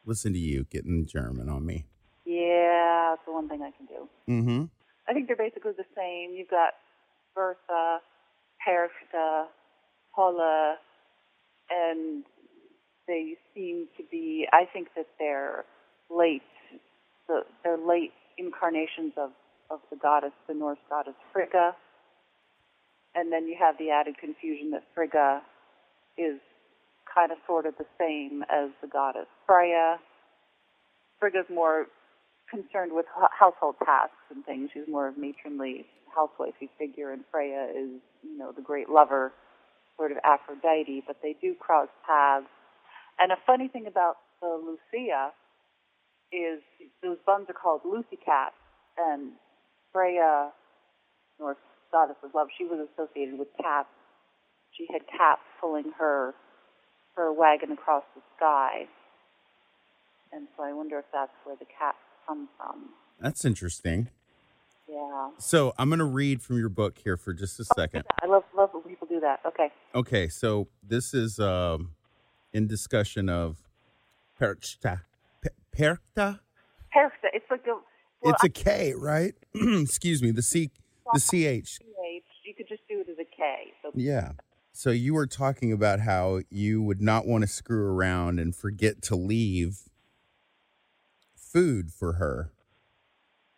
Listen 0.05 0.33
to 0.33 0.39
you 0.39 0.65
getting 0.71 1.07
German 1.07 1.49
on 1.49 1.65
me. 1.65 1.87
Yeah, 2.25 3.11
that's 3.15 3.27
the 3.27 3.33
one 3.33 3.49
thing 3.49 3.63
I 3.63 3.71
can 3.71 3.87
do. 3.87 4.09
Mm-hmm. 4.29 4.65
I 5.09 5.13
think 5.13 5.27
they're 5.29 5.37
basically 5.37 5.73
the 5.77 5.85
same. 5.97 6.35
You've 6.35 6.49
got 6.49 6.73
Bertha, 7.35 8.01
Perchta, 8.67 9.47
Holla, 10.11 10.77
and 11.71 12.25
they 13.07 13.35
seem 13.55 13.89
to 13.97 14.05
be. 14.11 14.47
I 14.53 14.65
think 14.73 14.89
that 14.97 15.07
they're 15.19 15.65
late. 16.11 16.43
The, 17.29 17.43
they're 17.63 17.79
late 17.79 18.13
incarnations 18.39 19.13
of 19.17 19.31
of 19.71 19.81
the 19.91 19.97
goddess, 19.97 20.33
the 20.47 20.55
Norse 20.55 20.79
goddess 20.91 21.15
Frigga, 21.33 21.75
and 23.15 23.33
then 23.33 23.47
you 23.47 23.57
have 23.59 23.77
the 23.79 23.91
added 23.91 24.17
confusion 24.19 24.71
that 24.73 24.83
Frigga 24.95 25.41
is 26.19 26.39
kind 27.13 27.33
of 27.33 27.39
sort 27.47 27.67
of 27.67 27.75
the 27.79 27.87
same 27.99 28.43
as 28.51 28.71
the 28.83 28.89
goddess 28.89 29.27
Freya. 29.47 29.99
Frigga's 31.19 31.47
more 31.49 31.87
concerned 32.51 32.93
with 32.93 33.07
household 33.39 33.77
tasks 33.85 34.25
and 34.31 34.45
things. 34.45 34.71
She's 34.73 34.89
more 34.89 35.09
of 35.09 35.19
matronly 35.19 35.87
housewifey 36.17 36.69
figure, 36.79 37.13
and 37.13 37.25
Freya 37.31 37.69
is, 37.71 38.01
you 38.23 38.39
know, 38.39 38.53
the 38.53 38.63
great 38.63 38.89
lover, 38.89 39.33
sort 39.97 40.13
of 40.13 40.19
Aphrodite. 40.25 41.03
But 41.07 41.17
they 41.23 41.37
do 41.41 41.55
cross 41.55 41.89
paths. 42.07 42.47
And 43.19 43.33
a 43.33 43.37
funny 43.47 43.69
thing 43.69 43.87
about 43.87 44.17
the 44.41 44.49
Lucia 44.49 45.31
is 46.33 46.61
those 47.03 47.19
buns 47.27 47.47
are 47.49 47.55
called 47.55 47.83
Lucy 47.85 48.19
cats, 48.25 48.55
and 48.99 49.33
Freya, 49.93 50.51
Norse 51.39 51.57
goddess 51.95 52.19
of 52.25 52.35
love, 52.35 52.49
she 52.59 52.65
was 52.65 52.83
associated 52.91 53.39
with 53.39 53.47
cats. 53.63 53.89
She 54.75 54.87
had 54.91 55.07
cats 55.07 55.47
pulling 55.61 55.95
her 55.97 56.35
her 57.15 57.33
wagon 57.33 57.71
across 57.71 58.03
the 58.17 58.23
sky. 58.37 58.91
And 60.33 60.49
so 60.57 60.65
I 60.65 60.73
wonder 60.73 60.99
if 60.99 61.05
that's 61.15 61.31
where 61.45 61.55
the 61.55 61.71
cats 61.79 62.03
come 62.27 62.49
from. 62.57 62.91
That's 63.21 63.45
interesting. 63.45 64.09
Yeah. 64.89 65.31
So 65.39 65.73
I'm 65.79 65.89
going 65.89 65.99
to 65.99 66.05
read 66.05 66.43
from 66.43 66.59
your 66.59 66.69
book 66.69 66.99
here 67.03 67.17
for 67.17 67.33
just 67.33 67.59
a 67.59 67.65
second. 67.65 68.05
I 68.23 68.27
love 68.27 68.45
love 68.57 68.71
when 68.73 68.83
people 68.83 69.09
do 69.09 69.21
that. 69.21 69.41
Okay. 69.47 69.69
Okay, 69.95 70.29
so 70.29 70.69
this 70.87 71.15
is 71.15 71.39
um, 71.41 71.91
in 72.53 72.67
discussion 72.67 73.29
of 73.29 73.59
perchta. 74.41 75.03
Pe- 75.43 75.51
Perchta? 75.77 76.41
Perchta. 76.95 77.29
It's 77.33 77.51
like 77.51 77.67
a 77.67 77.79
well, 78.23 78.35
it's 78.35 78.45
a 78.45 78.49
K, 78.49 78.95
right? 78.97 79.35
Excuse 79.55 80.23
me, 80.23 80.31
the 80.31 80.43
C, 80.43 80.71
the 81.13 81.21
CH. 81.21 81.79
You 82.45 82.55
could 82.55 82.69
just 82.69 82.87
do 82.89 83.01
it 83.01 83.09
as 83.09 83.19
a 83.19 83.25
K. 83.25 83.73
So 83.83 83.91
Yeah. 83.95 84.33
So 84.73 84.91
you 84.91 85.15
were 85.15 85.27
talking 85.27 85.73
about 85.73 86.01
how 86.01 86.41
you 86.51 86.83
would 86.83 87.01
not 87.01 87.27
want 87.27 87.43
to 87.43 87.49
screw 87.49 87.87
around 87.87 88.39
and 88.39 88.55
forget 88.55 89.03
to 89.03 89.17
leave 89.17 89.83
food 91.55 91.93
for 91.93 92.15
her. 92.15 92.51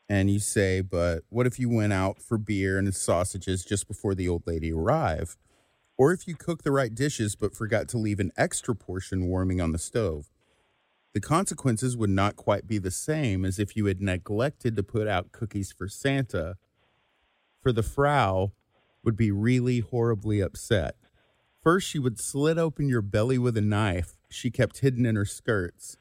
And 0.06 0.30
you 0.30 0.38
say, 0.38 0.82
but 0.82 1.24
what 1.30 1.46
if 1.46 1.58
you 1.58 1.70
went 1.70 1.94
out 1.94 2.20
for 2.20 2.36
beer 2.36 2.78
and 2.78 2.94
sausages 2.94 3.64
just 3.64 3.88
before 3.88 4.14
the 4.14 4.28
old 4.28 4.46
lady 4.46 4.70
arrived? 4.70 5.38
Or 5.96 6.12
if 6.12 6.28
you 6.28 6.36
cooked 6.36 6.62
the 6.62 6.70
right 6.70 6.94
dishes 6.94 7.34
but 7.34 7.56
forgot 7.56 7.88
to 7.88 7.98
leave 7.98 8.20
an 8.20 8.32
extra 8.36 8.74
portion 8.76 9.26
warming 9.26 9.62
on 9.62 9.72
the 9.72 9.78
stove? 9.78 10.30
The 11.14 11.20
consequences 11.22 11.96
would 11.96 12.10
not 12.10 12.36
quite 12.36 12.66
be 12.66 12.76
the 12.76 12.90
same 12.90 13.46
as 13.46 13.58
if 13.58 13.74
you 13.74 13.86
had 13.86 14.02
neglected 14.02 14.76
to 14.76 14.82
put 14.82 15.08
out 15.08 15.32
cookies 15.32 15.72
for 15.72 15.88
Santa. 15.88 16.56
For 17.62 17.72
the 17.72 17.82
Frau 17.82 18.52
would 19.02 19.16
be 19.16 19.30
really 19.30 19.80
horribly 19.80 20.40
upset. 20.40 20.96
First, 21.62 21.88
she 21.88 21.98
would 21.98 22.20
slit 22.20 22.58
open 22.58 22.90
your 22.90 23.00
belly 23.00 23.38
with 23.38 23.56
a 23.56 23.62
knife 23.62 24.18
she 24.28 24.50
kept 24.50 24.80
hidden 24.80 25.06
in 25.06 25.16
her 25.16 25.24
skirts. 25.24 25.96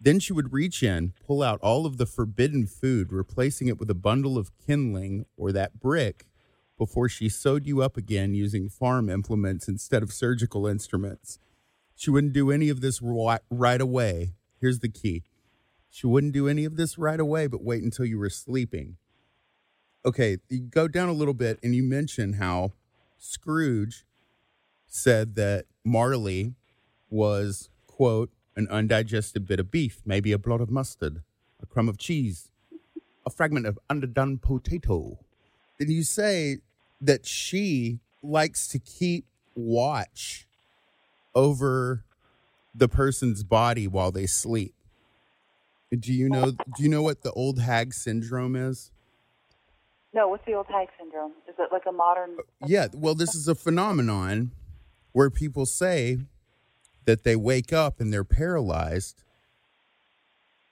Then 0.00 0.18
she 0.18 0.32
would 0.32 0.52
reach 0.52 0.82
in, 0.82 1.12
pull 1.26 1.42
out 1.42 1.60
all 1.60 1.84
of 1.84 1.98
the 1.98 2.06
forbidden 2.06 2.66
food, 2.66 3.12
replacing 3.12 3.68
it 3.68 3.78
with 3.78 3.90
a 3.90 3.94
bundle 3.94 4.38
of 4.38 4.50
kindling 4.66 5.26
or 5.36 5.52
that 5.52 5.78
brick 5.78 6.26
before 6.78 7.08
she 7.10 7.28
sewed 7.28 7.66
you 7.66 7.82
up 7.82 7.98
again 7.98 8.32
using 8.32 8.70
farm 8.70 9.10
implements 9.10 9.68
instead 9.68 10.02
of 10.02 10.12
surgical 10.12 10.66
instruments. 10.66 11.38
She 11.94 12.10
wouldn't 12.10 12.32
do 12.32 12.50
any 12.50 12.70
of 12.70 12.80
this 12.80 13.02
right 13.02 13.80
away. 13.80 14.32
Here's 14.58 14.78
the 14.78 14.88
key 14.88 15.24
she 15.90 16.06
wouldn't 16.06 16.32
do 16.32 16.48
any 16.48 16.64
of 16.64 16.76
this 16.76 16.96
right 16.96 17.20
away, 17.20 17.46
but 17.48 17.62
wait 17.62 17.82
until 17.82 18.06
you 18.06 18.18
were 18.18 18.30
sleeping. 18.30 18.96
Okay, 20.06 20.38
you 20.48 20.60
go 20.60 20.88
down 20.88 21.10
a 21.10 21.12
little 21.12 21.34
bit 21.34 21.58
and 21.62 21.74
you 21.74 21.82
mention 21.82 22.34
how 22.34 22.72
Scrooge 23.18 24.06
said 24.86 25.34
that 25.34 25.66
Marley 25.84 26.54
was, 27.10 27.68
quote, 27.86 28.30
an 28.60 28.68
undigested 28.68 29.46
bit 29.46 29.58
of 29.58 29.70
beef, 29.70 30.00
maybe 30.04 30.32
a 30.32 30.38
blot 30.38 30.60
of 30.60 30.70
mustard, 30.70 31.22
a 31.62 31.66
crumb 31.66 31.88
of 31.88 31.98
cheese, 31.98 32.50
a 33.26 33.30
fragment 33.30 33.66
of 33.66 33.78
underdone 33.88 34.38
potato. 34.38 35.18
Then 35.78 35.90
you 35.90 36.02
say 36.02 36.58
that 37.00 37.26
she 37.26 38.00
likes 38.22 38.68
to 38.68 38.78
keep 38.78 39.24
watch 39.54 40.46
over 41.34 42.04
the 42.74 42.88
person's 42.88 43.42
body 43.42 43.88
while 43.88 44.12
they 44.12 44.26
sleep. 44.26 44.74
Do 45.90 46.12
you 46.12 46.28
know 46.28 46.52
do 46.52 46.82
you 46.82 46.88
know 46.88 47.02
what 47.02 47.22
the 47.22 47.32
old 47.32 47.60
hag 47.60 47.94
syndrome 47.94 48.54
is? 48.54 48.92
no, 50.12 50.28
what's 50.28 50.44
the 50.44 50.54
old 50.54 50.66
hag 50.68 50.88
syndrome? 50.98 51.32
Is 51.48 51.54
it 51.58 51.68
like 51.72 51.86
a 51.88 51.92
modern? 51.92 52.36
Yeah, 52.66 52.88
well, 52.92 53.14
this 53.14 53.34
is 53.34 53.48
a 53.48 53.54
phenomenon 53.54 54.50
where 55.12 55.30
people 55.30 55.66
say 55.66 56.18
that 57.04 57.24
they 57.24 57.36
wake 57.36 57.72
up 57.72 58.00
and 58.00 58.12
they're 58.12 58.24
paralyzed, 58.24 59.22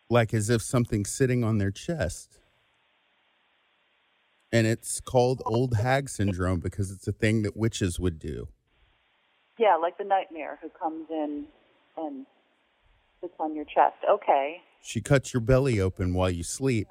like 0.09 0.33
as 0.33 0.51
if 0.51 0.63
something's 0.63 1.11
sitting 1.11 1.43
on 1.45 1.59
their 1.59 1.71
chest. 1.71 2.39
And 4.51 4.67
it's 4.67 5.01
called 5.01 5.43
old 5.45 5.77
hag 5.77 6.09
syndrome 6.09 6.61
because 6.61 6.91
it's 6.91 7.07
a 7.07 7.13
thing 7.13 7.43
that 7.43 7.57
witches 7.57 8.01
would 8.01 8.19
do. 8.19 8.49
Yeah, 9.59 9.77
like 9.77 9.99
the 9.99 10.05
nightmare 10.05 10.59
who 10.63 10.71
comes 10.71 11.07
in 11.11 11.45
and 11.97 12.25
sits 13.21 13.35
on 13.39 13.55
your 13.55 13.65
chest. 13.65 13.97
Okay, 14.09 14.63
She 14.81 15.01
cuts 15.01 15.35
your 15.35 15.41
belly 15.41 15.81
open 15.81 16.15
while 16.15 16.31
you 16.31 16.43
sleep. 16.45 16.89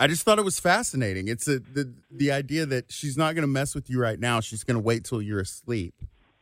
I 0.00 0.06
just 0.06 0.22
thought 0.22 0.38
it 0.38 0.44
was 0.46 0.58
fascinating. 0.58 1.28
It's 1.28 1.46
a, 1.46 1.58
the 1.60 1.92
the 2.10 2.32
idea 2.32 2.64
that 2.66 2.90
she's 2.90 3.18
not 3.18 3.34
going 3.34 3.42
to 3.42 3.46
mess 3.52 3.74
with 3.74 3.90
you 3.90 4.00
right 4.00 4.18
now. 4.18 4.40
She's 4.40 4.64
going 4.64 4.76
to 4.76 4.80
wait 4.82 5.04
till 5.04 5.20
you're 5.20 5.40
asleep 5.40 5.94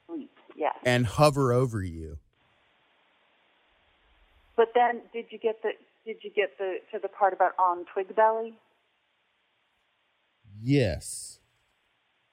Sleep. 0.06 0.30
Yes. 0.56 0.76
and 0.84 1.04
hover 1.06 1.52
over 1.52 1.82
you. 1.82 2.18
But 4.56 4.68
then, 4.74 5.02
did 5.12 5.26
you 5.30 5.38
get 5.38 5.61
the 5.62 5.70
did 6.06 6.18
you 6.22 6.30
get 6.30 6.56
the 6.59 6.76
to 6.92 7.00
the 7.02 7.09
part 7.09 7.32
about 7.32 7.52
on 7.59 7.84
twig 7.92 8.14
belly? 8.14 8.54
Yes. 10.62 11.40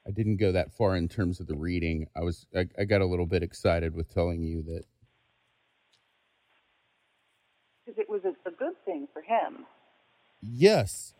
I 0.07 0.11
didn't 0.11 0.37
go 0.37 0.51
that 0.51 0.71
far 0.71 0.95
in 0.95 1.07
terms 1.09 1.39
of 1.39 1.47
the 1.47 1.55
reading. 1.55 2.07
I 2.15 2.21
was 2.21 2.45
I, 2.55 2.67
I 2.79 2.83
got 2.83 3.01
a 3.01 3.07
little 3.07 3.25
bit 3.25 3.41
excited 3.41 3.95
with 3.95 4.13
telling 4.13 4.43
you 4.43 4.61
that 4.67 4.83
Because 7.83 7.97
it 7.99 8.07
was 8.09 8.21
a, 8.25 8.29
a 8.47 8.51
good 8.51 8.75
thing 8.85 9.07
for 9.11 9.23
him. 9.23 9.65
yes, 10.41 11.14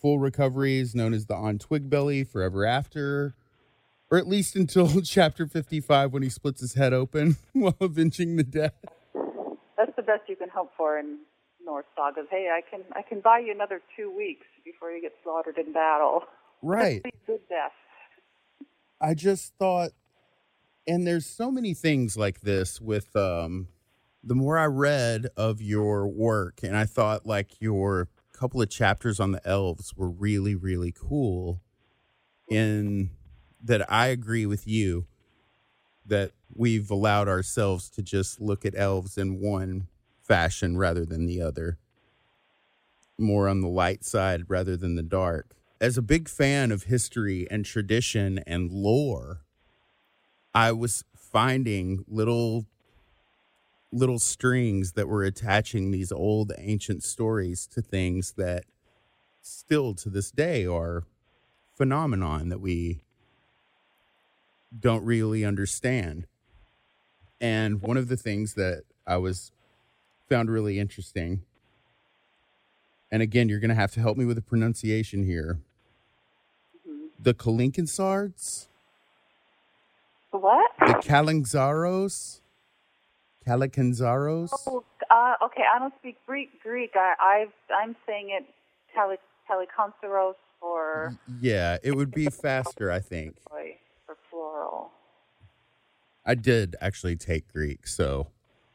full 0.00 0.18
recovery 0.18 0.78
is 0.78 0.94
known 0.94 1.12
as 1.14 1.26
the 1.26 1.34
on 1.34 1.58
twig 1.58 1.90
belly 1.90 2.24
forever 2.24 2.64
after, 2.64 3.34
or 4.10 4.18
at 4.18 4.26
least 4.26 4.56
until 4.56 5.00
chapter 5.04 5.46
fifty 5.46 5.80
five 5.80 6.12
when 6.12 6.22
he 6.22 6.28
splits 6.28 6.60
his 6.60 6.74
head 6.74 6.92
open 6.92 7.36
while 7.52 7.76
avenging 7.80 8.36
the 8.36 8.44
death. 8.44 8.74
That's 9.76 9.94
the 9.96 10.02
best 10.02 10.28
you 10.28 10.36
can 10.36 10.48
hope 10.48 10.72
for 10.76 10.98
in 10.98 11.18
Norse 11.64 11.86
sagas. 11.96 12.26
Hey, 12.30 12.50
I 12.52 12.60
can 12.68 12.84
I 12.92 13.02
can 13.02 13.20
buy 13.20 13.40
you 13.40 13.52
another 13.52 13.80
two 13.96 14.14
weeks 14.14 14.46
before 14.64 14.90
you 14.90 15.00
get 15.00 15.14
slaughtered 15.22 15.58
in 15.58 15.72
battle. 15.72 16.24
Right. 16.62 17.02
Good 17.26 17.40
death. 17.48 17.72
I 19.00 19.14
just 19.14 19.54
thought, 19.58 19.92
and 20.86 21.06
there's 21.06 21.24
so 21.24 21.50
many 21.50 21.72
things 21.72 22.18
like 22.18 22.42
this 22.42 22.82
with 22.82 23.16
um, 23.16 23.68
the 24.22 24.34
more 24.34 24.58
I 24.58 24.66
read 24.66 25.28
of 25.38 25.62
your 25.62 26.06
work, 26.06 26.60
and 26.62 26.76
I 26.76 26.84
thought 26.84 27.24
like 27.24 27.62
your 27.62 28.08
couple 28.40 28.62
of 28.62 28.70
chapters 28.70 29.20
on 29.20 29.32
the 29.32 29.46
elves 29.46 29.94
were 29.94 30.08
really, 30.08 30.54
really 30.54 30.92
cool. 30.98 31.60
In 32.48 33.10
that, 33.62 33.90
I 33.92 34.06
agree 34.08 34.46
with 34.46 34.66
you 34.66 35.06
that 36.06 36.32
we've 36.54 36.90
allowed 36.90 37.28
ourselves 37.28 37.90
to 37.90 38.02
just 38.02 38.40
look 38.40 38.64
at 38.64 38.74
elves 38.74 39.18
in 39.18 39.40
one 39.40 39.88
fashion 40.22 40.78
rather 40.78 41.04
than 41.04 41.26
the 41.26 41.42
other, 41.42 41.78
more 43.18 43.46
on 43.48 43.60
the 43.60 43.68
light 43.68 44.04
side 44.04 44.44
rather 44.48 44.76
than 44.76 44.96
the 44.96 45.02
dark. 45.02 45.54
as 45.80 45.96
a 45.96 46.02
big 46.02 46.28
fan 46.28 46.72
of 46.72 46.84
history 46.84 47.46
and 47.50 47.64
tradition 47.64 48.38
and 48.46 48.70
lore, 48.70 49.40
I 50.54 50.72
was 50.72 51.04
finding 51.16 52.04
little 52.08 52.66
little 53.92 54.18
strings 54.18 54.92
that 54.92 55.08
were 55.08 55.24
attaching 55.24 55.90
these 55.90 56.12
old 56.12 56.52
ancient 56.58 57.02
stories 57.02 57.66
to 57.66 57.82
things 57.82 58.32
that 58.32 58.64
still 59.42 59.94
to 59.94 60.08
this 60.08 60.30
day 60.30 60.64
are 60.66 61.04
phenomenon 61.76 62.48
that 62.50 62.60
we 62.60 63.00
don't 64.78 65.04
really 65.04 65.44
understand. 65.44 66.26
And 67.40 67.80
one 67.82 67.96
of 67.96 68.08
the 68.08 68.16
things 68.16 68.54
that 68.54 68.84
I 69.06 69.16
was 69.16 69.50
found 70.28 70.50
really 70.50 70.78
interesting, 70.78 71.42
and 73.10 73.22
again, 73.22 73.48
you're 73.48 73.60
going 73.60 73.70
to 73.70 73.74
have 73.74 73.92
to 73.92 74.00
help 74.00 74.16
me 74.16 74.24
with 74.24 74.36
the 74.36 74.42
pronunciation 74.42 75.24
here. 75.24 75.58
Mm-hmm. 76.86 77.06
The 77.18 77.34
Kalinkinsards, 77.34 78.66
what? 80.30 80.70
the 80.78 80.94
Kalinzaros, 81.02 82.39
Kalikanzaros. 83.46 84.50
Oh, 84.66 84.84
uh, 85.10 85.34
okay. 85.44 85.62
I 85.74 85.78
don't 85.78 85.94
speak 85.98 86.16
Greek. 86.26 86.50
Greek. 86.62 86.90
I, 86.94 87.14
I've, 87.42 87.52
I'm 87.74 87.96
saying 88.06 88.30
it 88.30 88.44
tele, 88.94 89.16
teleconceros 89.50 90.34
or 90.60 91.16
Yeah, 91.40 91.78
it 91.82 91.92
would 91.96 92.10
be 92.10 92.26
faster, 92.26 92.90
I 92.90 93.00
think. 93.00 93.36
for 93.48 94.16
plural. 94.30 94.90
I 96.26 96.34
did 96.34 96.76
actually 96.80 97.16
take 97.16 97.50
Greek, 97.52 97.86
so 97.86 98.28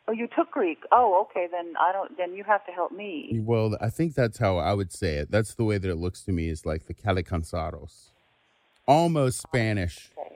Oh, 0.08 0.12
you 0.12 0.28
took 0.36 0.52
Greek. 0.52 0.80
Oh, 0.92 1.26
okay. 1.30 1.48
Then 1.52 1.74
I 1.80 1.92
don't. 1.92 2.16
Then 2.16 2.34
you 2.34 2.44
have 2.44 2.64
to 2.68 2.72
help 2.72 2.92
me. 2.92 3.40
well, 3.44 3.76
I 3.82 3.90
think 3.90 4.14
that's 4.14 4.38
how 4.38 4.58
I 4.58 4.74
would 4.74 4.92
say 4.92 5.16
it. 5.16 5.32
That's 5.32 5.56
the 5.56 5.64
way 5.64 5.80
that 5.80 5.90
it 5.90 5.96
looks 5.96 6.22
to 6.24 6.32
me 6.32 6.48
is 6.50 6.64
like 6.64 6.86
the 6.86 6.94
Calicanzaros. 6.94 8.12
Almost 8.88 9.42
Spanish. 9.42 10.12
Okay. 10.16 10.36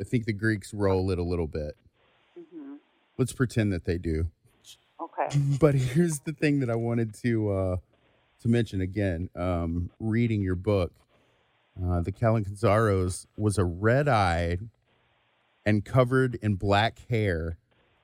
I 0.00 0.04
think 0.04 0.24
the 0.24 0.32
Greeks 0.32 0.72
roll 0.72 1.10
it 1.10 1.18
a 1.18 1.22
little 1.22 1.46
bit. 1.46 1.76
Let's 3.22 3.32
pretend 3.32 3.72
that 3.72 3.84
they 3.84 3.98
do. 3.98 4.26
Okay. 5.00 5.38
But 5.60 5.76
here's 5.76 6.18
the 6.24 6.32
thing 6.32 6.58
that 6.58 6.68
I 6.68 6.74
wanted 6.74 7.14
to 7.22 7.52
uh, 7.52 7.76
to 8.40 8.48
mention 8.48 8.80
again. 8.80 9.30
Um, 9.36 9.90
reading 10.00 10.42
your 10.42 10.56
book, 10.56 10.90
uh, 11.80 12.00
the 12.00 12.10
Kalinkanzaros 12.10 13.26
was 13.36 13.58
a 13.58 13.64
red-eyed 13.64 14.68
and 15.64 15.84
covered 15.84 16.34
in 16.42 16.56
black 16.56 16.98
hair, 17.10 17.58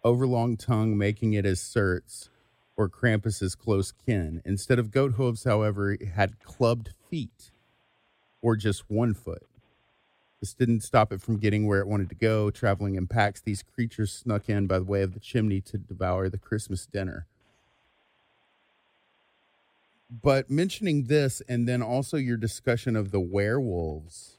overlong 0.04 0.56
tongue, 0.56 0.96
making 0.96 1.32
it 1.32 1.44
as 1.44 1.58
Certs 1.58 2.28
or 2.76 2.88
Krampus's 2.88 3.56
close 3.56 3.90
kin. 3.90 4.40
Instead 4.44 4.78
of 4.78 4.92
goat 4.92 5.14
hooves, 5.14 5.42
however, 5.42 5.94
it 5.94 6.10
had 6.10 6.38
clubbed 6.44 6.90
feet, 7.10 7.50
or 8.40 8.54
just 8.54 8.88
one 8.88 9.14
foot. 9.14 9.48
This 10.41 10.55
didn't 10.55 10.82
stop 10.82 11.12
it 11.12 11.20
from 11.20 11.39
getting 11.39 11.66
where 11.66 11.80
it 11.80 11.89
wanted 11.89 12.09
to 12.11 12.14
go. 12.14 12.51
Traveling 12.51 12.95
in 12.95 13.07
packs, 13.09 13.41
these 13.41 13.62
creatures 13.62 14.12
snuck 14.12 14.49
in 14.49 14.66
by 14.66 14.78
the 14.78 14.84
way 14.84 15.03
of 15.03 15.14
the 15.14 15.20
chimney 15.20 15.61
to 15.62 15.78
devour 15.78 16.28
the 16.28 16.39
Christmas 16.39 16.86
dinner. 16.86 17.26
But 20.11 20.49
mentioning 20.49 21.05
this 21.05 21.43
and 21.49 21.68
then 21.68 21.82
also 21.82 22.16
your 22.16 22.36
discussion 22.36 22.97
of 22.97 23.11
the 23.11 23.20
werewolves, 23.20 24.39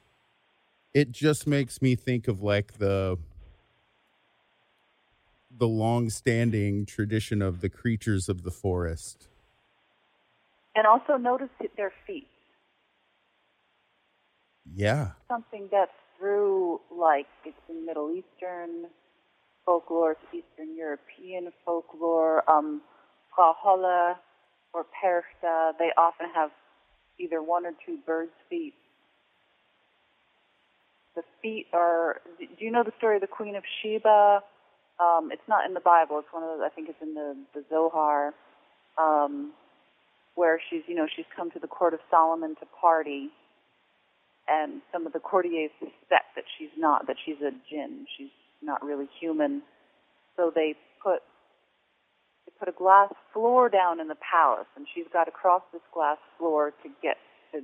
it 0.94 1.12
just 1.12 1.46
makes 1.46 1.82
me 1.82 1.96
think 1.96 2.28
of 2.28 2.42
like 2.42 2.78
the 2.78 3.18
the 5.60 5.68
long-standing 5.68 6.86
tradition 6.86 7.42
of 7.42 7.60
the 7.60 7.70
creatures 7.70 8.30
of 8.30 8.44
the 8.44 8.52
forest. 8.52 9.28
And 10.76 10.88
also 10.88 11.18
notice 11.18 11.50
their 11.76 11.92
feet. 12.08 12.28
Yeah. 14.76 15.12
Something 15.28 15.70
that's 15.72 15.92
through 16.18 16.82
like 16.92 17.28
it's 17.46 17.58
in 17.70 17.86
Middle 17.86 18.12
Eastern 18.12 18.88
folklore, 19.66 20.18
Eastern 20.34 20.76
European 20.76 21.52
folklore, 21.66 22.50
um, 22.50 22.82
Frau 23.36 23.56
Holla 23.58 24.20
or 24.74 24.86
Perchta, 24.86 25.74
they 25.80 25.90
often 25.98 26.28
have 26.34 26.52
either 27.20 27.42
one 27.42 27.66
or 27.66 27.72
two 27.86 27.98
bird's 28.06 28.32
feet. 28.50 28.74
The 31.16 31.24
feet 31.42 31.68
are. 31.74 32.22
Do 32.40 32.46
you 32.66 32.72
know 32.72 32.84
the 32.84 32.94
story 32.98 33.16
of 33.16 33.22
the 33.22 33.28
Queen 33.28 33.56
of 33.56 33.64
Sheba? 33.82 34.42
Um, 35.00 35.30
it's 35.32 35.48
not 35.48 35.66
in 35.66 35.74
the 35.74 35.80
Bible. 35.80 36.20
It's 36.20 36.28
one 36.32 36.44
of 36.44 36.60
the. 36.60 36.66
I 36.66 36.70
think 36.70 36.90
it's 36.90 37.02
in 37.02 37.14
the 37.14 37.36
the 37.54 37.64
Zohar, 37.70 38.34
um, 38.98 39.52
where 40.36 40.62
she's 40.70 40.84
you 40.88 40.96
know 40.96 41.08
she's 41.14 41.26
come 41.36 41.52
to 41.52 41.60
the 41.60 41.68
court 41.68 41.94
of 41.94 42.00
Solomon 42.12 42.56
to 42.60 42.66
party, 42.80 43.30
and 44.50 44.82
some 44.92 45.06
of 45.06 45.14
the 45.14 45.20
courtiers 45.20 45.72
suspect 45.80 46.36
that 46.36 46.46
she's 46.58 46.74
not 46.78 47.08
that 47.08 47.18
she's 47.26 47.38
a 47.42 47.52
jinn. 47.70 48.06
She's 48.18 48.34
not 48.62 48.84
really 48.84 49.08
human, 49.20 49.62
so 50.36 50.52
they 50.54 50.76
put 51.04 51.22
they 52.46 52.52
put 52.60 52.68
a 52.68 52.78
glass 52.78 53.14
floor 53.34 53.70
down 53.70 54.00
in 54.00 54.08
the 54.08 54.18
palace, 54.20 54.68
and 54.76 54.86
she's 54.94 55.06
got 55.14 55.26
to 55.26 55.32
cross 55.32 55.62
this 55.72 55.82
glass 55.94 56.18
floor 56.38 56.72
to 56.84 56.90
get 57.02 57.18
to 57.54 57.62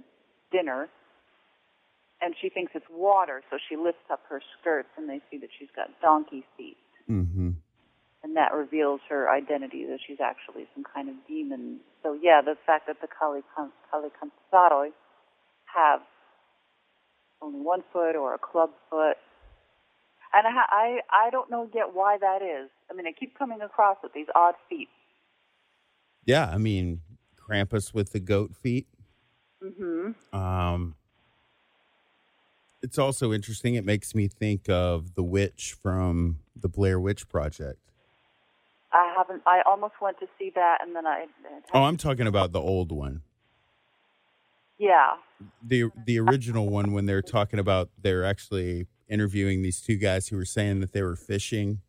dinner. 0.52 0.88
And 2.22 2.34
she 2.42 2.48
thinks 2.50 2.72
it's 2.76 2.86
water, 2.90 3.44
so 3.52 3.58
she 3.68 3.76
lifts 3.76 4.08
up 4.10 4.22
her 4.30 4.42
skirts, 4.60 4.88
and 4.98 5.10
they 5.10 5.20
see 5.30 5.38
that 5.40 5.50
she's 5.60 5.68
got 5.76 5.90
donkey 6.02 6.46
feet, 6.58 6.78
Mm-hmm. 7.12 7.52
and 8.24 8.36
that 8.38 8.54
reveals 8.54 9.02
her 9.10 9.30
identity 9.30 9.86
that 9.86 10.00
she's 10.08 10.18
actually 10.24 10.66
some 10.74 10.84
kind 10.84 11.10
of 11.10 11.16
demon. 11.28 11.82
So 12.02 12.18
yeah, 12.20 12.42
the 12.42 12.56
fact 12.66 12.88
that 12.88 13.02
the 13.02 13.08
Kali 13.08 13.42
Kalikantsaroi 13.94 14.90
have 15.66 16.00
only 17.46 17.60
one 17.60 17.84
foot 17.94 18.16
or 18.16 18.34
a 18.34 18.38
club 18.38 18.72
foot, 18.90 19.18
and 20.34 20.48
I, 20.48 20.52
I 20.70 21.00
I 21.28 21.30
don't 21.30 21.50
know 21.50 21.70
yet 21.74 21.94
why 21.94 22.18
that 22.20 22.42
is. 22.42 22.70
I 22.90 22.94
mean, 22.94 23.08
I 23.08 23.12
keep 23.12 23.38
coming 23.38 23.62
across 23.62 23.98
with 24.04 24.14
these 24.14 24.28
odd 24.36 24.56
feet. 24.70 24.90
Yeah, 26.26 26.50
I 26.52 26.58
mean 26.58 27.02
Krampus 27.38 27.94
with 27.94 28.12
the 28.12 28.20
goat 28.20 28.56
feet. 28.56 28.88
Mm-hmm. 29.64 30.38
Um, 30.38 30.96
it's 32.82 32.98
also 32.98 33.34
interesting. 33.34 33.76
It 33.76 33.86
makes 33.86 34.14
me 34.14 34.28
think 34.28 34.70
of 34.70 35.16
the 35.16 35.24
witch 35.24 35.76
from 35.82 36.40
the 36.56 36.70
Blair 36.70 37.00
Witch 37.00 37.28
Project. 37.28 37.80
I 38.92 39.14
haven't. 39.18 39.42
I 39.46 39.62
almost 39.66 39.96
went 40.02 40.20
to 40.20 40.28
see 40.40 40.52
that, 40.56 40.78
and 40.82 40.96
then 40.96 41.06
I. 41.06 41.26
Oh, 41.74 41.84
I'm 41.84 41.98
talking 41.98 42.28
about 42.28 42.52
the 42.52 42.62
old 42.62 42.92
one. 42.92 43.22
Yeah. 44.78 45.16
The 45.64 45.90
the 46.06 46.20
original 46.20 46.70
one 46.70 46.94
when 46.94 47.06
they're 47.06 47.22
talking 47.22 47.60
about 47.60 47.90
they're 48.02 48.26
actually 48.26 48.88
interviewing 49.08 49.62
these 49.62 49.82
two 49.82 49.98
guys 49.98 50.28
who 50.28 50.38
were 50.38 50.46
saying 50.46 50.80
that 50.82 50.92
they 50.94 51.02
were 51.04 51.16
fishing 51.16 51.82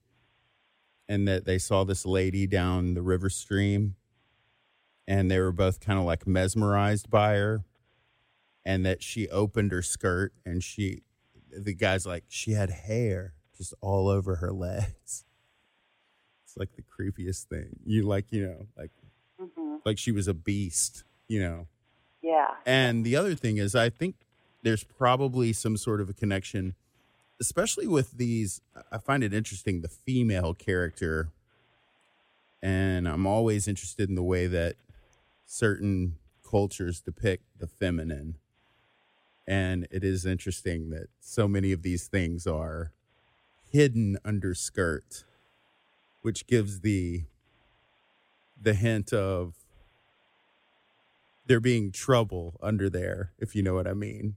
and 1.08 1.26
that 1.28 1.44
they 1.44 1.58
saw 1.58 1.84
this 1.84 2.04
lady 2.04 2.46
down 2.46 2.94
the 2.94 3.02
river 3.02 3.30
stream 3.30 3.96
and 5.06 5.30
they 5.30 5.38
were 5.38 5.52
both 5.52 5.80
kind 5.80 5.98
of 5.98 6.04
like 6.04 6.26
mesmerized 6.26 7.10
by 7.10 7.34
her 7.34 7.64
and 8.64 8.84
that 8.84 9.02
she 9.02 9.28
opened 9.28 9.72
her 9.72 9.82
skirt 9.82 10.32
and 10.44 10.62
she 10.62 11.02
the 11.56 11.74
guy's 11.74 12.06
like 12.06 12.24
she 12.28 12.52
had 12.52 12.70
hair 12.70 13.34
just 13.56 13.74
all 13.80 14.08
over 14.08 14.36
her 14.36 14.52
legs. 14.52 15.24
It's 16.44 16.56
like 16.56 16.70
the 16.76 16.82
creepiest 16.82 17.44
thing. 17.44 17.78
You 17.84 18.02
like 18.02 18.32
you 18.32 18.46
know 18.46 18.66
like 18.76 18.90
hmm 19.38 19.76
like 19.84 19.98
she 19.98 20.12
was 20.12 20.28
a 20.28 20.34
beast 20.34 21.04
you 21.28 21.40
know 21.40 21.66
Yeah. 22.26 22.54
and 22.66 23.04
the 23.04 23.14
other 23.14 23.34
thing 23.36 23.58
is, 23.58 23.76
I 23.76 23.88
think 23.88 24.16
there's 24.62 24.82
probably 24.82 25.52
some 25.52 25.76
sort 25.76 26.00
of 26.00 26.10
a 26.10 26.12
connection, 26.12 26.74
especially 27.40 27.86
with 27.86 28.18
these. 28.18 28.60
I 28.90 28.98
find 28.98 29.22
it 29.22 29.32
interesting, 29.32 29.80
the 29.80 29.88
female 29.88 30.52
character. 30.52 31.28
And 32.62 33.06
I'm 33.06 33.26
always 33.26 33.68
interested 33.68 34.08
in 34.08 34.16
the 34.16 34.24
way 34.24 34.48
that 34.48 34.74
certain 35.44 36.16
cultures 36.48 37.00
depict 37.00 37.44
the 37.60 37.68
feminine. 37.68 38.38
And 39.46 39.86
it 39.92 40.02
is 40.02 40.26
interesting 40.26 40.90
that 40.90 41.06
so 41.20 41.46
many 41.46 41.70
of 41.70 41.82
these 41.82 42.08
things 42.08 42.44
are 42.44 42.90
hidden 43.70 44.18
under 44.24 44.52
skirt, 44.54 45.24
which 46.22 46.48
gives 46.48 46.80
the 46.80 47.24
the 48.60 48.74
hint 48.74 49.12
of 49.12 49.54
there 51.46 51.60
being 51.60 51.92
trouble 51.92 52.58
under 52.62 52.90
there, 52.90 53.32
if 53.38 53.54
you 53.54 53.62
know 53.62 53.74
what 53.74 53.86
I 53.86 53.94
mean. 53.94 54.36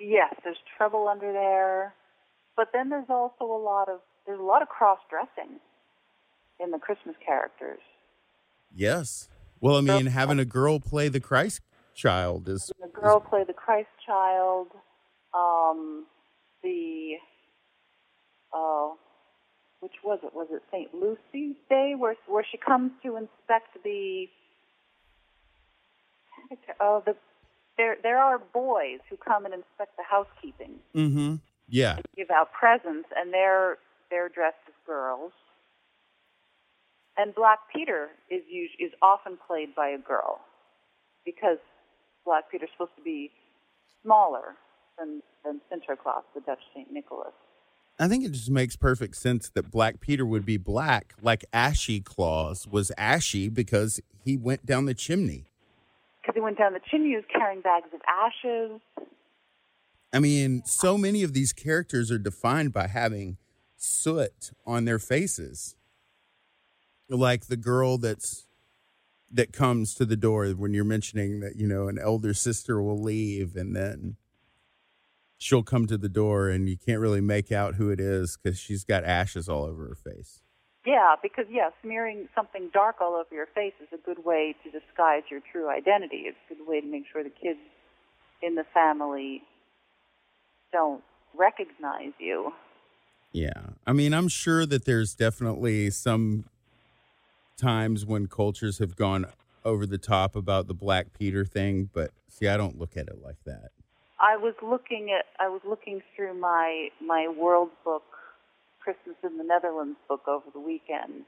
Yes, 0.00 0.34
there's 0.44 0.58
trouble 0.76 1.08
under 1.08 1.32
there, 1.32 1.94
but 2.56 2.68
then 2.72 2.90
there's 2.90 3.08
also 3.08 3.44
a 3.44 3.62
lot 3.62 3.88
of 3.88 4.00
there's 4.26 4.40
a 4.40 4.42
lot 4.42 4.62
of 4.62 4.68
cross 4.68 4.98
dressing 5.08 5.58
in 6.60 6.70
the 6.70 6.78
Christmas 6.78 7.14
characters. 7.24 7.80
Yes. 8.74 9.28
Well, 9.60 9.76
I 9.76 9.80
mean, 9.80 10.06
having 10.06 10.38
a 10.38 10.44
girl 10.44 10.80
play 10.80 11.08
the 11.08 11.20
Christ 11.20 11.60
child 11.94 12.48
is 12.48 12.70
The 12.80 12.88
girl 12.88 13.20
play 13.20 13.44
the 13.46 13.54
Christ 13.54 13.88
child. 14.04 14.68
Um, 15.32 16.06
the 16.62 17.14
oh, 18.52 18.98
which 19.80 19.94
was 20.04 20.18
it? 20.22 20.34
Was 20.34 20.48
it 20.50 20.62
Saint 20.70 20.94
Lucy's 20.94 21.56
Day, 21.68 21.94
where 21.96 22.16
where 22.26 22.44
she 22.50 22.58
comes 22.58 22.92
to 23.02 23.16
inspect 23.16 23.82
the 23.82 24.26
oh 26.80 27.02
the 27.04 27.14
there 27.76 27.96
there 28.02 28.18
are 28.18 28.38
boys 28.38 29.00
who 29.10 29.16
come 29.16 29.44
and 29.44 29.54
inspect 29.54 29.96
the 29.96 30.04
housekeeping, 30.08 30.76
Mm-hmm. 30.94 31.36
Yeah. 31.68 31.98
give 32.16 32.30
out 32.30 32.48
presents, 32.52 33.08
and 33.16 33.32
they're 33.32 33.78
they're 34.10 34.28
dressed 34.28 34.56
as 34.68 34.74
girls. 34.86 35.32
And 37.18 37.34
Black 37.34 37.58
Peter 37.74 38.08
is 38.30 38.42
us- 38.44 38.76
is 38.78 38.92
often 39.02 39.38
played 39.46 39.74
by 39.74 39.88
a 39.88 39.98
girl 39.98 40.40
because 41.24 41.58
Black 42.24 42.50
Peter's 42.50 42.68
supposed 42.72 42.94
to 42.96 43.02
be 43.02 43.30
smaller 44.02 44.54
than 44.98 45.22
than 45.44 45.60
Sinterklaas, 45.72 46.22
the 46.34 46.40
Dutch 46.40 46.60
Saint 46.74 46.90
Nicholas. 46.92 47.32
I 47.98 48.08
think 48.08 48.24
it 48.24 48.32
just 48.32 48.50
makes 48.50 48.76
perfect 48.76 49.16
sense 49.16 49.48
that 49.50 49.70
Black 49.70 50.00
Peter 50.00 50.26
would 50.26 50.44
be 50.44 50.58
black, 50.58 51.14
like 51.22 51.46
Ashy 51.52 52.00
Claus 52.00 52.66
was 52.68 52.92
ashy 52.98 53.48
because 53.48 54.00
he 54.22 54.36
went 54.36 54.66
down 54.66 54.84
the 54.84 54.92
chimney. 54.92 55.46
He 56.36 56.42
went 56.42 56.58
down 56.58 56.74
the 56.74 56.80
chimney, 56.90 57.16
was 57.16 57.24
carrying 57.32 57.62
bags 57.62 57.88
of 57.94 58.00
ashes. 58.06 58.78
I 60.12 60.18
mean, 60.18 60.64
so 60.66 60.98
many 60.98 61.22
of 61.22 61.32
these 61.32 61.54
characters 61.54 62.10
are 62.10 62.18
defined 62.18 62.74
by 62.74 62.88
having 62.88 63.38
soot 63.78 64.50
on 64.66 64.84
their 64.84 64.98
faces. 64.98 65.76
Like 67.08 67.46
the 67.46 67.56
girl 67.56 67.96
that's 67.96 68.46
that 69.32 69.54
comes 69.54 69.94
to 69.94 70.04
the 70.04 70.14
door 70.14 70.48
when 70.48 70.74
you're 70.74 70.84
mentioning 70.84 71.40
that, 71.40 71.56
you 71.56 71.66
know, 71.66 71.88
an 71.88 71.98
elder 71.98 72.34
sister 72.34 72.82
will 72.82 73.00
leave 73.00 73.56
and 73.56 73.74
then 73.74 74.16
she'll 75.38 75.62
come 75.62 75.86
to 75.86 75.96
the 75.96 76.08
door 76.10 76.50
and 76.50 76.68
you 76.68 76.76
can't 76.76 77.00
really 77.00 77.22
make 77.22 77.50
out 77.50 77.76
who 77.76 77.88
it 77.88 77.98
is 77.98 78.36
because 78.36 78.58
she's 78.58 78.84
got 78.84 79.04
ashes 79.04 79.48
all 79.48 79.64
over 79.64 79.88
her 79.88 79.94
face. 79.94 80.42
Yeah, 80.86 81.16
because 81.20 81.46
yeah, 81.50 81.70
smearing 81.82 82.28
something 82.34 82.70
dark 82.72 82.96
all 83.00 83.14
over 83.14 83.34
your 83.34 83.48
face 83.54 83.72
is 83.82 83.88
a 83.92 84.00
good 84.06 84.24
way 84.24 84.54
to 84.62 84.70
disguise 84.70 85.24
your 85.28 85.40
true 85.52 85.68
identity. 85.68 86.24
It's 86.26 86.36
a 86.48 86.54
good 86.54 86.66
way 86.66 86.80
to 86.80 86.86
make 86.86 87.04
sure 87.12 87.24
the 87.24 87.30
kids 87.30 87.58
in 88.40 88.54
the 88.54 88.64
family 88.72 89.42
don't 90.72 91.02
recognize 91.36 92.12
you. 92.20 92.52
Yeah. 93.32 93.70
I 93.84 93.92
mean, 93.92 94.14
I'm 94.14 94.28
sure 94.28 94.64
that 94.64 94.84
there's 94.84 95.14
definitely 95.14 95.90
some 95.90 96.44
times 97.56 98.06
when 98.06 98.28
cultures 98.28 98.78
have 98.78 98.94
gone 98.94 99.26
over 99.64 99.86
the 99.86 99.98
top 99.98 100.36
about 100.36 100.68
the 100.68 100.74
Black 100.74 101.12
Peter 101.12 101.44
thing, 101.44 101.90
but 101.92 102.12
see, 102.28 102.46
I 102.46 102.56
don't 102.56 102.78
look 102.78 102.96
at 102.96 103.08
it 103.08 103.20
like 103.22 103.42
that. 103.44 103.70
I 104.20 104.36
was 104.36 104.54
looking 104.62 105.10
at 105.10 105.26
I 105.38 105.48
was 105.48 105.60
looking 105.68 106.00
through 106.14 106.38
my 106.38 106.88
my 107.04 107.28
world 107.28 107.70
book 107.84 108.04
Christmas 108.86 109.16
in 109.24 109.36
the 109.36 109.42
Netherlands 109.42 109.98
book 110.08 110.28
over 110.28 110.46
the 110.54 110.60
weekend, 110.60 111.26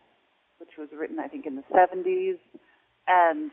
which 0.59 0.70
was 0.78 0.88
written 0.96 1.18
I 1.18 1.26
think 1.26 1.44
in 1.44 1.56
the 1.56 1.64
70s 1.74 2.38
and 3.09 3.50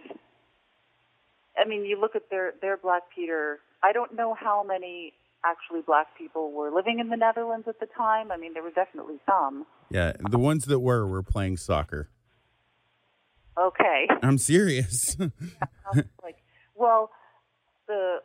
I 1.57 1.67
mean 1.67 1.85
you 1.85 1.99
look 1.99 2.15
at 2.15 2.29
their 2.29 2.53
their 2.61 2.77
Black 2.77 3.01
Peter 3.15 3.57
I 3.81 3.93
don't 3.93 4.15
know 4.15 4.35
how 4.39 4.63
many 4.63 5.13
actually 5.43 5.81
black 5.81 6.15
people 6.15 6.51
were 6.51 6.69
living 6.71 6.99
in 6.99 7.09
the 7.09 7.17
Netherlands 7.17 7.67
at 7.67 7.79
the 7.79 7.87
time. 7.97 8.31
I 8.31 8.37
mean 8.37 8.53
there 8.53 8.61
were 8.61 8.69
definitely 8.69 9.15
some. 9.25 9.65
Yeah. 9.89 10.13
The 10.29 10.37
ones 10.37 10.65
that 10.65 10.81
were 10.81 11.07
were 11.07 11.23
playing 11.23 11.57
soccer. 11.57 12.11
Okay. 13.59 14.07
I'm 14.21 14.37
serious. 14.37 15.17
like 16.21 16.37
well 16.75 17.09
the 17.87 18.17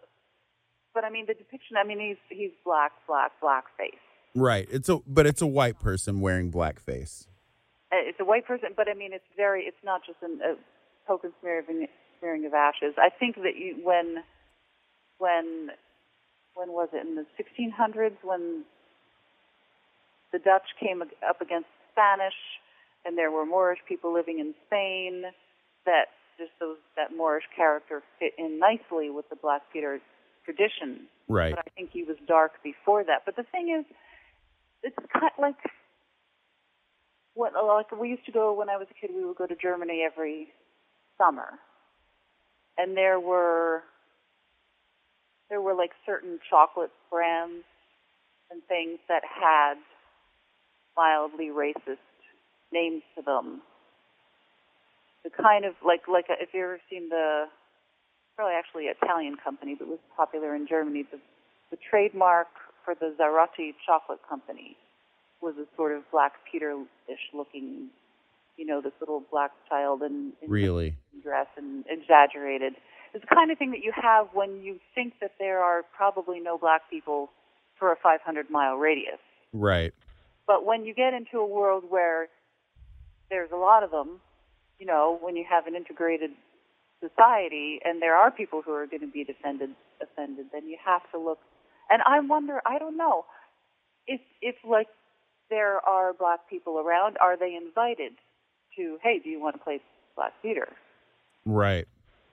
but 0.92 1.04
I 1.04 1.10
mean 1.10 1.24
the 1.26 1.32
depiction 1.32 1.78
I 1.78 1.86
mean 1.86 2.00
he's 2.00 2.38
he's 2.38 2.52
black 2.66 2.92
black 3.06 3.32
black 3.40 3.64
face. 3.78 3.94
Right. 4.34 4.66
It's 4.70 4.88
a 4.88 4.98
but 5.06 5.26
it's 5.26 5.42
a 5.42 5.46
white 5.46 5.78
person 5.80 6.20
wearing 6.20 6.50
blackface. 6.50 7.26
Uh, 7.92 7.98
it's 8.06 8.20
a 8.20 8.24
white 8.24 8.46
person, 8.46 8.70
but 8.76 8.88
I 8.88 8.94
mean, 8.94 9.12
it's 9.12 9.26
very, 9.36 9.64
it's 9.64 9.82
not 9.82 10.02
just 10.06 10.18
an, 10.22 10.38
a 10.44 10.54
token 11.08 11.32
smearing, 11.40 11.88
smearing 12.20 12.46
of 12.46 12.54
ashes. 12.54 12.94
I 12.96 13.10
think 13.10 13.34
that 13.36 13.56
you, 13.58 13.76
when, 13.82 14.22
when, 15.18 15.70
when 16.54 16.68
was 16.70 16.88
it 16.92 17.04
in 17.04 17.16
the 17.16 17.26
1600s 17.34 18.16
when 18.22 18.64
the 20.32 20.38
Dutch 20.38 20.70
came 20.78 21.02
up 21.02 21.40
against 21.40 21.66
the 21.66 21.90
Spanish, 21.92 22.38
and 23.04 23.18
there 23.18 23.32
were 23.32 23.44
Moorish 23.44 23.80
people 23.88 24.14
living 24.14 24.38
in 24.38 24.54
Spain, 24.66 25.24
that 25.84 26.14
just 26.38 26.52
those 26.60 26.76
that 26.96 27.10
Moorish 27.16 27.44
character 27.56 28.02
fit 28.20 28.34
in 28.38 28.60
nicely 28.60 29.10
with 29.10 29.28
the 29.30 29.36
Black 29.36 29.62
Peter 29.72 29.98
tradition. 30.44 31.08
Right. 31.26 31.56
But 31.56 31.64
I 31.66 31.70
think 31.74 31.90
he 31.92 32.04
was 32.04 32.16
dark 32.28 32.52
before 32.62 33.02
that. 33.04 33.22
But 33.26 33.34
the 33.34 33.42
thing 33.50 33.74
is, 33.76 33.84
it's 34.82 34.96
kind 35.12 35.32
like 35.38 35.56
what 37.34 37.52
like 37.54 37.90
we 37.98 38.08
used 38.08 38.26
to 38.26 38.32
go 38.32 38.52
when 38.52 38.68
I 38.68 38.76
was 38.76 38.86
a 38.90 38.94
kid. 38.94 39.14
We 39.14 39.24
would 39.24 39.36
go 39.36 39.46
to 39.46 39.56
Germany 39.56 40.02
every 40.04 40.48
summer, 41.18 41.58
and 42.78 42.96
there 42.96 43.20
were 43.20 43.82
there 45.48 45.60
were 45.60 45.74
like 45.74 45.90
certain 46.06 46.38
chocolate 46.48 46.92
brands 47.10 47.64
and 48.50 48.62
things 48.68 48.98
that 49.08 49.22
had 49.24 49.74
mildly 50.96 51.48
racist 51.48 51.98
names 52.72 53.02
to 53.16 53.22
them. 53.22 53.62
The 55.24 55.30
kind 55.30 55.64
of 55.64 55.74
like 55.84 56.02
like 56.08 56.26
uh, 56.30 56.34
if 56.40 56.50
you 56.52 56.62
ever 56.62 56.80
seen 56.90 57.08
the 57.08 57.44
probably 58.36 58.54
actually 58.54 58.84
Italian 58.84 59.36
company, 59.42 59.76
but 59.78 59.88
was 59.88 59.98
popular 60.16 60.54
in 60.54 60.66
Germany. 60.66 61.04
The 61.10 61.18
the 61.70 61.78
trademark 61.90 62.48
for 62.84 62.94
the 62.94 63.14
Sarotti 63.18 63.74
chocolate 63.86 64.20
company 64.28 64.76
was 65.40 65.54
a 65.56 65.64
sort 65.76 65.92
of 65.92 66.02
Black 66.10 66.32
Peter-ish 66.50 67.18
looking, 67.34 67.88
you 68.56 68.66
know, 68.66 68.80
this 68.80 68.92
little 69.00 69.22
black 69.30 69.52
child 69.68 70.02
in, 70.02 70.32
in 70.42 70.50
Really? 70.50 70.96
dress 71.22 71.46
and 71.56 71.84
exaggerated. 71.88 72.74
It's 73.14 73.24
the 73.28 73.34
kind 73.34 73.50
of 73.50 73.58
thing 73.58 73.70
that 73.72 73.82
you 73.82 73.92
have 73.94 74.28
when 74.32 74.62
you 74.62 74.78
think 74.94 75.14
that 75.20 75.32
there 75.38 75.60
are 75.60 75.82
probably 75.96 76.40
no 76.40 76.58
black 76.58 76.82
people 76.90 77.30
for 77.78 77.90
a 77.90 77.96
500 78.02 78.50
mile 78.50 78.76
radius. 78.76 79.18
Right. 79.52 79.92
But 80.46 80.64
when 80.64 80.84
you 80.84 80.94
get 80.94 81.14
into 81.14 81.38
a 81.38 81.46
world 81.46 81.84
where 81.88 82.28
there's 83.30 83.50
a 83.52 83.56
lot 83.56 83.82
of 83.82 83.90
them, 83.90 84.20
you 84.78 84.86
know, 84.86 85.18
when 85.20 85.36
you 85.36 85.44
have 85.48 85.66
an 85.66 85.74
integrated 85.74 86.30
society 87.00 87.80
and 87.84 88.00
there 88.00 88.14
are 88.14 88.30
people 88.30 88.62
who 88.64 88.72
are 88.72 88.86
going 88.86 89.00
to 89.00 89.06
be 89.06 89.22
offended, 89.28 89.70
offended, 90.02 90.46
then 90.52 90.68
you 90.68 90.76
have 90.84 91.02
to 91.12 91.18
look. 91.18 91.38
And 91.91 92.03
I 92.07 92.20
wonder, 92.20 92.61
I 92.64 92.78
don't 92.78 92.97
know, 92.97 93.24
if 94.07 94.20
if 94.41 94.55
like 94.64 94.88
there 95.51 95.80
are 95.86 96.12
black 96.12 96.49
people 96.49 96.78
around, 96.78 97.18
are 97.20 97.36
they 97.36 97.55
invited 97.57 98.12
to? 98.76 98.99
Hey, 99.03 99.18
do 99.22 99.28
you 99.28 99.41
want 99.41 99.57
to 99.57 99.62
play 99.62 99.80
Black 100.16 100.32
Peter? 100.43 100.68
Right. 101.45 101.86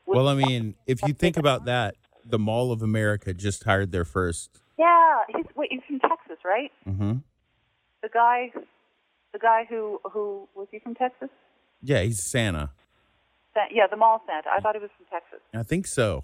Well, 0.05 0.28
I 0.28 0.36
mean, 0.36 0.76
if 0.86 1.01
you 1.03 1.14
think 1.14 1.36
about 1.38 1.66
that, 1.66 1.95
the 2.26 2.39
Mall 2.39 2.72
of 2.72 2.82
America 2.82 3.34
just 3.34 3.64
hired 3.64 3.91
their 3.91 4.05
first. 4.05 4.60
Yeah, 4.78 5.20
he's 5.36 5.45
wait, 5.55 5.70
he's 5.72 5.82
from 5.88 5.99
Texas, 5.99 6.38
right? 6.45 6.72
Mm-hmm. 6.88 7.14
The 8.03 8.10
guy, 8.14 8.51
the 9.34 9.39
guy 9.39 9.66
who 9.68 9.99
who 10.12 10.47
was 10.55 10.68
he 10.72 10.80
from 10.80 10.93
Texas? 10.95 11.30
Yeah, 11.82 12.01
he's 12.03 12.24
Santa. 12.24 12.72
Sa- 13.53 13.62
Yeah, 13.72 13.88
the 13.88 13.97
mall 13.97 14.22
Santa. 14.28 14.49
I 14.55 14.60
thought 14.60 14.76
he 14.76 14.82
was 14.82 14.91
from 14.95 15.08
Texas. 15.12 15.39
I 15.53 15.64
think 15.64 15.88
so. 15.88 16.24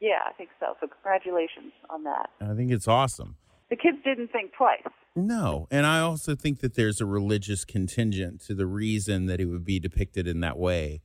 Yeah, 0.00 0.20
I 0.26 0.32
think 0.32 0.50
so. 0.58 0.74
So 0.80 0.86
congratulations 0.86 1.72
on 1.90 2.04
that. 2.04 2.30
I 2.40 2.54
think 2.54 2.70
it's 2.72 2.88
awesome. 2.88 3.36
The 3.68 3.76
kids 3.76 3.98
didn't 4.04 4.32
think 4.32 4.52
twice. 4.56 4.82
No, 5.14 5.68
and 5.70 5.86
I 5.86 6.00
also 6.00 6.34
think 6.34 6.60
that 6.60 6.74
there's 6.74 7.00
a 7.00 7.06
religious 7.06 7.64
contingent 7.64 8.40
to 8.42 8.54
the 8.54 8.66
reason 8.66 9.26
that 9.26 9.40
it 9.40 9.46
would 9.46 9.64
be 9.64 9.78
depicted 9.78 10.26
in 10.26 10.40
that 10.40 10.58
way. 10.58 11.02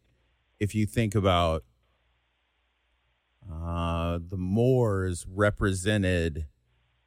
If 0.60 0.74
you 0.74 0.86
think 0.86 1.14
about 1.14 1.64
uh, 3.52 4.20
the 4.22 4.38
Moors 4.38 5.26
represented 5.30 6.48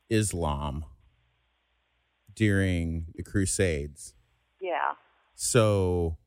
Islam 0.09 0.85
during 2.35 3.07
the 3.15 3.23
Crusades. 3.23 4.15
Yeah. 4.61 4.93
So 5.35 6.19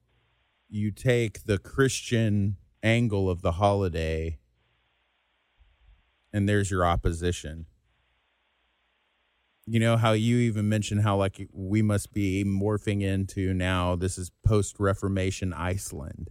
you 0.70 0.92
take 0.92 1.46
the 1.46 1.58
Christian 1.58 2.58
angle 2.84 3.30
of 3.30 3.42
the 3.42 3.54
holiday, 3.54 4.40
and 6.34 6.48
there's 6.48 6.72
your 6.72 6.86
opposition. 6.86 7.66
You 9.66 9.80
know 9.80 9.96
how 9.96 10.14
you 10.14 10.38
even 10.38 10.68
mentioned 10.68 11.02
how 11.02 11.18
like 11.18 11.48
we 11.54 11.82
must 11.82 12.14
be 12.14 12.44
morphing 12.44 13.02
into 13.02 13.54
now 13.54 13.96
this 13.96 14.18
is 14.18 14.32
post 14.46 14.80
Reformation 14.80 15.54
Iceland. 15.54 16.30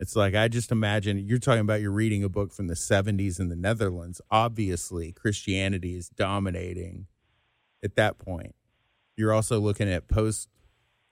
It's 0.00 0.16
like 0.16 0.34
I 0.34 0.48
just 0.48 0.72
imagine 0.72 1.18
you're 1.18 1.38
talking 1.38 1.60
about 1.60 1.80
you're 1.80 1.92
reading 1.92 2.24
a 2.24 2.28
book 2.28 2.52
from 2.52 2.66
the 2.66 2.74
70s 2.74 3.38
in 3.38 3.48
the 3.48 3.56
Netherlands. 3.56 4.20
Obviously, 4.30 5.12
Christianity 5.12 5.94
is 5.94 6.08
dominating 6.08 7.06
at 7.82 7.94
that 7.96 8.18
point. 8.18 8.54
You're 9.16 9.32
also 9.32 9.60
looking 9.60 9.88
at 9.88 10.08
post 10.08 10.48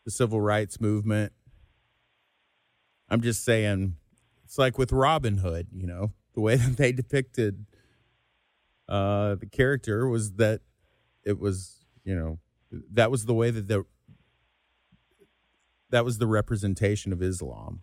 the 0.04 0.10
civil 0.10 0.40
rights 0.40 0.80
movement. 0.80 1.32
I'm 3.08 3.20
just 3.20 3.44
saying 3.44 3.96
it's 4.44 4.58
like 4.58 4.76
with 4.78 4.90
Robin 4.90 5.38
Hood, 5.38 5.68
you 5.72 5.86
know, 5.86 6.12
the 6.34 6.40
way 6.40 6.56
that 6.56 6.76
they 6.76 6.92
depicted 6.92 7.66
uh 8.92 9.34
the 9.36 9.46
character 9.46 10.06
was 10.08 10.32
that 10.34 10.60
it 11.24 11.38
was, 11.38 11.84
you 12.04 12.14
know, 12.14 12.38
that 12.92 13.10
was 13.10 13.24
the 13.26 13.34
way 13.34 13.50
that 13.50 13.66
the 13.68 13.84
that 15.90 16.04
was 16.04 16.18
the 16.18 16.26
representation 16.26 17.12
of 17.12 17.22
Islam. 17.22 17.82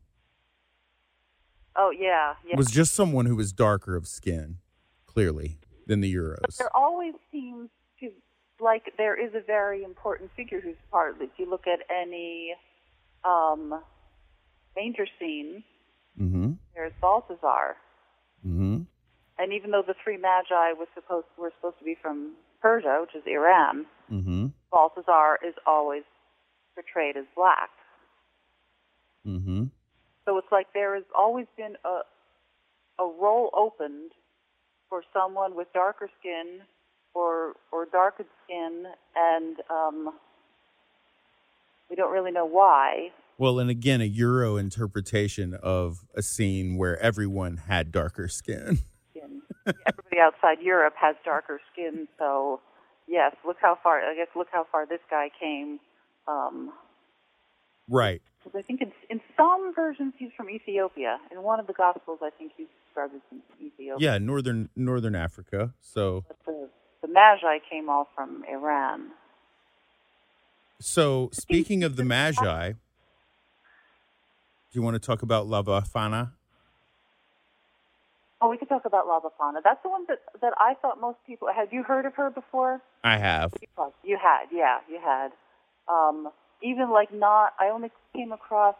Oh 1.76 1.92
yeah. 1.92 2.34
Yeah. 2.48 2.58
was 2.58 2.70
just 2.72 2.94
someone 2.94 3.26
who 3.26 3.36
was 3.36 3.52
darker 3.54 3.96
of 3.96 4.08
skin. 4.08 4.58
clearly, 5.06 5.58
than 5.88 6.02
the 6.02 6.14
Euros. 6.14 6.38
But 6.42 6.58
There 6.60 6.76
always 6.78 7.16
seems 7.32 7.70
to 8.00 8.12
like 8.60 8.94
there 8.98 9.16
is 9.20 9.34
a 9.34 9.42
very 9.42 9.84
important 9.84 10.30
figure 10.36 10.62
who's 10.62 10.76
part 10.92 11.16
of 11.16 11.22
it. 11.22 11.30
If 11.34 11.40
you 11.40 11.50
look 11.50 11.66
at 11.68 11.80
any 11.90 12.54
um, 13.24 13.82
manger 14.76 15.08
scene, 15.20 15.64
Mm-hmm. 16.20 16.52
there's 16.76 16.92
Balthazar, 17.02 17.78
Mm-hmm. 18.46 18.82
And 19.40 19.54
even 19.54 19.72
though 19.72 19.84
the 19.86 19.96
three 20.04 20.18
magi 20.18 20.74
was 20.74 20.88
supposed 20.94 21.28
were 21.38 21.52
supposed 21.58 21.80
to 21.80 21.86
be 21.86 21.96
from 22.02 22.34
Persia, 22.62 23.00
which 23.02 23.16
is 23.16 23.24
Iran, 23.26 23.86
Mm-hmm. 24.12 24.48
Balthazar 24.72 25.40
is 25.48 25.54
always 25.66 26.04
portrayed 26.74 27.18
as 27.18 27.26
black. 27.36 27.70
Mm-hmm. 29.26 29.66
So 30.26 30.38
it's 30.38 30.48
like 30.52 30.68
there 30.74 30.96
has 30.96 31.04
always 31.18 31.46
been 31.58 31.76
a 31.86 32.02
a 33.02 33.06
role 33.22 33.50
opened 33.56 34.12
for 34.90 35.04
someone 35.14 35.56
with 35.56 35.68
darker 35.74 36.10
skin 36.20 36.62
or 37.14 37.54
or 37.72 37.86
darker 37.86 38.26
skin, 38.44 38.86
and 39.16 39.58
um, 39.70 40.14
we 41.90 41.96
don't 41.96 42.12
really 42.12 42.32
know 42.32 42.46
why. 42.46 43.10
Well, 43.38 43.60
and 43.60 43.70
again, 43.70 44.02
a 44.02 44.06
Euro 44.06 44.58
interpretation 44.58 45.54
of 45.54 46.00
a 46.14 46.22
scene 46.22 46.76
where 46.76 47.00
everyone 47.00 47.58
had 47.58 47.92
darker 47.92 48.28
skin. 48.28 48.80
Everybody 49.88 50.20
outside 50.22 50.62
Europe 50.62 50.94
has 51.00 51.16
darker 51.26 51.60
skin, 51.72 52.08
so 52.18 52.62
yes, 53.08 53.36
look 53.46 53.58
how 53.62 53.78
far. 53.82 54.00
I 54.02 54.16
guess 54.16 54.28
look 54.36 54.48
how 54.52 54.66
far 54.72 54.86
this 54.86 55.02
guy 55.10 55.30
came. 55.40 55.80
Um, 56.28 56.72
Right. 57.92 58.22
'cause 58.44 58.54
I 58.56 58.62
think 58.62 58.82
in, 58.82 58.92
in 59.10 59.20
some 59.36 59.74
versions 59.74 60.14
he's 60.18 60.32
from 60.38 60.48
Ethiopia. 60.50 61.20
In 61.32 61.42
one 61.42 61.60
of 61.60 61.66
the 61.66 61.74
Gospels, 61.74 62.20
I 62.22 62.30
think 62.38 62.52
he's 62.56 62.68
described 62.86 63.16
as 63.16 63.22
from 63.28 63.42
Ethiopia. 63.60 63.96
Yeah, 63.98 64.18
northern 64.20 64.70
northern 64.76 65.16
Africa. 65.16 65.74
So 65.80 66.24
But 66.28 66.38
the, 66.46 66.70
the 67.02 67.08
Magi 67.08 67.58
came 67.68 67.90
all 67.90 68.08
from 68.16 68.44
Iran. 68.48 69.12
so 70.80 71.30
speaking 71.34 71.84
of 71.84 71.96
the 71.96 72.04
Magi, 72.06 72.72
do 72.74 72.78
you 74.72 74.82
want 74.84 74.94
to 74.96 75.00
talk 75.00 75.24
about 75.24 75.48
La 75.48 75.64
Befana? 75.64 76.34
Oh, 78.42 78.50
we 78.50 78.58
could 78.58 78.70
talk 78.70 78.86
about 78.86 79.08
La 79.08 79.20
Befana. 79.20 79.62
That's 79.64 79.82
the 79.84 79.90
one 79.90 80.06
that, 80.08 80.20
that 80.42 80.54
I 80.58 80.74
thought 80.82 81.02
most 81.02 81.18
people 81.28 81.50
had. 81.54 81.70
You 81.72 81.84
heard 81.84 82.06
of 82.06 82.16
her 82.16 82.30
before? 82.30 82.82
I 83.04 83.18
have. 83.18 83.54
You 84.04 84.18
had, 84.22 84.46
yeah, 84.52 84.78
you 84.90 85.00
had. 85.04 85.32
Um, 85.90 86.30
even 86.64 86.90
like 86.92 87.14
not, 87.14 87.54
I 87.60 87.70
only 87.70 87.92
came 88.16 88.32
across 88.32 88.76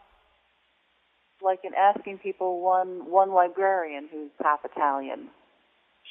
like 1.42 1.60
in 1.64 1.72
asking 1.74 2.18
people 2.18 2.60
one 2.60 3.10
one 3.10 3.32
librarian 3.32 4.08
who's 4.10 4.30
half 4.42 4.60
Italian. 4.64 5.28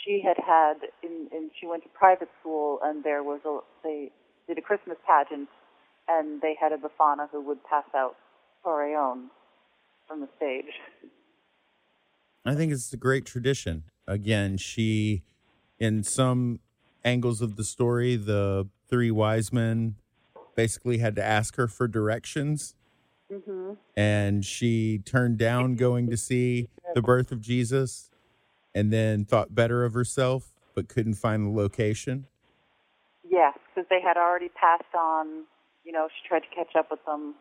She 0.05 0.21
had 0.25 0.37
had 0.37 0.89
in, 1.03 1.27
in 1.31 1.51
she 1.59 1.67
went 1.67 1.83
to 1.83 1.89
private 1.89 2.29
school 2.39 2.79
and 2.83 3.03
there 3.03 3.23
was 3.23 3.41
a 3.45 3.59
they 3.83 4.11
did 4.47 4.57
a 4.57 4.61
Christmas 4.61 4.97
pageant 5.05 5.49
and 6.07 6.41
they 6.41 6.55
had 6.59 6.71
a 6.71 6.77
Befana 6.77 7.29
who 7.31 7.41
would 7.45 7.63
pass 7.63 7.85
out 7.95 8.15
torrone 8.63 9.29
from 10.07 10.21
the 10.21 10.29
stage. 10.37 10.73
I 12.45 12.55
think 12.55 12.71
it's 12.71 12.91
a 12.93 12.97
great 12.97 13.25
tradition. 13.25 13.83
Again, 14.07 14.57
she, 14.57 15.23
in 15.77 16.03
some 16.03 16.59
angles 17.03 17.41
of 17.41 17.55
the 17.55 17.63
story, 17.63 18.15
the 18.15 18.67
three 18.89 19.11
wise 19.11 19.53
men 19.53 19.95
basically 20.55 20.97
had 20.97 21.15
to 21.15 21.23
ask 21.23 21.55
her 21.55 21.67
for 21.67 21.87
directions, 21.87 22.75
Mm-hmm. 23.31 23.73
and 23.95 24.43
she 24.43 24.97
turned 25.05 25.37
down 25.37 25.75
going 25.75 26.09
to 26.09 26.17
see 26.17 26.67
the 26.95 27.01
birth 27.03 27.31
of 27.31 27.41
Jesus, 27.41 28.09
and 28.73 28.91
then 28.91 29.23
thought 29.23 29.53
better 29.53 29.85
of 29.85 29.93
herself, 29.93 30.51
but 30.73 30.89
couldn't 30.89 31.13
find 31.13 31.45
the 31.45 31.51
location. 31.51 32.25
Yes, 33.23 33.55
because 33.67 33.87
they 33.87 34.01
had 34.01 34.17
already 34.17 34.49
passed 34.49 34.95
on. 34.97 35.43
You 35.85 35.91
know, 35.91 36.07
she 36.07 36.27
tried 36.27 36.39
to 36.39 36.47
catch 36.55 36.75
up 36.75 36.89
with 36.89 37.05
them. 37.05 37.35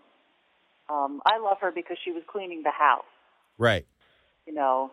Um, 0.91 1.23
I 1.25 1.39
love 1.39 1.57
her 1.63 1.73
because 1.75 1.97
she 2.05 2.13
was 2.13 2.23
cleaning 2.31 2.63
the 2.63 2.71
house. 2.71 3.05
Right. 3.57 3.87
You 4.49 4.55
know, 4.55 4.91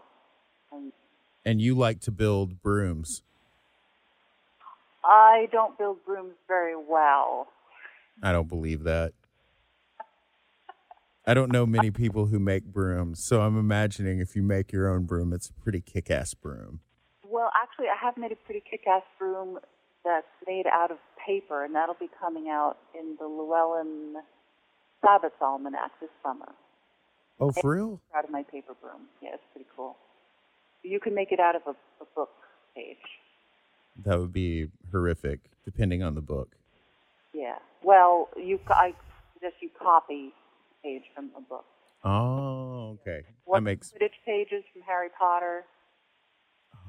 and 0.69 0.91
And 1.45 1.61
you 1.61 1.75
like 1.75 2.01
to 2.01 2.11
build 2.11 2.61
brooms. 2.61 3.21
I 5.05 5.47
don't 5.49 5.77
build 5.77 6.03
brooms 6.05 6.33
very 6.45 6.75
well. 6.75 7.47
I 8.21 8.33
don't 8.33 8.49
believe 8.49 8.83
that. 8.83 9.13
I 11.25 11.33
don't 11.33 11.51
know 11.53 11.65
many 11.65 11.89
people 11.89 12.25
who 12.25 12.37
make 12.37 12.65
brooms, 12.65 13.23
so 13.23 13.41
I'm 13.41 13.57
imagining 13.57 14.19
if 14.19 14.35
you 14.35 14.43
make 14.43 14.73
your 14.73 14.89
own 14.89 15.05
broom, 15.05 15.31
it's 15.31 15.49
a 15.49 15.53
pretty 15.53 15.79
kick 15.79 16.11
ass 16.11 16.33
broom. 16.33 16.81
Well, 17.27 17.49
actually, 17.55 17.87
I 17.87 17.95
have 18.03 18.17
made 18.17 18.31
a 18.31 18.35
pretty 18.35 18.63
kick-ass 18.69 19.03
broom 19.17 19.59
that's 20.03 20.27
made 20.47 20.65
out 20.67 20.91
of 20.91 20.97
paper, 21.25 21.63
and 21.63 21.73
that'll 21.75 21.95
be 21.99 22.09
coming 22.19 22.49
out 22.49 22.77
in 22.97 23.15
the 23.19 23.25
Llewellyn 23.25 24.15
Sabbats 25.03 25.41
Almanac 25.41 25.91
this 25.99 26.09
summer. 26.23 26.51
Oh, 27.39 27.51
for 27.51 27.75
real? 27.75 28.01
Out 28.15 28.23
of 28.23 28.29
my 28.31 28.43
paper 28.43 28.73
broom. 28.81 29.07
Yeah, 29.21 29.31
it's 29.33 29.43
pretty 29.53 29.67
cool. 29.75 29.97
You 30.83 30.99
can 30.99 31.13
make 31.13 31.31
it 31.31 31.39
out 31.39 31.55
of 31.55 31.63
a, 31.67 31.71
a 31.71 32.05
book 32.15 32.29
page. 32.75 32.97
That 34.05 34.19
would 34.19 34.33
be 34.33 34.67
horrific, 34.91 35.39
depending 35.63 36.03
on 36.03 36.15
the 36.15 36.21
book. 36.21 36.55
Yeah. 37.33 37.57
Well, 37.83 38.29
you 38.37 38.59
I 38.69 38.93
suggest 39.33 39.55
you 39.61 39.69
copy 39.81 40.31
a 40.31 40.83
page 40.87 41.03
from 41.13 41.31
a 41.35 41.41
book. 41.41 41.65
Oh, 42.03 42.97
okay. 43.01 43.23
What 43.45 43.57
That 43.57 43.61
makes 43.61 43.91
Quidditch 43.91 44.13
pages 44.25 44.63
from 44.71 44.83
Harry 44.83 45.09
Potter, 45.17 45.65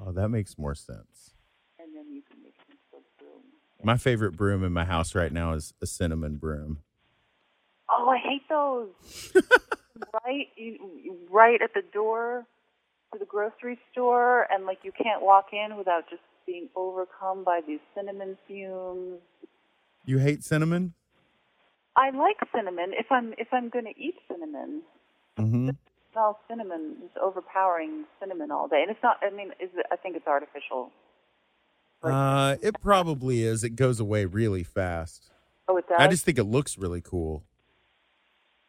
oh, 0.01 0.13
that 0.13 0.29
makes 0.29 0.59
more 0.59 0.75
sense. 0.75 1.33
and 1.79 1.89
then 1.95 2.13
you 2.13 2.23
can 2.31 2.43
make 2.43 2.55
into 2.69 2.79
a 2.95 3.01
broom. 3.23 3.43
My 3.83 3.97
favorite 3.97 4.37
broom 4.37 4.63
in 4.63 4.73
my 4.73 4.85
house 4.85 5.15
right 5.15 5.33
now 5.33 5.53
is 5.55 5.75
a 5.83 5.87
cinnamon 5.87 6.37
broom. 6.37 6.79
Oh, 7.89 8.09
I 8.09 8.19
hate 8.19 8.43
those. 8.49 9.33
right, 10.25 10.49
you, 10.57 11.17
right 11.31 11.61
at 11.63 11.75
the 11.75 11.83
door 11.93 12.45
to 13.13 13.19
the 13.19 13.25
grocery 13.25 13.79
store, 13.93 14.47
and 14.51 14.67
like 14.67 14.79
you 14.83 14.93
can't 14.93 15.23
walk 15.23 15.47
in 15.53 15.77
without 15.77 16.09
just 16.11 16.23
being 16.47 16.69
overcome 16.77 17.45
by 17.45 17.61
these 17.67 17.81
cinnamon 17.95 18.37
fumes. 18.47 19.19
You 20.05 20.19
hate 20.19 20.45
cinnamon? 20.45 20.95
I 21.97 22.11
like 22.11 22.37
cinnamon 22.55 22.93
if 22.93 23.07
I'm 23.11 23.33
if 23.39 23.49
I'm 23.53 23.69
going 23.69 23.87
to 23.87 23.99
eat 24.01 24.17
cinnamon. 24.31 24.83
Mm-hmm. 25.39 25.71
Smell 26.13 26.39
cinnamon, 26.49 26.97
it's 27.05 27.17
overpowering 27.21 28.05
cinnamon 28.21 28.51
all 28.51 28.69
day, 28.69 28.83
and 28.83 28.91
it's 28.91 29.03
not. 29.03 29.17
I 29.23 29.35
mean, 29.35 29.49
is 29.61 29.71
it, 29.77 29.87
I 29.91 29.97
think 29.97 30.17
it's 30.17 30.27
artificial. 30.27 30.91
Uh, 32.03 32.57
it 32.63 32.81
probably 32.83 33.43
is. 33.43 33.65
It 33.65 33.71
goes 33.71 33.99
away 34.01 34.25
really 34.27 34.63
fast. 34.63 35.31
Oh, 35.69 35.77
it 35.77 35.89
does. 35.89 35.97
I 35.99 36.07
just 36.07 36.25
think 36.25 36.39
it 36.39 36.45
looks 36.45 36.79
really 36.79 37.01
cool. 37.01 37.43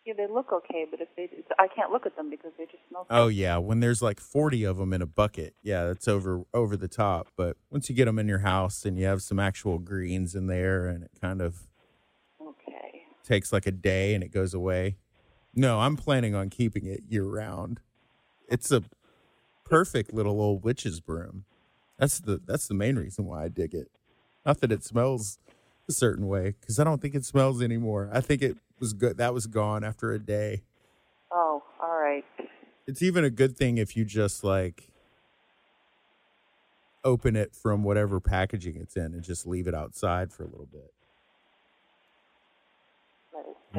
Yeah, 0.07 0.13
they 0.15 0.27
look 0.27 0.53
okay, 0.53 0.85
but 0.89 1.01
if 1.01 1.09
they, 1.17 1.29
I 1.59 1.67
can't 1.67 1.91
look 1.91 2.05
at 2.05 2.15
them 2.15 2.29
because 2.29 2.53
they 2.57 2.63
just 2.65 2.77
smell. 2.89 3.05
Oh 3.09 3.27
yeah, 3.27 3.57
when 3.57 3.81
there's 3.81 4.01
like 4.01 4.19
40 4.19 4.63
of 4.63 4.77
them 4.77 4.93
in 4.93 5.01
a 5.01 5.05
bucket, 5.05 5.53
yeah, 5.61 5.85
that's 5.85 6.07
over 6.07 6.43
over 6.53 6.77
the 6.77 6.87
top. 6.87 7.27
But 7.35 7.57
once 7.69 7.89
you 7.89 7.95
get 7.95 8.05
them 8.05 8.17
in 8.17 8.27
your 8.27 8.39
house 8.39 8.85
and 8.85 8.97
you 8.97 9.05
have 9.05 9.21
some 9.21 9.37
actual 9.39 9.79
greens 9.79 10.33
in 10.33 10.47
there, 10.47 10.87
and 10.87 11.03
it 11.03 11.11
kind 11.19 11.41
of 11.41 11.67
Okay. 12.41 13.03
takes 13.23 13.51
like 13.51 13.67
a 13.67 13.71
day 13.71 14.13
and 14.13 14.23
it 14.23 14.31
goes 14.31 14.53
away. 14.53 14.95
No, 15.53 15.79
I'm 15.79 15.97
planning 15.97 16.35
on 16.35 16.49
keeping 16.49 16.85
it 16.85 17.01
year 17.09 17.25
round. 17.25 17.81
It's 18.47 18.71
a 18.71 18.83
perfect 19.65 20.13
little 20.13 20.39
old 20.39 20.63
witch's 20.63 21.01
broom. 21.01 21.45
That's 21.97 22.19
the 22.19 22.39
that's 22.45 22.67
the 22.67 22.73
main 22.75 22.95
reason 22.95 23.25
why 23.25 23.43
I 23.43 23.47
dig 23.49 23.73
it. 23.73 23.89
Not 24.45 24.61
that 24.61 24.71
it 24.71 24.83
smells 24.85 25.39
a 25.89 25.91
certain 25.91 26.27
way, 26.27 26.55
because 26.59 26.79
I 26.79 26.83
don't 26.83 27.01
think 27.01 27.15
it 27.15 27.25
smells 27.25 27.61
anymore. 27.61 28.09
I 28.13 28.21
think 28.21 28.41
it 28.41 28.57
was 28.79 28.93
good. 28.93 29.17
That 29.17 29.33
was 29.33 29.47
gone 29.47 29.83
after 29.83 30.11
a 30.11 30.19
day. 30.19 30.63
Oh, 31.31 31.63
all 31.81 31.99
right. 31.99 32.25
It's 32.87 33.01
even 33.01 33.23
a 33.23 33.29
good 33.29 33.57
thing 33.57 33.77
if 33.77 33.97
you 33.97 34.05
just 34.05 34.43
like 34.43 34.89
open 37.03 37.35
it 37.35 37.53
from 37.55 37.83
whatever 37.83 38.19
packaging 38.19 38.75
it's 38.75 38.95
in 38.95 39.13
and 39.13 39.23
just 39.23 39.45
leave 39.47 39.67
it 39.67 39.73
outside 39.75 40.31
for 40.31 40.43
a 40.43 40.47
little 40.47 40.67
bit. 40.71 40.93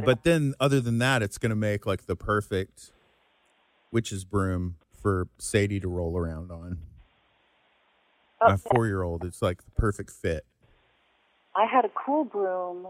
But 0.04 0.22
then, 0.22 0.54
other 0.60 0.80
than 0.80 0.98
that, 0.98 1.22
it's 1.22 1.38
going 1.38 1.50
to 1.50 1.56
make 1.56 1.86
like 1.86 2.06
the 2.06 2.14
perfect 2.16 2.92
witch's 3.90 4.24
broom 4.24 4.76
for 5.00 5.28
Sadie 5.38 5.80
to 5.80 5.88
roll 5.88 6.16
around 6.16 6.50
on. 6.50 6.78
My 8.40 8.56
four 8.56 8.86
year 8.86 9.02
old, 9.02 9.24
it's 9.24 9.42
like 9.42 9.64
the 9.64 9.70
perfect 9.72 10.10
fit. 10.10 10.44
I 11.56 11.66
had 11.66 11.84
a 11.84 11.90
cool 12.04 12.24
broom. 12.24 12.86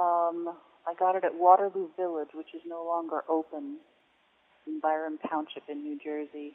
Um, 0.00 0.56
I 0.90 0.94
got 0.94 1.14
it 1.14 1.24
at 1.24 1.36
Waterloo 1.36 1.88
Village, 1.96 2.30
which 2.34 2.48
is 2.52 2.62
no 2.66 2.84
longer 2.84 3.22
open 3.28 3.76
in 4.66 4.80
Byram 4.80 5.18
Township 5.30 5.62
in 5.68 5.84
New 5.84 5.96
Jersey. 6.02 6.54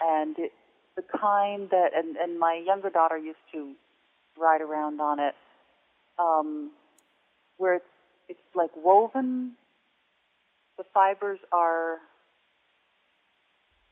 And 0.00 0.38
it, 0.38 0.52
the 0.96 1.02
kind 1.02 1.68
that, 1.70 1.90
and, 1.94 2.16
and 2.16 2.38
my 2.38 2.62
younger 2.64 2.88
daughter 2.88 3.18
used 3.18 3.44
to 3.52 3.74
ride 4.40 4.62
around 4.62 5.02
on 5.02 5.20
it, 5.20 5.34
um, 6.18 6.70
where 7.58 7.74
it's, 7.74 7.84
it's 8.30 8.40
like 8.54 8.70
woven. 8.74 9.52
The 10.78 10.84
fibers 10.94 11.40
are, 11.52 11.98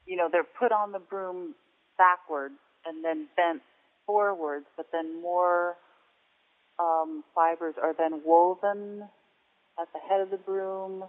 you 0.07 0.16
know, 0.16 0.30
they're 0.32 0.43
put 0.43 0.72
on 0.72 0.93
the 0.93 1.01
broom 1.01 1.55
backwards 1.99 2.55
and 2.86 3.05
then 3.05 3.26
bent 3.36 3.61
forwards, 4.07 4.66
but 4.74 4.86
then 4.90 5.20
more 5.20 5.76
um, 6.78 7.22
fibers 7.34 7.74
are 7.80 7.93
then 7.93 8.22
woven 8.24 9.05
at 9.81 9.89
the 9.93 10.01
head 10.09 10.20
of 10.20 10.31
the 10.31 10.37
broom. 10.37 11.05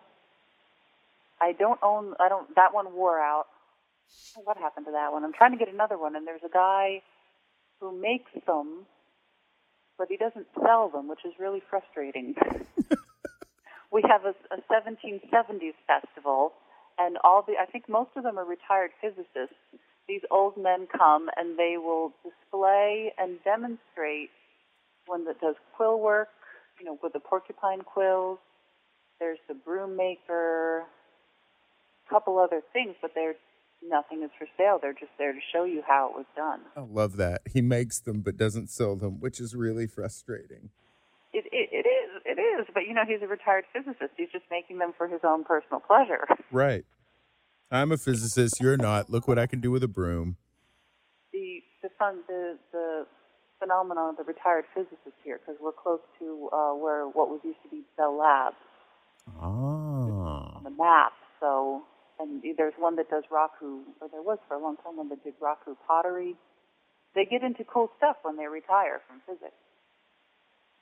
I 1.41 1.53
don't 1.53 1.79
own. 1.83 2.13
I 2.19 2.29
don't. 2.29 2.53
That 2.55 2.73
one 2.73 2.93
wore 2.93 3.19
out. 3.19 3.45
What 4.43 4.57
happened 4.57 4.85
to 4.87 4.91
that 4.93 5.11
one? 5.11 5.23
I'm 5.23 5.33
trying 5.33 5.51
to 5.51 5.57
get 5.57 5.73
another 5.73 5.97
one, 5.97 6.15
and 6.15 6.27
there's 6.27 6.45
a 6.45 6.53
guy 6.53 7.01
who 7.79 7.99
makes 7.99 8.31
them, 8.47 8.85
but 9.97 10.07
he 10.09 10.17
doesn't 10.17 10.47
sell 10.61 10.89
them, 10.89 11.07
which 11.07 11.25
is 11.25 11.33
really 11.39 11.61
frustrating. 11.69 12.35
we 13.91 14.03
have 14.07 14.25
a, 14.25 14.35
a 14.53 14.59
1770s 14.71 15.73
festival, 15.87 16.53
and 16.99 17.17
all 17.23 17.43
the 17.45 17.53
I 17.61 17.65
think 17.65 17.89
most 17.89 18.11
of 18.15 18.23
them 18.23 18.37
are 18.37 18.45
retired 18.45 18.91
physicists. 19.01 19.57
These 20.07 20.21
old 20.31 20.57
men 20.57 20.87
come 20.95 21.29
and 21.37 21.57
they 21.57 21.75
will 21.77 22.13
display 22.23 23.13
and 23.17 23.37
demonstrate 23.43 24.29
one 25.05 25.25
that 25.25 25.39
does 25.41 25.55
quill 25.75 25.99
work, 25.99 26.29
you 26.79 26.85
know, 26.85 26.97
with 27.01 27.13
the 27.13 27.19
porcupine 27.19 27.81
quills. 27.81 28.39
There's 29.19 29.39
the 29.47 29.53
broom 29.53 29.95
maker, 29.95 30.83
a 32.05 32.09
couple 32.09 32.39
other 32.39 32.61
things, 32.73 32.95
but 33.01 33.11
they're 33.15 33.35
nothing 33.87 34.23
is 34.23 34.31
for 34.37 34.47
sale. 34.57 34.79
They're 34.81 34.93
just 34.93 35.11
there 35.17 35.33
to 35.33 35.39
show 35.51 35.65
you 35.65 35.81
how 35.85 36.09
it 36.09 36.17
was 36.17 36.25
done. 36.35 36.61
I 36.75 36.81
love 36.81 37.17
that. 37.17 37.41
He 37.51 37.61
makes 37.61 37.99
them 37.99 38.21
but 38.21 38.37
doesn't 38.37 38.69
sell 38.69 38.95
them, 38.95 39.19
which 39.19 39.39
is 39.39 39.55
really 39.55 39.87
frustrating. 39.87 40.69
It, 41.33 41.45
it, 41.51 41.69
it 41.71 41.87
is, 41.87 42.21
it 42.25 42.39
is, 42.39 42.67
but 42.73 42.83
you 42.87 42.93
know, 42.93 43.01
he's 43.07 43.21
a 43.23 43.27
retired 43.27 43.65
physicist. 43.73 44.11
He's 44.17 44.29
just 44.31 44.45
making 44.51 44.77
them 44.77 44.93
for 44.97 45.07
his 45.07 45.21
own 45.23 45.43
personal 45.43 45.79
pleasure. 45.79 46.27
Right. 46.51 46.85
I'm 47.71 47.91
a 47.91 47.97
physicist. 47.97 48.61
You're 48.61 48.77
not. 48.77 49.09
Look 49.09 49.27
what 49.27 49.39
I 49.39 49.47
can 49.47 49.59
do 49.59 49.71
with 49.71 49.83
a 49.83 49.87
broom. 49.87 50.37
The 51.31 51.63
the 51.81 51.89
fun 51.97 52.19
the 52.27 52.59
the 52.71 53.07
phenomenon 53.57 54.11
of 54.11 54.17
the 54.17 54.23
retired 54.23 54.65
physicist 54.75 55.17
here, 55.23 55.39
because 55.43 55.59
we're 55.59 55.71
close 55.71 56.01
to 56.19 56.49
uh, 56.53 56.75
where 56.75 57.07
what 57.07 57.29
was 57.29 57.39
used 57.43 57.57
to 57.63 57.69
be 57.69 57.81
Bell 57.97 58.15
Labs 58.15 58.55
Ah. 59.27 60.57
on 60.57 60.63
the 60.63 60.69
map. 60.69 61.13
So, 61.39 61.83
and 62.19 62.41
there's 62.57 62.73
one 62.77 62.95
that 62.97 63.09
does 63.09 63.23
raku, 63.31 63.81
or 64.01 64.07
there 64.11 64.21
was 64.21 64.37
for 64.47 64.55
a 64.55 64.61
long 64.61 64.77
time 64.77 64.97
one 64.97 65.09
that 65.09 65.23
did 65.23 65.33
raku 65.39 65.75
pottery. 65.87 66.35
They 67.15 67.25
get 67.25 67.43
into 67.43 67.63
cool 67.63 67.91
stuff 67.97 68.17
when 68.23 68.37
they 68.37 68.47
retire 68.47 69.01
from 69.07 69.21
physics. 69.27 69.53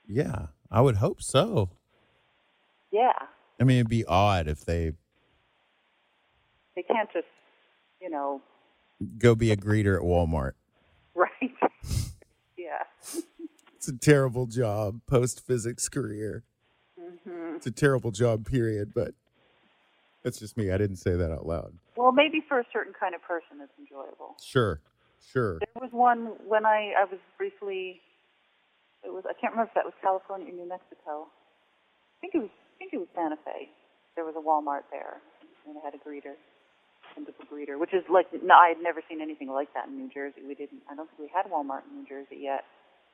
Yeah, 0.06 0.46
I 0.70 0.80
would 0.80 0.96
hope 0.96 1.22
so. 1.22 1.70
Yeah, 2.90 3.12
I 3.60 3.64
mean, 3.64 3.78
it'd 3.78 3.88
be 3.88 4.04
odd 4.04 4.48
if 4.48 4.64
they 4.64 4.92
they 6.74 6.82
can't 6.82 7.08
just, 7.12 7.26
you 8.00 8.10
know, 8.10 8.40
go 9.18 9.34
be 9.34 9.50
a 9.50 9.56
greeter 9.56 9.96
at 9.96 10.02
Walmart. 10.02 10.52
right? 11.14 11.30
yeah. 12.56 12.82
It's 13.76 13.88
a 13.88 13.98
terrible 13.98 14.46
job, 14.46 15.00
post 15.08 15.44
physics 15.44 15.88
career. 15.88 16.44
It's 17.62 17.68
a 17.68 17.70
terrible 17.70 18.10
job, 18.10 18.44
period. 18.44 18.90
But 18.92 19.14
that's 20.24 20.40
just 20.40 20.56
me. 20.56 20.72
I 20.72 20.78
didn't 20.78 20.96
say 20.96 21.14
that 21.14 21.30
out 21.30 21.46
loud. 21.46 21.70
Well, 21.94 22.10
maybe 22.10 22.42
for 22.42 22.58
a 22.58 22.66
certain 22.72 22.92
kind 22.92 23.14
of 23.14 23.22
person, 23.22 23.62
it's 23.62 23.70
enjoyable. 23.78 24.34
Sure, 24.42 24.80
sure. 25.30 25.60
There 25.62 25.78
was 25.78 25.92
one 25.92 26.34
when 26.42 26.66
I 26.66 26.90
I 26.98 27.04
was 27.06 27.22
briefly. 27.38 28.02
It 29.06 29.14
was 29.14 29.22
I 29.30 29.34
can't 29.38 29.54
remember 29.54 29.70
if 29.70 29.74
that 29.78 29.84
was 29.86 29.94
California 30.02 30.50
or 30.50 30.58
New 30.58 30.66
Mexico. 30.66 31.30
I 31.30 32.16
think 32.18 32.34
it 32.34 32.42
was 32.42 32.50
I 32.50 32.74
think 32.82 32.94
it 32.94 32.98
was 32.98 33.06
Santa 33.14 33.38
Fe. 33.46 33.70
There 34.18 34.26
was 34.26 34.34
a 34.34 34.42
Walmart 34.42 34.90
there, 34.90 35.22
and 35.62 35.78
it 35.78 35.82
had 35.86 35.94
a 35.94 36.02
greeter, 36.02 36.34
a 37.14 37.46
greeter, 37.46 37.78
which 37.78 37.94
is 37.94 38.02
like 38.10 38.26
no, 38.42 38.58
I 38.58 38.74
had 38.74 38.82
never 38.82 39.06
seen 39.06 39.22
anything 39.22 39.54
like 39.54 39.72
that 39.78 39.86
in 39.86 39.94
New 39.94 40.10
Jersey. 40.10 40.42
We 40.42 40.58
didn't. 40.58 40.82
I 40.90 40.98
don't 40.98 41.06
think 41.14 41.30
we 41.30 41.30
had 41.30 41.46
Walmart 41.46 41.86
in 41.86 42.02
New 42.02 42.08
Jersey 42.10 42.42
yet. 42.42 42.66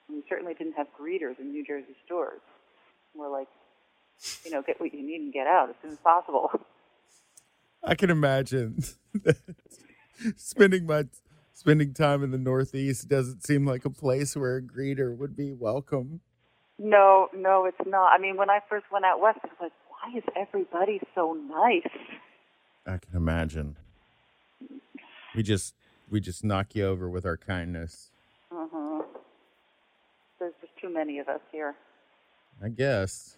And 0.08 0.16
we 0.16 0.22
certainly 0.24 0.54
didn't 0.54 0.80
have 0.80 0.88
greeters 0.96 1.36
in 1.36 1.52
New 1.52 1.60
Jersey 1.60 1.92
stores. 2.08 2.40
We're 3.14 3.28
like, 3.28 3.48
you 4.44 4.50
know, 4.50 4.62
get 4.62 4.80
what 4.80 4.92
you 4.92 5.02
need 5.02 5.20
and 5.20 5.32
get 5.32 5.46
out 5.46 5.70
as 5.70 5.76
soon 5.82 5.92
as 5.92 5.98
possible. 5.98 6.50
I 7.84 7.94
can 7.94 8.10
imagine 8.10 8.82
spending 10.36 10.86
my 10.86 11.04
spending 11.54 11.94
time 11.94 12.22
in 12.22 12.30
the 12.30 12.38
Northeast 12.38 13.08
doesn't 13.08 13.46
seem 13.46 13.64
like 13.66 13.84
a 13.84 13.90
place 13.90 14.36
where 14.36 14.56
a 14.56 14.62
greeter 14.62 15.16
would 15.16 15.36
be 15.36 15.52
welcome. 15.52 16.20
No, 16.78 17.28
no, 17.34 17.64
it's 17.64 17.76
not. 17.86 18.12
I 18.12 18.18
mean, 18.18 18.36
when 18.36 18.50
I 18.50 18.60
first 18.68 18.86
went 18.92 19.04
out 19.04 19.20
west, 19.20 19.38
I 19.44 19.48
was 19.48 19.56
like, 19.60 19.72
why 19.88 20.16
is 20.18 20.24
everybody 20.36 21.00
so 21.14 21.32
nice? 21.34 21.88
I 22.86 22.98
can 22.98 23.16
imagine. 23.16 23.76
We 25.34 25.42
just 25.42 25.74
we 26.10 26.20
just 26.20 26.42
knock 26.44 26.74
you 26.74 26.86
over 26.86 27.08
with 27.08 27.24
our 27.26 27.36
kindness. 27.36 28.10
hmm 28.52 29.00
There's 30.38 30.54
just 30.60 30.72
too 30.80 30.92
many 30.92 31.18
of 31.18 31.28
us 31.28 31.40
here. 31.52 31.74
I 32.62 32.68
guess. 32.68 33.36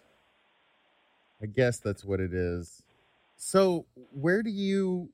I 1.41 1.45
guess 1.47 1.79
that's 1.79 2.03
what 2.03 2.19
it 2.19 2.33
is. 2.33 2.83
So, 3.35 3.85
where 4.11 4.43
do 4.43 4.49
you 4.49 5.09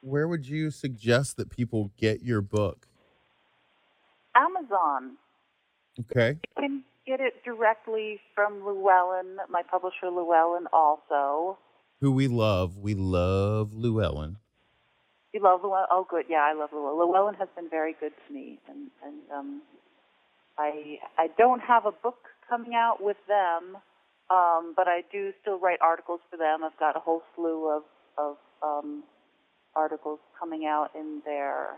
where 0.00 0.26
would 0.26 0.46
you 0.46 0.70
suggest 0.70 1.36
that 1.36 1.50
people 1.50 1.92
get 1.96 2.22
your 2.22 2.40
book? 2.40 2.86
Amazon. 4.34 5.16
Okay. 6.00 6.38
You 6.56 6.62
can 6.62 6.84
get 7.06 7.20
it 7.20 7.44
directly 7.44 8.20
from 8.34 8.64
Llewellyn, 8.64 9.36
my 9.48 9.62
publisher 9.62 10.10
Llewellyn 10.10 10.66
also. 10.72 11.58
Who 12.00 12.10
we 12.12 12.26
love. 12.26 12.78
We 12.78 12.94
love 12.94 13.72
Llewellyn. 13.74 14.38
You 15.32 15.42
love 15.42 15.62
Llewellyn? 15.62 15.86
Oh, 15.90 16.06
good. 16.08 16.24
Yeah, 16.28 16.42
I 16.42 16.54
love 16.54 16.70
Llewellyn. 16.72 16.98
Llewellyn 16.98 17.34
has 17.34 17.48
been 17.54 17.68
very 17.68 17.94
good 18.00 18.12
to 18.26 18.34
me, 18.34 18.58
and 18.68 18.90
and 19.04 19.14
um, 19.32 19.62
I 20.58 20.98
I 21.16 21.28
don't 21.38 21.60
have 21.60 21.86
a 21.86 21.92
book 21.92 22.28
coming 22.48 22.74
out 22.74 23.02
with 23.02 23.16
them, 23.28 23.78
um, 24.32 24.72
but 24.74 24.88
I 24.88 25.02
do 25.12 25.32
still 25.42 25.58
write 25.58 25.78
articles 25.82 26.20
for 26.30 26.36
them. 26.36 26.64
I've 26.64 26.78
got 26.78 26.96
a 26.96 27.00
whole 27.00 27.22
slew 27.36 27.68
of 27.68 27.82
of 28.16 28.36
um, 28.62 29.02
articles 29.74 30.20
coming 30.38 30.64
out 30.66 30.90
in 30.94 31.20
their, 31.24 31.70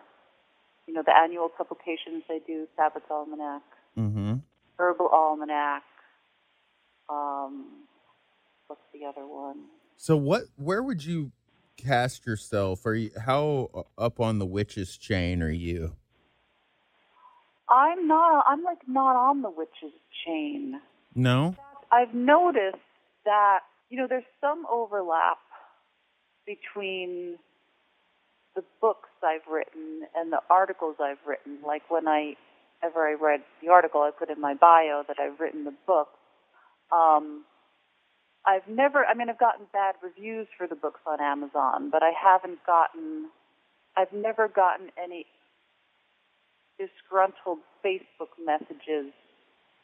you 0.86 0.94
know, 0.94 1.02
the 1.04 1.16
annual 1.16 1.48
publications 1.48 2.22
they 2.28 2.40
do, 2.46 2.66
Sabbats 2.78 3.10
Almanac, 3.10 3.62
Mm-hmm. 3.98 4.34
Herbal 4.78 5.08
Almanac. 5.12 5.82
Um, 7.08 7.86
what's 8.66 8.82
the 8.92 9.06
other 9.06 9.26
one? 9.26 9.64
So 9.96 10.16
what 10.16 10.44
where 10.56 10.82
would 10.82 11.04
you 11.04 11.32
cast 11.76 12.26
yourself? 12.26 12.84
Are 12.86 12.94
you 12.94 13.10
how 13.24 13.86
up 13.98 14.20
on 14.20 14.38
the 14.38 14.46
witches 14.46 14.96
chain 14.96 15.42
are 15.42 15.50
you? 15.50 15.94
I'm 17.68 18.06
not. 18.06 18.44
I'm 18.46 18.62
like 18.62 18.78
not 18.86 19.16
on 19.16 19.42
the 19.42 19.50
witches 19.50 19.92
chain. 20.26 20.80
No? 21.14 21.54
I've 21.94 22.12
noticed 22.12 22.82
that 23.24 23.60
you 23.88 23.98
know 23.98 24.06
there's 24.08 24.24
some 24.40 24.66
overlap 24.70 25.38
between 26.44 27.36
the 28.56 28.64
books 28.80 29.08
I've 29.22 29.46
written 29.50 30.02
and 30.16 30.32
the 30.32 30.40
articles 30.50 30.96
I've 31.00 31.24
written. 31.26 31.58
Like 31.64 31.82
when 31.88 32.08
I 32.08 32.34
ever 32.82 33.06
I 33.06 33.14
read 33.14 33.40
the 33.62 33.68
article, 33.68 34.00
I 34.00 34.10
put 34.10 34.28
in 34.28 34.40
my 34.40 34.54
bio 34.54 35.04
that 35.06 35.18
I've 35.20 35.38
written 35.38 35.64
the 35.64 35.74
book. 35.86 36.08
Um, 36.90 37.44
I've 38.44 38.66
never. 38.68 39.04
I 39.04 39.14
mean, 39.14 39.30
I've 39.30 39.38
gotten 39.38 39.66
bad 39.72 39.94
reviews 40.02 40.48
for 40.58 40.66
the 40.66 40.74
books 40.74 41.00
on 41.06 41.20
Amazon, 41.20 41.90
but 41.90 42.02
I 42.02 42.10
haven't 42.10 42.58
gotten. 42.66 43.30
I've 43.96 44.12
never 44.12 44.48
gotten 44.48 44.90
any 45.02 45.26
disgruntled 46.76 47.60
Facebook 47.84 48.34
messages 48.44 49.12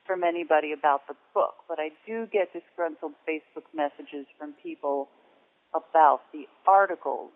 from 0.06 0.24
anybody 0.24 0.72
about 0.72 1.06
the 1.08 1.14
book, 1.34 1.54
but 1.68 1.78
I 1.78 1.90
do 2.06 2.26
get 2.32 2.52
disgruntled 2.52 3.12
Facebook 3.28 3.64
messages 3.74 4.26
from 4.38 4.54
people 4.62 5.08
about 5.74 6.22
the 6.32 6.44
articles 6.66 7.30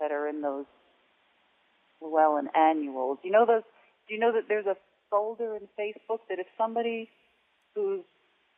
that 0.00 0.12
are 0.12 0.28
in 0.28 0.42
those 0.42 0.66
Llewellyn 2.02 2.48
annuals. 2.54 3.18
You 3.22 3.30
know 3.30 3.46
those? 3.46 3.62
Do 4.08 4.14
you 4.14 4.20
know 4.20 4.32
that 4.32 4.48
there's 4.48 4.66
a 4.66 4.76
folder 5.10 5.56
in 5.56 5.62
Facebook 5.78 6.18
that 6.28 6.38
if 6.38 6.46
somebody 6.58 7.08
who's 7.74 8.04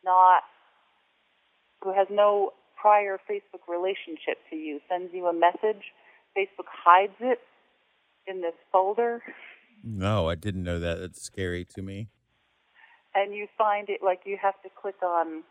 not 0.04 0.42
who 1.82 1.92
has 1.92 2.08
no 2.10 2.52
prior 2.80 3.18
Facebook 3.30 3.68
relationship 3.68 4.38
to 4.50 4.56
you 4.56 4.80
sends 4.88 5.12
you 5.12 5.26
a 5.26 5.32
message, 5.32 5.84
Facebook 6.36 6.66
hides 6.68 7.14
it 7.20 7.38
in 8.26 8.40
this 8.40 8.54
folder. 8.72 9.22
No, 9.84 10.28
I 10.28 10.34
didn't 10.34 10.64
know 10.64 10.80
that. 10.80 10.98
That's 11.00 11.22
scary 11.22 11.64
to 11.76 11.82
me. 11.82 12.08
And 13.16 13.34
you 13.34 13.48
find 13.56 13.88
it 13.88 14.00
like 14.04 14.20
you 14.26 14.36
have 14.40 14.60
to 14.62 14.68
click 14.80 15.02
on 15.02 15.42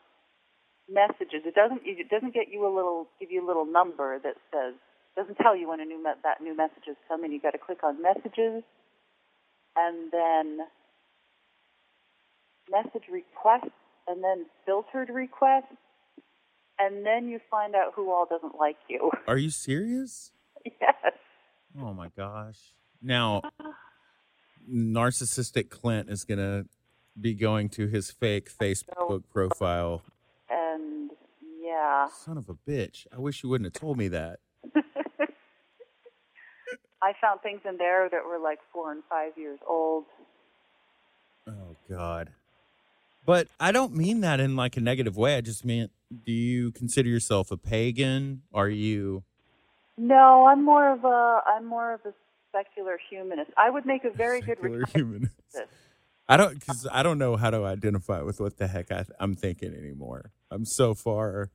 messages. 0.87 1.41
It 1.45 1.55
doesn't 1.55 1.81
it 1.83 2.09
doesn't 2.09 2.33
get 2.33 2.47
you 2.51 2.65
a 2.65 2.73
little 2.73 3.07
give 3.19 3.31
you 3.31 3.43
a 3.43 3.47
little 3.47 3.65
number 3.65 4.19
that 4.19 4.35
says 4.53 4.75
doesn't 5.17 5.35
tell 5.35 5.55
you 5.55 5.67
when 5.67 5.79
a 5.79 5.85
new 5.85 5.97
me- 5.97 6.21
that 6.23 6.41
new 6.41 6.55
message 6.55 6.85
has 6.85 6.95
come 7.07 7.25
in. 7.25 7.31
You 7.31 7.41
got 7.41 7.51
to 7.51 7.57
click 7.57 7.83
on 7.83 8.01
messages 8.01 8.63
and 9.75 10.11
then 10.11 10.59
message 12.69 13.09
requests 13.11 13.73
and 14.07 14.23
then 14.23 14.45
filtered 14.65 15.09
requests 15.09 15.73
and 16.77 17.05
then 17.05 17.27
you 17.27 17.39
find 17.49 17.73
out 17.73 17.93
who 17.95 18.11
all 18.11 18.27
doesn't 18.29 18.59
like 18.59 18.77
you. 18.87 19.09
Are 19.27 19.37
you 19.37 19.49
serious? 19.49 20.31
yes. 20.65 20.93
Oh 21.79 21.93
my 21.93 22.09
gosh. 22.15 22.59
Now 23.01 23.41
narcissistic 24.71 25.69
Clint 25.69 26.09
is 26.09 26.25
gonna 26.25 26.65
be 27.19 27.33
going 27.33 27.69
to 27.69 27.87
his 27.87 28.11
fake 28.11 28.51
Facebook 28.51 29.23
profile. 29.31 30.01
And 30.49 31.11
yeah, 31.61 32.07
Son 32.09 32.37
of 32.37 32.49
a 32.49 32.55
bitch! 32.69 33.07
I 33.15 33.19
wish 33.19 33.43
you 33.43 33.49
wouldn't 33.49 33.73
have 33.73 33.79
told 33.81 33.97
me 33.97 34.07
that. 34.09 34.39
I 37.01 37.13
found 37.21 37.41
things 37.41 37.61
in 37.67 37.77
there 37.77 38.09
that 38.09 38.25
were 38.25 38.39
like 38.39 38.59
four 38.73 38.91
and 38.91 39.03
five 39.09 39.33
years 39.37 39.59
old. 39.67 40.05
Oh 41.47 41.75
God. 41.89 42.29
But 43.25 43.47
I 43.59 43.71
don't 43.71 43.95
mean 43.95 44.21
that 44.21 44.39
in 44.39 44.55
like 44.55 44.77
a 44.77 44.81
negative 44.81 45.17
way. 45.17 45.35
I 45.35 45.41
just 45.41 45.65
mean, 45.65 45.89
do 46.25 46.31
you 46.31 46.71
consider 46.71 47.09
yourself 47.09 47.51
a 47.51 47.57
pagan? 47.57 48.43
Are 48.53 48.69
you? 48.69 49.23
No, 49.97 50.45
I'm 50.47 50.63
more 50.63 50.91
of 50.91 51.03
a 51.05 51.41
I'm 51.45 51.65
more 51.65 51.93
of 51.93 52.01
a 52.05 52.13
secular 52.51 52.99
humanist. 53.09 53.51
I 53.57 53.69
would 53.69 53.85
make 53.85 54.03
a 54.03 54.11
very 54.11 54.41
good 54.41 54.57
Secular 54.57 54.79
retirement 54.79 55.31
humanist. 55.53 55.73
I 56.27 56.37
don't 56.37 56.59
because 56.59 56.87
I 56.91 57.03
don't 57.03 57.19
know 57.19 57.35
how 57.35 57.51
to 57.51 57.65
identify 57.65 58.21
with 58.21 58.39
what 58.39 58.57
the 58.57 58.67
heck 58.67 58.91
I, 58.91 59.05
I'm 59.19 59.35
thinking 59.35 59.75
anymore. 59.75 60.31
I'm 60.49 60.65
so 60.65 60.93
far. 60.95 61.51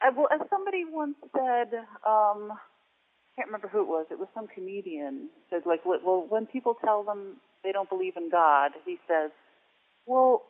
I, 0.00 0.10
well, 0.10 0.28
as 0.32 0.40
somebody 0.50 0.84
once 0.88 1.16
said, 1.32 1.74
um, 2.06 2.52
I 2.52 3.36
can't 3.36 3.48
remember 3.48 3.68
who 3.68 3.80
it 3.80 3.88
was. 3.88 4.06
It 4.10 4.18
was 4.18 4.28
some 4.34 4.46
comedian 4.46 5.30
said, 5.50 5.62
like, 5.66 5.80
well, 5.84 6.26
when 6.28 6.46
people 6.46 6.76
tell 6.84 7.02
them 7.02 7.38
they 7.64 7.72
don't 7.72 7.88
believe 7.88 8.16
in 8.16 8.30
God, 8.30 8.72
he 8.84 8.98
says, 9.08 9.30
"Well, 10.06 10.42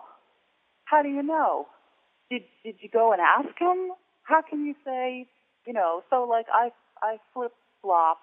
how 0.85 1.03
do 1.03 1.09
you 1.09 1.22
know? 1.22 1.68
Did 2.30 2.43
did 2.64 2.76
you 2.80 2.91
go 2.93 3.12
and 3.12 3.20
ask 3.22 3.59
him? 3.59 3.93
How 4.24 4.43
can 4.43 4.66
you 4.66 4.74
say, 4.85 5.26
you 5.66 5.72
know?" 5.72 6.03
So, 6.11 6.24
like, 6.24 6.47
I 6.53 6.70
I 7.03 7.16
flip 7.32 7.53
flop. 7.80 8.18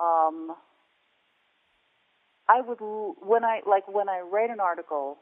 Um, 0.00 0.54
I 2.48 2.60
would 2.60 2.78
when 2.80 3.44
I 3.44 3.60
like 3.68 3.88
when 3.88 4.08
I 4.08 4.20
write 4.20 4.50
an 4.50 4.60
article, 4.60 5.18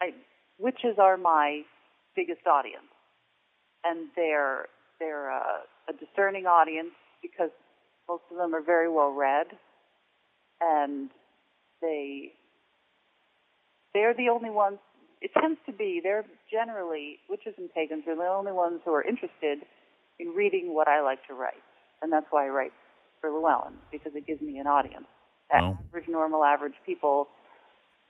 I 0.00 0.10
witches 0.58 0.98
are 0.98 1.16
my 1.16 1.62
biggest 2.16 2.46
audience 2.46 2.84
and 3.84 4.08
they're 4.16 4.66
they're 4.98 5.28
a, 5.30 5.62
a 5.88 5.92
discerning 5.92 6.46
audience 6.46 6.94
because 7.22 7.50
most 8.08 8.22
of 8.30 8.38
them 8.38 8.54
are 8.54 8.62
very 8.62 8.90
well 8.90 9.12
read, 9.12 9.46
and 10.60 11.10
they 11.82 12.32
they're 13.92 14.14
the 14.14 14.28
only 14.30 14.50
ones. 14.50 14.78
It 15.20 15.30
tends 15.40 15.58
to 15.66 15.72
be 15.72 16.00
they're 16.02 16.24
generally 16.50 17.18
witches 17.28 17.54
and 17.58 17.72
pagans 17.72 18.04
are 18.08 18.16
the 18.16 18.22
only 18.22 18.52
ones 18.52 18.80
who 18.84 18.92
are 18.92 19.02
interested 19.02 19.60
in 20.18 20.28
reading 20.28 20.74
what 20.74 20.88
I 20.88 21.02
like 21.02 21.26
to 21.28 21.34
write, 21.34 21.62
and 22.02 22.12
that's 22.12 22.26
why 22.30 22.46
I 22.46 22.48
write 22.48 22.72
for 23.20 23.30
Llewellyn 23.30 23.74
because 23.92 24.12
it 24.14 24.26
gives 24.26 24.40
me 24.42 24.58
an 24.58 24.66
audience. 24.66 25.06
Wow. 25.54 25.78
Average, 25.88 26.08
normal, 26.08 26.44
average 26.44 26.74
people. 26.84 27.28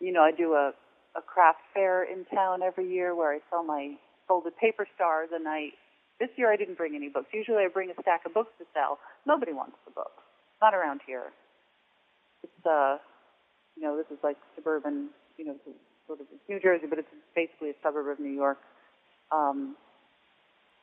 You 0.01 0.13
know, 0.13 0.23
I 0.23 0.31
do 0.33 0.55
a 0.55 0.73
a 1.17 1.23
craft 1.23 1.61
fair 1.73 2.03
in 2.03 2.25
town 2.35 2.61
every 2.63 2.91
year 2.91 3.15
where 3.15 3.33
I 3.33 3.39
sell 3.49 3.63
my 3.63 3.95
folded 4.27 4.57
paper 4.57 4.87
stars, 4.95 5.29
and 5.33 5.47
I 5.47 5.69
this 6.19 6.31
year 6.37 6.53
I 6.53 6.57
didn't 6.57 6.77
bring 6.77 6.95
any 6.97 7.09
books. 7.09 7.29
Usually 7.33 7.65
I 7.65 7.69
bring 7.69 7.91
a 7.91 7.95
stack 8.03 8.23
of 8.27 8.35
books 8.35 8.51
to 8.59 8.65
sell. 8.75 8.99
Nobody 9.27 9.53
wants 9.53 9.77
the 9.85 9.93
books. 9.93 10.23
Not 10.61 10.75
around 10.75 11.01
here. 11.07 11.33
It's 12.43 12.67
uh, 12.67 12.99
you 13.77 13.83
know, 13.83 13.97
this 13.97 14.07
is 14.11 14.19
like 14.23 14.37
suburban, 14.57 15.11
you 15.37 15.45
know, 15.45 15.55
sort 16.07 16.21
of 16.21 16.27
it's 16.33 16.43
New 16.49 16.61
Jersey, 16.61 16.87
but 16.89 16.99
it's 16.99 17.09
basically 17.35 17.71
a 17.71 17.75
suburb 17.83 18.09
of 18.09 18.19
New 18.19 18.33
York. 18.33 18.59
Um, 19.33 19.77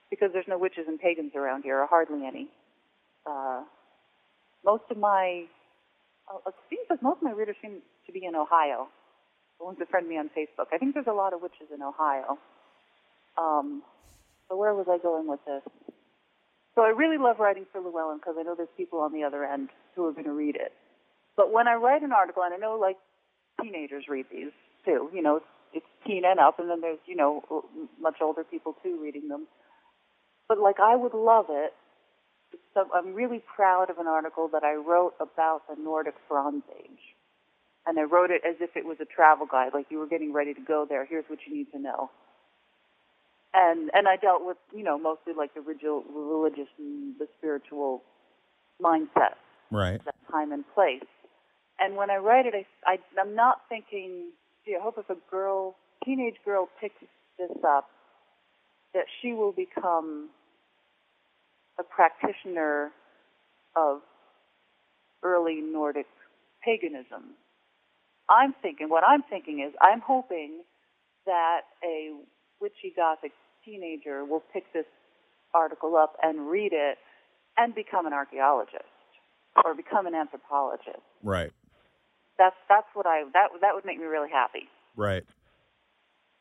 because 0.09 0.29
there's 0.33 0.47
no 0.47 0.57
witches 0.57 0.85
and 0.87 0.99
pagans 0.99 1.31
around 1.35 1.63
here, 1.63 1.79
or 1.79 1.87
hardly 1.87 2.25
any. 2.27 2.49
Uh, 3.25 3.63
most 4.65 4.83
of 4.91 4.97
my, 4.97 5.45
uh, 6.45 6.51
seems 6.69 6.85
like 6.89 7.01
most 7.01 7.17
of 7.17 7.23
my 7.23 7.31
readers 7.31 7.55
seem 7.61 7.81
to 8.05 8.11
be 8.11 8.25
in 8.25 8.35
Ohio. 8.35 8.87
The 9.59 9.65
ones 9.65 9.77
that 9.79 9.89
friend 9.89 10.07
me 10.07 10.17
on 10.17 10.29
Facebook. 10.35 10.73
I 10.73 10.77
think 10.77 10.93
there's 10.93 11.07
a 11.07 11.13
lot 11.13 11.33
of 11.33 11.41
witches 11.41 11.67
in 11.73 11.81
Ohio. 11.81 12.39
Um, 13.37 13.83
so 14.49 14.57
where 14.57 14.73
was 14.73 14.87
I 14.89 14.97
going 14.97 15.27
with 15.27 15.39
this? 15.45 15.61
So 16.75 16.81
I 16.81 16.89
really 16.89 17.17
love 17.17 17.39
writing 17.39 17.65
for 17.71 17.81
Llewellyn 17.81 18.17
because 18.17 18.35
I 18.39 18.43
know 18.43 18.55
there's 18.55 18.69
people 18.77 18.99
on 18.99 19.13
the 19.13 19.23
other 19.23 19.43
end 19.43 19.69
who 19.95 20.05
are 20.07 20.11
going 20.11 20.25
to 20.25 20.33
read 20.33 20.55
it. 20.55 20.71
But 21.35 21.51
when 21.51 21.67
I 21.67 21.75
write 21.75 22.01
an 22.01 22.11
article, 22.11 22.43
and 22.43 22.53
I 22.53 22.57
know 22.57 22.77
like 22.79 22.97
teenagers 23.61 24.05
read 24.09 24.25
these 24.31 24.51
too, 24.85 25.09
you 25.13 25.21
know, 25.21 25.37
it's, 25.37 25.45
it's 25.73 25.85
teen 26.05 26.23
and 26.25 26.39
up, 26.39 26.59
and 26.59 26.69
then 26.69 26.81
there's 26.81 26.99
you 27.05 27.15
know 27.15 27.43
much 27.99 28.15
older 28.21 28.43
people 28.43 28.75
too 28.83 28.99
reading 29.01 29.27
them. 29.27 29.47
But 30.47 30.59
like 30.59 30.79
I 30.79 30.95
would 30.95 31.13
love 31.13 31.45
it. 31.49 31.73
So 32.73 32.87
I'm 32.93 33.13
really 33.13 33.41
proud 33.55 33.89
of 33.89 33.97
an 33.97 34.07
article 34.07 34.47
that 34.53 34.63
I 34.63 34.75
wrote 34.75 35.13
about 35.19 35.63
the 35.69 35.81
Nordic 35.81 36.15
Bronze 36.29 36.63
Age, 36.79 37.15
and 37.85 37.99
I 37.99 38.03
wrote 38.03 38.31
it 38.31 38.41
as 38.47 38.55
if 38.61 38.75
it 38.75 38.85
was 38.85 38.97
a 39.01 39.05
travel 39.05 39.45
guide, 39.45 39.71
like 39.73 39.87
you 39.89 39.99
were 39.99 40.07
getting 40.07 40.31
ready 40.33 40.53
to 40.53 40.61
go 40.61 40.85
there. 40.87 41.05
Here's 41.05 41.25
what 41.27 41.39
you 41.47 41.53
need 41.55 41.71
to 41.73 41.79
know 41.79 42.09
and 43.53 43.91
and 43.93 44.07
I 44.07 44.15
dealt 44.15 44.45
with 44.45 44.57
you 44.73 44.83
know 44.83 44.97
mostly 44.97 45.33
like 45.35 45.53
the 45.53 45.61
religious, 45.61 46.07
religious 46.13 46.67
and 46.77 47.15
the 47.19 47.27
spiritual 47.37 48.03
mindset, 48.81 49.35
Right. 49.69 50.03
that 50.05 50.15
time 50.31 50.51
and 50.51 50.63
place. 50.73 51.03
And 51.79 51.95
when 51.95 52.09
I 52.09 52.17
write 52.17 52.45
it, 52.45 52.53
I, 52.55 52.93
I 52.93 52.97
I'm 53.19 53.35
not 53.35 53.61
thinking, 53.69 54.31
gee, 54.65 54.75
I 54.79 54.81
hope 54.81 54.95
if 54.97 55.09
a 55.09 55.17
girl, 55.29 55.75
teenage 56.05 56.35
girl, 56.45 56.69
picks 56.79 56.95
this 57.37 57.51
up, 57.67 57.89
that 58.93 59.05
she 59.21 59.33
will 59.33 59.51
become 59.51 60.29
a 61.79 61.83
practitioner 61.83 62.91
of 63.75 63.99
early 65.23 65.61
Nordic 65.61 66.07
paganism. 66.63 67.35
I'm 68.29 68.53
thinking, 68.61 68.89
what 68.89 69.03
I'm 69.07 69.23
thinking 69.29 69.65
is, 69.67 69.73
I'm 69.81 70.01
hoping 70.01 70.61
that 71.25 71.61
a 71.83 72.11
witchy 72.59 72.93
gothic 72.95 73.31
teenager 73.65 74.25
will 74.25 74.43
pick 74.53 74.63
this 74.73 74.85
article 75.53 75.95
up 75.95 76.15
and 76.23 76.49
read 76.49 76.71
it 76.73 76.97
and 77.57 77.75
become 77.75 78.05
an 78.05 78.13
archaeologist 78.13 78.83
or 79.65 79.75
become 79.75 80.07
an 80.07 80.15
anthropologist. 80.15 81.03
Right. 81.21 81.51
That's 82.37 82.55
that's 82.69 82.87
what 82.93 83.05
I 83.05 83.23
that 83.33 83.49
that 83.61 83.75
would 83.75 83.85
make 83.85 83.99
me 83.99 84.05
really 84.05 84.29
happy. 84.31 84.69
Right. 84.95 85.23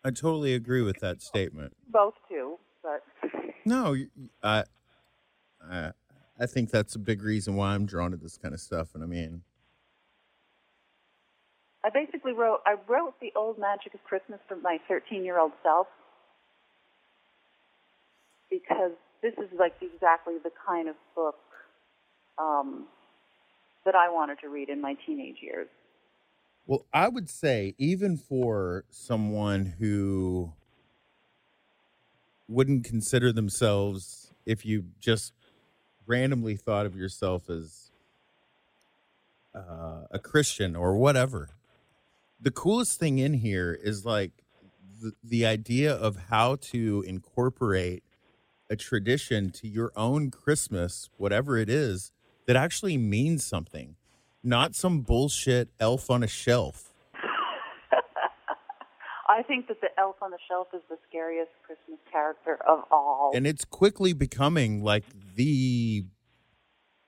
I 0.04 0.10
totally 0.10 0.54
agree 0.54 0.80
with 0.80 1.00
that 1.00 1.20
statement. 1.20 1.74
Both 1.88 2.14
too, 2.28 2.58
but 2.82 3.02
No, 3.64 3.94
I, 4.42 4.64
I, 5.68 5.92
I 6.38 6.46
think 6.46 6.70
that's 6.70 6.94
a 6.94 6.98
big 6.98 7.22
reason 7.22 7.56
why 7.56 7.74
I'm 7.74 7.86
drawn 7.86 8.10
to 8.12 8.16
this 8.16 8.36
kind 8.36 8.54
of 8.54 8.60
stuff. 8.60 8.94
And 8.94 9.02
I 9.02 9.06
mean, 9.06 9.42
I 11.84 11.90
basically 11.90 12.32
wrote 12.32 12.60
I 12.66 12.76
wrote 12.88 13.14
the 13.20 13.32
old 13.36 13.58
magic 13.58 13.94
of 13.94 14.04
Christmas 14.04 14.40
for 14.48 14.56
my 14.56 14.78
13 14.88 15.24
year 15.24 15.38
old 15.38 15.52
self 15.62 15.86
because 18.50 18.92
this 19.22 19.32
is 19.34 19.48
like 19.58 19.74
exactly 19.80 20.34
the 20.42 20.50
kind 20.66 20.88
of 20.88 20.96
book 21.14 21.38
um, 22.38 22.86
that 23.84 23.94
I 23.94 24.10
wanted 24.10 24.40
to 24.40 24.48
read 24.48 24.68
in 24.68 24.80
my 24.80 24.96
teenage 25.06 25.36
years. 25.40 25.68
well, 26.66 26.86
I 26.92 27.08
would 27.08 27.28
say 27.28 27.74
even 27.78 28.16
for 28.16 28.84
someone 28.90 29.74
who 29.78 30.52
wouldn't 32.48 32.84
consider 32.84 33.32
themselves, 33.32 34.32
if 34.44 34.66
you 34.66 34.84
just 34.98 35.32
randomly 36.10 36.56
thought 36.56 36.86
of 36.86 36.96
yourself 36.96 37.48
as 37.48 37.92
uh, 39.54 40.06
a 40.10 40.18
Christian 40.18 40.74
or 40.74 40.96
whatever, 40.96 41.50
the 42.40 42.50
coolest 42.50 42.98
thing 42.98 43.18
in 43.18 43.34
here 43.34 43.78
is 43.80 44.04
like 44.04 44.32
the, 45.00 45.12
the 45.22 45.46
idea 45.46 45.94
of 45.94 46.16
how 46.28 46.56
to 46.56 47.04
incorporate 47.06 48.02
a 48.68 48.74
tradition 48.76 49.50
to 49.50 49.68
your 49.68 49.92
own 49.96 50.30
Christmas, 50.30 51.08
whatever 51.16 51.56
it 51.56 51.68
is, 51.68 52.10
that 52.46 52.56
actually 52.56 52.96
means 52.96 53.44
something, 53.44 53.94
not 54.42 54.74
some 54.74 55.02
bullshit 55.02 55.68
elf 55.78 56.10
on 56.10 56.24
a 56.24 56.28
shelf. 56.28 56.89
I 59.30 59.42
think 59.42 59.68
that 59.68 59.80
the 59.80 59.88
elf 59.96 60.16
on 60.20 60.32
the 60.32 60.38
shelf 60.48 60.66
is 60.74 60.80
the 60.90 60.96
scariest 61.08 61.52
Christmas 61.64 62.00
character 62.10 62.58
of 62.66 62.80
all. 62.90 63.30
And 63.32 63.46
it's 63.46 63.64
quickly 63.64 64.12
becoming 64.12 64.82
like 64.82 65.04
the 65.36 66.04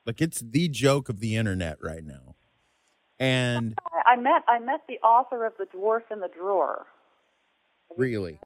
like 0.07 0.20
it's 0.20 0.40
the 0.40 0.69
joke 0.69 1.09
of 1.09 1.19
the 1.19 1.36
internet 1.36 1.78
right 1.82 2.05
now. 2.05 2.36
And 3.19 3.74
I 3.93 4.12
I 4.12 4.16
met 4.16 4.44
I 4.47 4.61
met 4.61 4.82
the 4.89 4.99
author 5.01 5.44
of 5.44 5.55
The 5.59 5.66
Dwarf 5.77 6.03
in 6.12 6.20
the 6.20 6.28
Drawer. 6.28 6.86
really. 7.97 8.39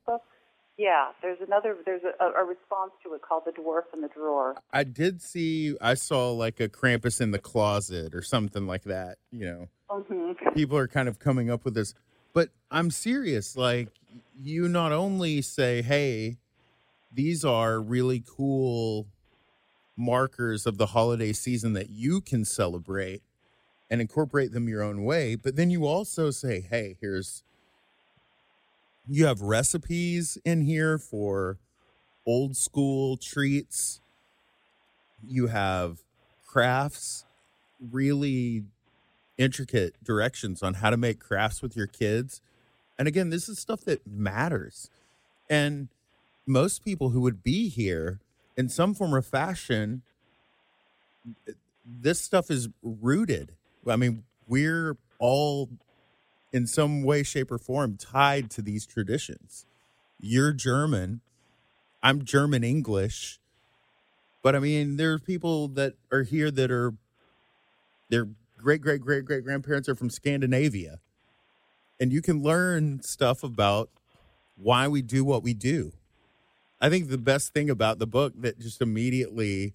Yeah, 0.78 1.12
there's 1.22 1.38
another 1.46 1.76
there's 1.84 2.02
a, 2.20 2.24
a 2.24 2.44
response 2.44 2.92
to 3.04 3.12
it 3.14 3.20
called 3.22 3.42
The 3.44 3.52
Dwarf 3.52 3.92
in 3.92 4.00
the 4.00 4.08
Drawer. 4.08 4.56
I 4.72 4.84
did 4.84 5.20
see 5.20 5.76
I 5.82 5.94
saw 5.94 6.32
like 6.32 6.60
a 6.60 6.68
Krampus 6.68 7.20
in 7.20 7.30
the 7.30 7.38
closet 7.38 8.14
or 8.14 8.22
something 8.22 8.66
like 8.66 8.84
that, 8.84 9.18
you 9.30 9.44
know. 9.44 9.68
hmm 9.90 10.32
people 10.54 10.78
are 10.78 10.88
kind 10.88 11.08
of 11.08 11.18
coming 11.18 11.50
up 11.50 11.64
with 11.64 11.74
this 11.74 11.92
but 12.36 12.50
i'm 12.70 12.90
serious 12.90 13.56
like 13.56 13.88
you 14.38 14.68
not 14.68 14.92
only 14.92 15.42
say 15.42 15.82
hey 15.82 16.36
these 17.12 17.44
are 17.44 17.80
really 17.80 18.22
cool 18.26 19.06
markers 19.96 20.66
of 20.66 20.76
the 20.76 20.86
holiday 20.86 21.32
season 21.32 21.72
that 21.72 21.88
you 21.88 22.20
can 22.20 22.44
celebrate 22.44 23.22
and 23.90 24.00
incorporate 24.00 24.52
them 24.52 24.68
your 24.68 24.82
own 24.82 25.04
way. 25.04 25.34
But 25.34 25.56
then 25.56 25.70
you 25.70 25.86
also 25.86 26.30
say, 26.30 26.60
hey, 26.60 26.96
here's, 27.00 27.42
you 29.08 29.26
have 29.26 29.40
recipes 29.40 30.36
in 30.44 30.62
here 30.62 30.98
for 30.98 31.58
old 32.26 32.56
school 32.56 33.16
treats. 33.16 34.00
You 35.26 35.46
have 35.46 36.00
crafts, 36.46 37.24
really 37.80 38.64
intricate 39.38 39.94
directions 40.02 40.62
on 40.62 40.74
how 40.74 40.90
to 40.90 40.96
make 40.96 41.20
crafts 41.20 41.62
with 41.62 41.76
your 41.76 41.86
kids. 41.86 42.40
And 42.98 43.06
again, 43.06 43.30
this 43.30 43.48
is 43.48 43.58
stuff 43.58 43.82
that 43.82 44.06
matters. 44.06 44.90
And 45.50 45.88
most 46.46 46.84
people 46.84 47.10
who 47.10 47.20
would 47.20 47.42
be 47.42 47.68
here 47.68 48.20
in 48.56 48.68
some 48.68 48.94
form 48.94 49.14
or 49.14 49.22
fashion, 49.22 50.02
this 51.84 52.20
stuff 52.20 52.50
is 52.50 52.68
rooted. 52.82 53.52
I 53.86 53.96
mean, 53.96 54.24
we're 54.48 54.96
all 55.18 55.68
in 56.52 56.66
some 56.66 57.02
way, 57.02 57.22
shape, 57.22 57.50
or 57.50 57.58
form 57.58 57.96
tied 57.96 58.50
to 58.52 58.62
these 58.62 58.86
traditions. 58.86 59.66
You're 60.18 60.52
German. 60.52 61.20
I'm 62.02 62.24
German 62.24 62.64
English. 62.64 63.38
But 64.42 64.54
I 64.56 64.60
mean, 64.60 64.96
there 64.96 65.12
are 65.12 65.18
people 65.18 65.68
that 65.68 65.94
are 66.10 66.22
here 66.22 66.50
that 66.50 66.70
are 66.70 66.94
their 68.08 68.28
great 68.56 68.80
great 68.80 69.00
great 69.00 69.24
great 69.24 69.44
grandparents 69.44 69.88
are 69.88 69.94
from 69.94 70.10
Scandinavia. 70.10 71.00
And 71.98 72.12
you 72.12 72.20
can 72.20 72.42
learn 72.42 73.02
stuff 73.02 73.42
about 73.42 73.88
why 74.56 74.88
we 74.88 75.02
do 75.02 75.24
what 75.24 75.42
we 75.42 75.54
do. 75.54 75.92
I 76.80 76.90
think 76.90 77.08
the 77.08 77.18
best 77.18 77.54
thing 77.54 77.70
about 77.70 77.98
the 77.98 78.06
book 78.06 78.34
that 78.38 78.58
just 78.58 78.82
immediately 78.82 79.74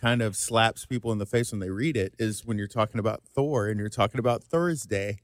kind 0.00 0.20
of 0.20 0.36
slaps 0.36 0.84
people 0.84 1.10
in 1.12 1.18
the 1.18 1.26
face 1.26 1.50
when 1.50 1.60
they 1.60 1.70
read 1.70 1.96
it 1.96 2.14
is 2.18 2.44
when 2.44 2.58
you're 2.58 2.66
talking 2.66 2.98
about 2.98 3.22
Thor 3.34 3.68
and 3.68 3.80
you're 3.80 3.88
talking 3.88 4.18
about 4.18 4.44
Thursday. 4.44 5.20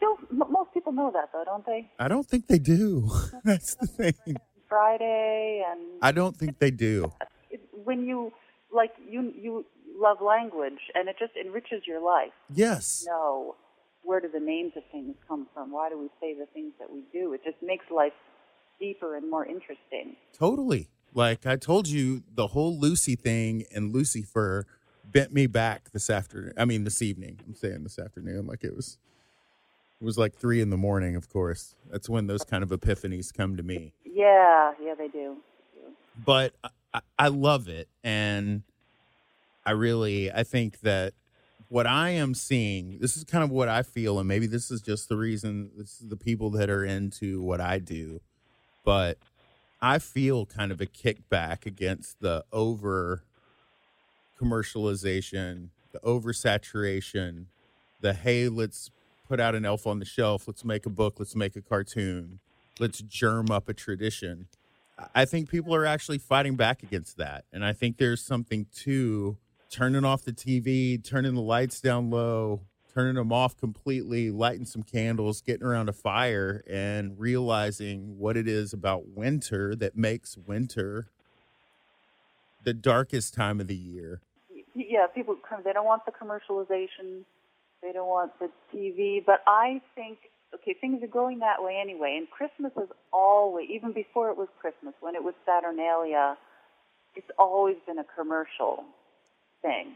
Don't, 0.00 0.20
m- 0.30 0.50
most 0.50 0.72
people 0.72 0.92
know 0.92 1.10
that, 1.12 1.30
though, 1.32 1.44
don't 1.44 1.66
they? 1.66 1.90
I 1.98 2.08
don't 2.08 2.26
think 2.26 2.46
they 2.46 2.58
do. 2.60 3.10
That's 3.44 3.74
the 3.74 3.86
thing. 3.88 4.36
Friday 4.68 5.62
and 5.70 5.80
I 6.00 6.12
don't 6.12 6.36
think 6.36 6.58
they 6.58 6.70
do. 6.70 7.12
when 7.84 8.06
you 8.06 8.32
like 8.72 8.92
you 9.06 9.32
you 9.36 9.66
love 10.02 10.18
language 10.20 10.78
and 10.94 11.08
it 11.08 11.16
just 11.18 11.32
enriches 11.36 11.82
your 11.86 12.04
life. 12.04 12.32
Yes. 12.52 13.04
No, 13.06 13.54
where 14.02 14.20
do 14.20 14.28
the 14.32 14.40
names 14.40 14.72
of 14.76 14.82
things 14.90 15.14
come 15.28 15.46
from? 15.54 15.70
Why 15.72 15.88
do 15.88 15.98
we 15.98 16.08
say 16.20 16.34
the 16.38 16.46
things 16.52 16.72
that 16.80 16.92
we 16.92 17.02
do? 17.12 17.32
It 17.32 17.42
just 17.44 17.56
makes 17.62 17.84
life 17.94 18.12
deeper 18.80 19.16
and 19.16 19.30
more 19.30 19.46
interesting. 19.46 20.16
Totally. 20.36 20.88
Like 21.14 21.46
I 21.46 21.56
told 21.56 21.88
you, 21.88 22.22
the 22.34 22.48
whole 22.48 22.78
Lucy 22.78 23.14
thing 23.16 23.64
and 23.74 23.92
Lucifer 23.94 24.66
bent 25.04 25.32
me 25.32 25.46
back 25.46 25.90
this 25.92 26.10
afternoon. 26.10 26.54
I 26.56 26.64
mean, 26.64 26.84
this 26.84 27.02
evening. 27.02 27.38
I'm 27.46 27.54
saying 27.54 27.82
this 27.82 27.98
afternoon, 27.98 28.46
like 28.46 28.64
it 28.64 28.74
was. 28.74 28.98
It 30.00 30.04
was 30.04 30.18
like 30.18 30.34
three 30.34 30.60
in 30.60 30.70
the 30.70 30.76
morning. 30.76 31.14
Of 31.14 31.28
course, 31.28 31.76
that's 31.88 32.08
when 32.08 32.26
those 32.26 32.42
kind 32.42 32.64
of 32.64 32.70
epiphanies 32.70 33.32
come 33.32 33.56
to 33.56 33.62
me. 33.62 33.92
Yeah, 34.04 34.72
yeah, 34.82 34.94
they 34.96 35.06
do. 35.06 35.36
But 36.24 36.54
I- 36.64 36.70
I, 36.94 37.00
I 37.18 37.28
love 37.28 37.68
it, 37.68 37.88
and 38.04 38.64
I 39.64 39.72
really, 39.72 40.30
I 40.32 40.42
think 40.42 40.80
that 40.80 41.14
what 41.68 41.86
I 41.86 42.10
am 42.10 42.34
seeing, 42.34 42.98
this 42.98 43.16
is 43.16 43.24
kind 43.24 43.42
of 43.42 43.50
what 43.50 43.68
I 43.68 43.82
feel, 43.82 44.18
and 44.18 44.28
maybe 44.28 44.46
this 44.46 44.70
is 44.70 44.82
just 44.82 45.08
the 45.08 45.16
reason. 45.16 45.70
This 45.76 46.00
is 46.00 46.08
the 46.08 46.16
people 46.16 46.50
that 46.50 46.68
are 46.68 46.84
into 46.84 47.40
what 47.40 47.60
I 47.60 47.78
do, 47.78 48.20
but 48.84 49.18
I 49.80 49.98
feel 49.98 50.44
kind 50.44 50.70
of 50.70 50.80
a 50.80 50.86
kickback 50.86 51.64
against 51.64 52.20
the 52.20 52.44
over 52.52 53.22
commercialization, 54.40 55.68
the 55.92 56.00
oversaturation, 56.00 57.46
the 58.00 58.12
hey, 58.12 58.48
let's 58.48 58.90
put 59.28 59.40
out 59.40 59.54
an 59.54 59.64
elf 59.64 59.86
on 59.86 59.98
the 59.98 60.04
shelf, 60.04 60.46
let's 60.46 60.64
make 60.64 60.84
a 60.84 60.90
book, 60.90 61.14
let's 61.18 61.34
make 61.34 61.56
a 61.56 61.62
cartoon, 61.62 62.40
let's 62.78 63.00
germ 63.00 63.50
up 63.50 63.68
a 63.68 63.74
tradition. 63.74 64.46
I 65.14 65.24
think 65.24 65.48
people 65.48 65.74
are 65.74 65.86
actually 65.86 66.18
fighting 66.18 66.54
back 66.54 66.82
against 66.82 67.16
that. 67.16 67.44
And 67.52 67.64
I 67.64 67.72
think 67.72 67.96
there's 67.96 68.22
something 68.22 68.66
to 68.80 69.36
turning 69.72 70.04
off 70.04 70.22
the 70.22 70.32
TV, 70.32 71.02
turning 71.02 71.34
the 71.34 71.40
lights 71.40 71.80
down 71.80 72.10
low, 72.10 72.60
turning 72.94 73.14
them 73.14 73.32
off 73.32 73.56
completely, 73.56 74.30
lighting 74.30 74.66
some 74.66 74.82
candles, 74.82 75.40
getting 75.40 75.66
around 75.66 75.88
a 75.88 75.92
fire, 75.92 76.62
and 76.68 77.18
realizing 77.18 78.18
what 78.18 78.36
it 78.36 78.46
is 78.46 78.72
about 78.72 79.08
winter 79.08 79.74
that 79.74 79.96
makes 79.96 80.36
winter 80.36 81.06
the 82.64 82.74
darkest 82.74 83.34
time 83.34 83.60
of 83.60 83.66
the 83.66 83.74
year. 83.74 84.20
Yeah, 84.74 85.06
people 85.12 85.36
come. 85.48 85.62
They 85.64 85.72
don't 85.72 85.86
want 85.86 86.02
the 86.04 86.12
commercialization. 86.12 87.24
They 87.82 87.92
don't 87.92 88.08
want 88.08 88.32
the 88.38 88.50
TV. 88.72 89.24
But 89.24 89.42
I 89.46 89.80
think 89.94 90.18
okay, 90.54 90.74
things 90.78 91.02
are 91.02 91.06
going 91.06 91.38
that 91.38 91.62
way 91.62 91.78
anyway. 91.82 92.16
And 92.18 92.28
Christmas 92.30 92.72
is 92.76 92.90
always, 93.10 93.68
even 93.70 93.92
before 93.92 94.30
it 94.30 94.36
was 94.36 94.48
Christmas, 94.60 94.92
when 95.00 95.14
it 95.14 95.24
was 95.24 95.34
Saturnalia, 95.46 96.36
it's 97.16 97.30
always 97.38 97.76
been 97.86 97.98
a 97.98 98.04
commercial 98.16 98.84
thing. 99.62 99.92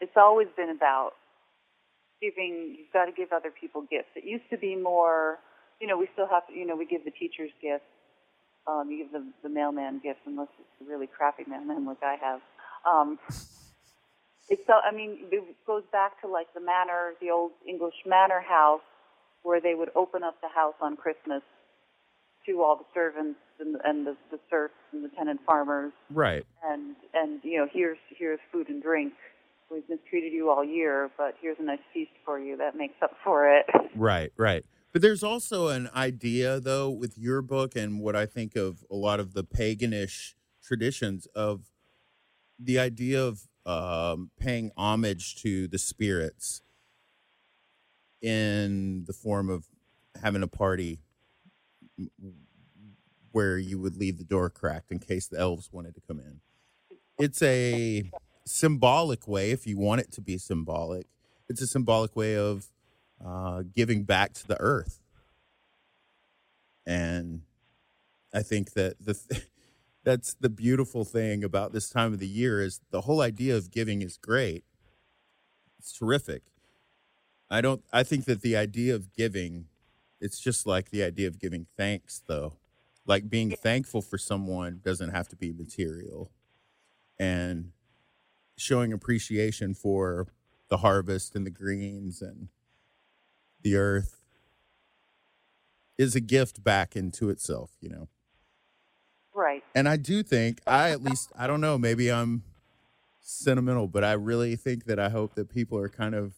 It's 0.00 0.16
always 0.16 0.48
been 0.56 0.70
about 0.70 1.12
giving. 2.20 2.76
You've 2.78 2.92
got 2.92 3.06
to 3.06 3.12
give 3.12 3.32
other 3.32 3.50
people 3.50 3.82
gifts. 3.82 4.08
It 4.16 4.24
used 4.24 4.48
to 4.50 4.56
be 4.56 4.76
more. 4.76 5.38
You 5.80 5.86
know, 5.86 5.98
we 5.98 6.08
still 6.12 6.28
have 6.28 6.46
to. 6.48 6.54
You 6.54 6.66
know, 6.66 6.76
we 6.76 6.86
give 6.86 7.04
the 7.04 7.10
teachers 7.10 7.50
gifts. 7.60 7.84
Um, 8.66 8.90
you 8.90 9.04
give 9.04 9.12
the, 9.12 9.24
the 9.42 9.48
mailman 9.48 10.00
gifts, 10.02 10.20
unless 10.26 10.48
it's 10.58 10.88
a 10.88 10.90
really 10.90 11.06
crappy 11.06 11.44
mailman 11.48 11.86
like 11.86 12.02
I 12.02 12.16
have. 12.20 12.40
Um, 12.88 13.18
it's 14.48 14.62
so. 14.66 14.74
I 14.82 14.92
mean, 14.94 15.26
it 15.30 15.44
goes 15.66 15.82
back 15.92 16.20
to 16.22 16.28
like 16.28 16.52
the 16.54 16.60
manor, 16.60 17.12
the 17.20 17.30
old 17.30 17.52
English 17.68 17.94
manor 18.06 18.40
house, 18.40 18.82
where 19.42 19.60
they 19.60 19.74
would 19.74 19.90
open 19.94 20.22
up 20.22 20.40
the 20.40 20.48
house 20.48 20.74
on 20.80 20.96
Christmas 20.96 21.42
to 22.46 22.62
all 22.62 22.76
the 22.76 22.84
servants 22.94 23.38
and, 23.58 23.76
and 23.84 24.06
the, 24.06 24.16
the 24.30 24.38
serfs 24.48 24.74
and 24.92 25.04
the 25.04 25.08
tenant 25.10 25.40
farmers, 25.46 25.92
Right. 26.10 26.44
and 26.64 26.96
and 27.14 27.40
you 27.44 27.58
know, 27.58 27.66
here's 27.72 27.98
here's 28.16 28.40
food 28.52 28.68
and 28.68 28.82
drink. 28.82 29.12
We've 29.70 29.88
mistreated 29.88 30.32
you 30.32 30.50
all 30.50 30.64
year, 30.64 31.10
but 31.16 31.34
here's 31.40 31.56
a 31.60 31.62
nice 31.62 31.78
feast 31.94 32.10
for 32.24 32.40
you 32.40 32.56
that 32.56 32.74
makes 32.76 32.94
up 33.02 33.12
for 33.24 33.46
it. 33.46 33.66
Right, 33.96 34.32
right. 34.36 34.64
But 34.92 35.02
there's 35.02 35.22
also 35.24 35.68
an 35.68 35.88
idea, 35.94 36.58
though, 36.60 36.90
with 36.90 37.18
your 37.18 37.42
book 37.42 37.74
and 37.76 38.00
what 38.00 38.14
I 38.16 38.24
think 38.26 38.54
of 38.56 38.84
a 38.90 38.94
lot 38.94 39.18
of 39.20 39.34
the 39.34 39.42
paganish 39.44 40.34
traditions 40.62 41.26
of 41.34 41.70
the 42.58 42.78
idea 42.78 43.20
of 43.24 43.48
um, 43.66 44.30
paying 44.38 44.70
homage 44.76 45.42
to 45.42 45.66
the 45.68 45.78
spirits 45.78 46.62
in 48.22 49.04
the 49.06 49.12
form 49.12 49.48
of 49.48 49.66
having 50.22 50.42
a 50.42 50.48
party 50.48 51.00
where 53.32 53.58
you 53.58 53.78
would 53.78 53.96
leave 53.96 54.18
the 54.18 54.24
door 54.24 54.50
cracked 54.50 54.90
in 54.90 54.98
case 54.98 55.28
the 55.28 55.38
elves 55.38 55.70
wanted 55.72 55.94
to 55.94 56.00
come 56.00 56.18
in. 56.18 56.40
It's 57.18 57.42
a 57.42 58.10
symbolic 58.46 59.28
way, 59.28 59.50
if 59.50 59.66
you 59.66 59.78
want 59.78 60.00
it 60.00 60.12
to 60.12 60.20
be 60.20 60.38
symbolic, 60.38 61.06
it's 61.48 61.60
a 61.60 61.66
symbolic 61.66 62.16
way 62.16 62.36
of 62.36 62.66
uh, 63.24 63.62
giving 63.74 64.04
back 64.04 64.32
to 64.34 64.46
the 64.46 64.58
earth. 64.60 65.00
And 66.86 67.42
I 68.32 68.42
think 68.42 68.72
that 68.72 68.96
the 69.04 69.14
th- 69.14 69.48
that's 70.04 70.34
the 70.34 70.48
beautiful 70.48 71.04
thing 71.04 71.44
about 71.44 71.72
this 71.72 71.90
time 71.90 72.12
of 72.12 72.18
the 72.18 72.26
year 72.26 72.62
is 72.62 72.80
the 72.90 73.02
whole 73.02 73.20
idea 73.20 73.56
of 73.56 73.70
giving 73.70 74.02
is 74.02 74.16
great. 74.16 74.64
It's 75.78 75.92
terrific. 75.92 76.42
I 77.50 77.60
don't 77.60 77.82
I 77.92 78.02
think 78.02 78.24
that 78.26 78.42
the 78.42 78.56
idea 78.56 78.94
of 78.94 79.12
giving 79.12 79.66
it's 80.20 80.38
just 80.38 80.66
like 80.66 80.90
the 80.90 81.02
idea 81.02 81.28
of 81.28 81.38
giving 81.38 81.66
thanks 81.76 82.22
though. 82.26 82.54
Like 83.06 83.30
being 83.30 83.50
thankful 83.50 84.02
for 84.02 84.18
someone 84.18 84.80
doesn't 84.84 85.10
have 85.10 85.28
to 85.28 85.36
be 85.36 85.52
material. 85.52 86.30
And 87.18 87.72
showing 88.56 88.92
appreciation 88.92 89.74
for 89.74 90.28
the 90.68 90.78
harvest 90.78 91.34
and 91.34 91.46
the 91.46 91.50
greens 91.50 92.22
and 92.22 92.48
the 93.62 93.76
earth 93.76 94.22
is 95.98 96.14
a 96.14 96.20
gift 96.20 96.62
back 96.62 96.94
into 96.94 97.30
itself, 97.30 97.72
you 97.80 97.88
know. 97.88 98.08
Right. 99.34 99.62
And 99.74 99.88
I 99.88 99.96
do 99.96 100.22
think 100.22 100.60
I 100.66 100.90
at 100.90 101.02
least 101.02 101.32
I 101.38 101.46
don't 101.46 101.60
know, 101.60 101.78
maybe 101.78 102.10
I'm 102.10 102.42
sentimental, 103.20 103.86
but 103.86 104.04
I 104.04 104.12
really 104.12 104.56
think 104.56 104.84
that 104.84 104.98
I 104.98 105.08
hope 105.08 105.34
that 105.34 105.48
people 105.48 105.78
are 105.78 105.88
kind 105.88 106.14
of 106.14 106.34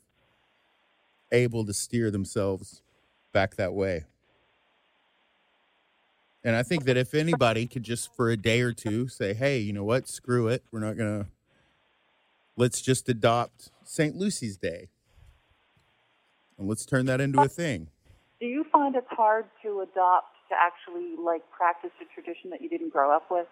able 1.33 1.65
to 1.65 1.73
steer 1.73 2.11
themselves 2.11 2.83
back 3.33 3.57
that 3.57 3.75
way. 3.75 4.05
And 6.45 6.57
I 6.57 6.63
think 6.63 6.85
that 6.85 6.97
if 6.97 7.15
anybody 7.15 7.67
could 7.67 7.85
just 7.85 8.15
for 8.15 8.31
a 8.31 8.37
day 8.37 8.61
or 8.63 8.73
two 8.73 9.09
say, 9.09 9.33
"Hey, 9.33 9.59
you 9.59 9.73
know 9.73 9.85
what? 9.85 10.09
Screw 10.09 10.49
it. 10.49 10.65
We're 10.73 10.81
not 10.81 10.97
going 10.97 11.25
to 11.25 11.31
let's 12.57 12.81
just 12.81 13.09
adopt 13.09 13.71
St. 13.85 14.17
Lucy's 14.17 14.57
Day." 14.57 14.89
And 16.59 16.69
let's 16.69 16.85
turn 16.85 17.07
that 17.07 17.21
into 17.21 17.41
a 17.41 17.49
thing. 17.49 17.89
Do 18.41 18.47
you 18.47 18.65
find 18.73 18.97
it's 18.97 19.07
hard 19.11 19.45
to 19.63 19.81
adopt 19.81 20.35
to 20.49 20.57
actually 20.61 21.15
like 21.17 21.43
practice 21.51 21.91
a 22.01 22.15
tradition 22.15 22.51
that 22.51 22.61
you 22.61 22.69
didn't 22.69 22.91
grow 22.91 23.15
up 23.15 23.31
with? 23.31 23.47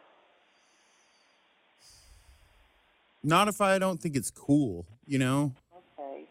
Not 3.23 3.49
if 3.49 3.61
I 3.61 3.79
don't 3.79 4.01
think 4.01 4.17
it's 4.17 4.31
cool, 4.31 4.87
you 5.07 5.19
know? 5.19 5.53
Okay. 5.99 6.25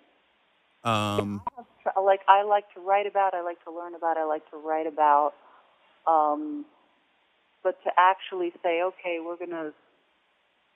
Um, 0.83 1.41
Like 2.01 2.21
I 2.27 2.43
like 2.43 2.65
to 2.73 2.79
write 2.81 3.07
about, 3.07 3.33
I 3.33 3.41
like 3.41 3.63
to 3.63 3.71
learn 3.71 3.95
about, 3.95 4.17
I 4.17 4.25
like 4.25 4.49
to 4.51 4.57
write 4.57 4.87
about. 4.87 5.33
Um, 6.07 6.65
but 7.63 7.77
to 7.83 7.89
actually 7.97 8.51
say, 8.63 8.81
okay, 8.81 9.19
we're 9.23 9.37
going 9.37 9.51
to 9.51 9.73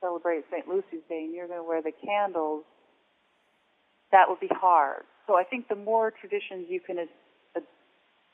celebrate 0.01 0.43
St. 0.51 0.67
Lucy's 0.67 1.03
Day 1.07 1.23
and 1.25 1.33
you're 1.33 1.47
going 1.47 1.59
to 1.59 1.67
wear 1.67 1.81
the 1.81 1.93
candles, 2.05 2.63
that 4.11 4.27
would 4.27 4.39
be 4.39 4.49
hard. 4.51 5.03
So 5.27 5.35
I 5.35 5.43
think 5.43 5.69
the 5.69 5.75
more 5.75 6.11
traditions 6.11 6.67
you 6.69 6.81
can, 6.81 6.99
uh, 6.99 7.59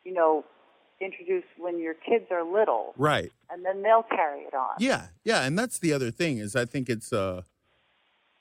you 0.03 0.13
know, 0.13 0.43
introduce 0.99 1.43
when 1.57 1.79
your 1.79 1.93
kids 1.93 2.25
are 2.31 2.43
little, 2.43 2.93
right. 2.97 3.31
and 3.49 3.63
then 3.63 3.81
they'll 3.83 4.03
carry 4.03 4.41
it 4.41 4.53
on. 4.53 4.75
Yeah, 4.79 5.07
yeah, 5.23 5.43
and 5.43 5.57
that's 5.57 5.79
the 5.79 5.93
other 5.93 6.11
thing 6.11 6.39
is 6.39 6.55
I 6.55 6.65
think 6.65 6.89
it's 6.89 7.13
uh 7.13 7.43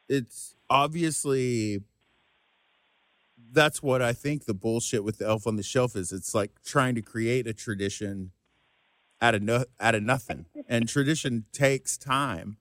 it's 0.08 0.56
obviously 0.68 1.82
that's 3.50 3.82
what 3.82 4.02
I 4.02 4.12
think 4.12 4.44
the 4.44 4.54
bullshit 4.54 5.04
with 5.04 5.18
the 5.18 5.26
elf 5.26 5.46
on 5.46 5.56
the 5.56 5.62
shelf 5.62 5.96
is. 5.96 6.12
It's 6.12 6.34
like 6.34 6.52
trying 6.64 6.94
to 6.96 7.02
create 7.02 7.46
a 7.46 7.52
tradition 7.52 8.32
out 9.20 9.34
of 9.34 9.42
no, 9.42 9.64
out 9.80 9.94
of 9.94 10.02
nothing. 10.02 10.46
And 10.68 10.88
tradition 10.88 11.44
takes 11.52 11.96
time. 11.96 12.58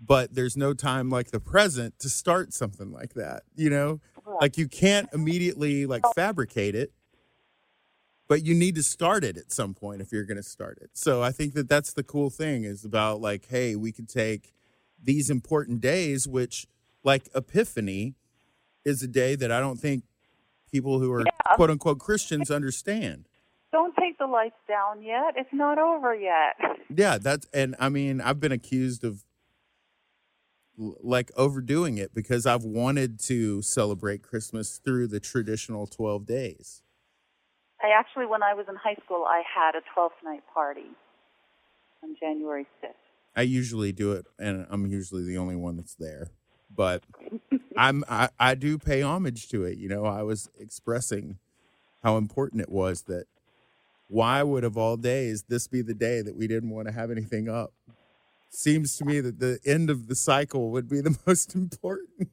But 0.00 0.34
there's 0.34 0.56
no 0.56 0.74
time 0.74 1.08
like 1.08 1.30
the 1.30 1.40
present 1.40 1.98
to 2.00 2.08
start 2.08 2.52
something 2.52 2.90
like 2.90 3.14
that, 3.14 3.44
you 3.54 3.70
know? 3.70 4.00
Like 4.40 4.58
you 4.58 4.68
can't 4.68 5.08
immediately 5.12 5.86
like 5.86 6.02
fabricate 6.14 6.74
it, 6.74 6.92
but 8.28 8.44
you 8.44 8.54
need 8.54 8.74
to 8.74 8.82
start 8.82 9.24
it 9.24 9.36
at 9.36 9.52
some 9.52 9.72
point 9.72 10.02
if 10.02 10.12
you're 10.12 10.24
going 10.24 10.36
to 10.36 10.42
start 10.42 10.78
it. 10.82 10.90
So 10.94 11.22
I 11.22 11.30
think 11.30 11.54
that 11.54 11.68
that's 11.68 11.92
the 11.92 12.02
cool 12.02 12.28
thing 12.28 12.64
is 12.64 12.84
about 12.84 13.20
like, 13.20 13.46
hey, 13.48 13.76
we 13.76 13.92
could 13.92 14.08
take 14.08 14.52
these 15.02 15.30
important 15.30 15.80
days, 15.80 16.26
which 16.26 16.66
like 17.02 17.28
Epiphany 17.34 18.14
is 18.84 19.02
a 19.02 19.08
day 19.08 19.36
that 19.36 19.52
I 19.52 19.60
don't 19.60 19.78
think 19.78 20.04
people 20.74 20.98
who 20.98 21.12
are 21.12 21.20
Yeah. 21.20 21.54
quote 21.54 21.70
unquote 21.70 22.00
Christians 22.00 22.50
understand. 22.50 23.28
Don't 23.70 23.94
take 23.96 24.18
the 24.18 24.26
lights 24.26 24.56
down 24.66 25.02
yet. 25.02 25.34
It's 25.36 25.52
not 25.52 25.78
over 25.78 26.14
yet. 26.14 26.54
Yeah, 26.96 27.18
that's 27.18 27.46
and 27.52 27.74
I 27.80 27.88
mean 27.88 28.20
I've 28.20 28.38
been 28.40 28.52
accused 28.52 29.02
of 29.04 29.24
like 30.76 31.30
overdoing 31.36 31.98
it 31.98 32.14
because 32.14 32.46
I've 32.46 32.62
wanted 32.64 33.18
to 33.20 33.62
celebrate 33.62 34.22
Christmas 34.22 34.78
through 34.84 35.06
the 35.08 35.18
traditional 35.18 35.86
12 35.86 36.26
days. 36.26 36.82
I 37.82 37.88
actually, 37.98 38.26
when 38.26 38.42
I 38.42 38.54
was 38.54 38.66
in 38.68 38.74
high 38.76 38.96
school, 39.04 39.24
I 39.26 39.42
had 39.54 39.74
a 39.74 39.82
12th 39.98 40.10
night 40.24 40.42
party 40.52 40.90
on 42.02 42.14
January 42.20 42.66
6th. 42.82 42.90
I 43.34 43.42
usually 43.42 43.92
do 43.92 44.12
it 44.12 44.26
and 44.38 44.66
I'm 44.70 44.86
usually 44.86 45.24
the 45.24 45.38
only 45.38 45.56
one 45.56 45.76
that's 45.76 45.94
there. 45.94 46.28
But 46.74 47.02
I'm 47.76 48.04
I, 48.08 48.28
I 48.38 48.54
do 48.54 48.78
pay 48.78 49.02
homage 49.02 49.48
to 49.50 49.64
it, 49.64 49.78
you 49.78 49.88
know. 49.88 50.04
I 50.04 50.22
was 50.22 50.50
expressing 50.58 51.38
how 52.02 52.16
important 52.16 52.62
it 52.62 52.70
was 52.70 53.02
that 53.02 53.26
why 54.08 54.42
would 54.42 54.64
of 54.64 54.76
all 54.76 54.96
days 54.96 55.44
this 55.48 55.66
be 55.66 55.82
the 55.82 55.94
day 55.94 56.22
that 56.22 56.36
we 56.36 56.46
didn't 56.46 56.70
want 56.70 56.86
to 56.88 56.92
have 56.92 57.10
anything 57.10 57.48
up? 57.48 57.72
Seems 58.50 58.96
to 58.98 59.04
me 59.04 59.20
that 59.20 59.40
the 59.40 59.58
end 59.64 59.90
of 59.90 60.06
the 60.06 60.14
cycle 60.14 60.70
would 60.70 60.88
be 60.88 61.00
the 61.00 61.16
most 61.26 61.54
important. 61.54 62.30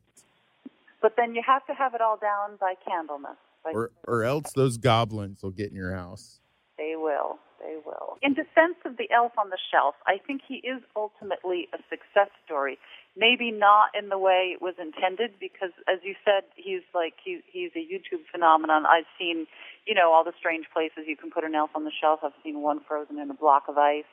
But 1.01 1.13
then 1.17 1.33
you 1.33 1.41
have 1.45 1.65
to 1.65 1.73
have 1.73 1.95
it 1.95 2.01
all 2.01 2.17
down 2.17 2.57
by 2.59 2.75
Candlemas. 2.87 3.37
By 3.63 3.71
or 3.71 3.91
or 4.07 4.23
else 4.23 4.51
those 4.53 4.77
goblins 4.77 5.41
will 5.43 5.51
get 5.51 5.69
in 5.69 5.75
your 5.75 5.95
house. 5.95 6.39
They 6.77 6.93
will. 6.95 7.39
They 7.59 7.77
will. 7.85 8.17
In 8.21 8.33
defense 8.33 8.77
of 8.85 8.97
the 8.97 9.09
elf 9.11 9.33
on 9.37 9.49
the 9.49 9.57
shelf, 9.71 9.95
I 10.07 10.17
think 10.25 10.41
he 10.47 10.55
is 10.55 10.81
ultimately 10.95 11.67
a 11.73 11.77
success 11.89 12.29
story. 12.45 12.79
Maybe 13.15 13.51
not 13.51 13.89
in 13.93 14.07
the 14.07 14.17
way 14.17 14.55
it 14.55 14.61
was 14.61 14.75
intended, 14.79 15.31
because 15.39 15.71
as 15.87 15.99
you 16.01 16.15
said, 16.23 16.43
he's 16.55 16.81
like 16.95 17.13
he, 17.23 17.41
he's 17.51 17.71
a 17.75 17.79
YouTube 17.79 18.23
phenomenon. 18.31 18.85
I've 18.85 19.09
seen, 19.19 19.47
you 19.85 19.93
know, 19.95 20.13
all 20.13 20.23
the 20.23 20.31
strange 20.39 20.65
places 20.71 21.03
you 21.07 21.17
can 21.17 21.29
put 21.29 21.43
an 21.43 21.53
elf 21.53 21.71
on 21.75 21.83
the 21.83 21.91
shelf. 21.91 22.21
I've 22.23 22.31
seen 22.41 22.61
one 22.61 22.79
frozen 22.87 23.19
in 23.19 23.29
a 23.29 23.33
block 23.33 23.63
of 23.67 23.77
ice, 23.77 24.05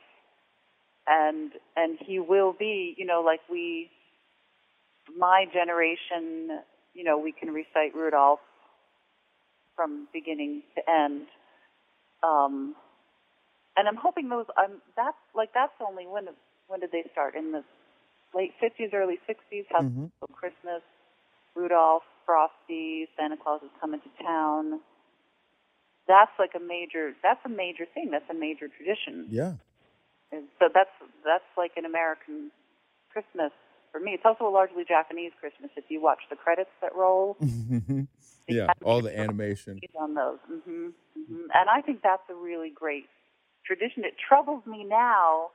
and 1.07 1.51
and 1.77 1.97
he 2.05 2.19
will 2.19 2.51
be, 2.51 2.93
you 2.97 3.05
know, 3.05 3.21
like 3.25 3.39
we, 3.49 3.89
my 5.17 5.45
generation, 5.53 6.59
you 6.93 7.05
know, 7.05 7.17
we 7.17 7.31
can 7.31 7.49
recite 7.53 7.95
Rudolph 7.95 8.41
from 9.77 10.09
beginning 10.11 10.61
to 10.75 10.81
end. 10.91 11.27
Um, 12.21 12.75
and 13.77 13.87
I'm 13.87 13.95
hoping 13.95 14.27
those. 14.27 14.47
Um, 14.57 14.81
that's 14.97 15.15
like 15.33 15.53
that's 15.53 15.71
only 15.79 16.05
when 16.05 16.27
when 16.67 16.81
did 16.81 16.91
they 16.91 17.05
start 17.13 17.35
in 17.35 17.53
the 17.53 17.63
late 18.33 18.53
50s, 18.59 18.93
early 18.93 19.19
60s? 19.27 19.65
How 19.69 19.81
Mhm. 19.81 20.11
Christmas, 20.31 20.81
Rudolph, 21.55 22.03
Frosty, 22.25 23.07
Santa 23.17 23.37
Claus 23.37 23.61
is 23.63 23.71
coming 23.79 24.01
to 24.01 24.09
town. 24.23 24.81
That's 26.07 26.31
like 26.39 26.55
a 26.55 26.59
major. 26.59 27.15
That's 27.21 27.43
a 27.45 27.49
major 27.49 27.85
thing. 27.85 28.09
That's 28.11 28.29
a 28.29 28.33
major 28.33 28.67
tradition. 28.67 29.27
Yeah. 29.29 29.53
And 30.31 30.47
so 30.59 30.69
that's 30.73 30.89
that's 31.23 31.43
like 31.57 31.77
an 31.77 31.85
American 31.85 32.51
Christmas 33.11 33.51
for 33.91 33.99
me. 33.99 34.11
It's 34.13 34.25
also 34.25 34.47
a 34.47 34.53
largely 34.53 34.83
Japanese 34.85 35.31
Christmas. 35.39 35.71
If 35.75 35.85
you 35.89 36.01
watch 36.01 36.19
the 36.29 36.35
credits 36.35 36.69
that 36.81 36.95
roll, 36.95 37.37
yeah, 38.47 38.67
all 38.83 39.01
the 39.01 39.17
animation. 39.17 39.79
on 39.99 40.13
those. 40.13 40.39
hmm 40.47 40.89
hmm 41.15 41.45
And 41.53 41.69
I 41.69 41.81
think 41.81 42.01
that's 42.01 42.23
a 42.29 42.35
really 42.35 42.71
great 42.73 43.05
tradition. 43.65 44.03
It 44.05 44.15
troubles 44.17 44.65
me 44.65 44.83
now 44.83 45.49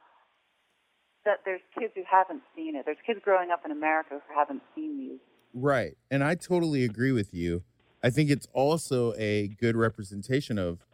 that 1.24 1.40
there's 1.44 1.60
kids 1.78 1.92
who 1.94 2.02
haven't 2.10 2.42
seen 2.55 2.76
it. 2.76 2.84
There's 2.84 2.98
kids 3.06 3.20
growing 3.22 3.51
up 3.51 3.62
in 3.64 3.70
America 3.70 4.20
who 4.26 4.34
haven't 4.34 4.62
seen 4.74 4.98
these. 4.98 5.18
Right. 5.55 5.96
And 6.10 6.22
I 6.22 6.34
totally 6.34 6.84
agree 6.84 7.12
with 7.12 7.32
you. 7.32 7.62
I 8.02 8.10
think 8.10 8.30
it's 8.30 8.48
also 8.52 9.14
a 9.16 9.48
good 9.48 9.76
representation 9.76 10.59
of 10.59 10.84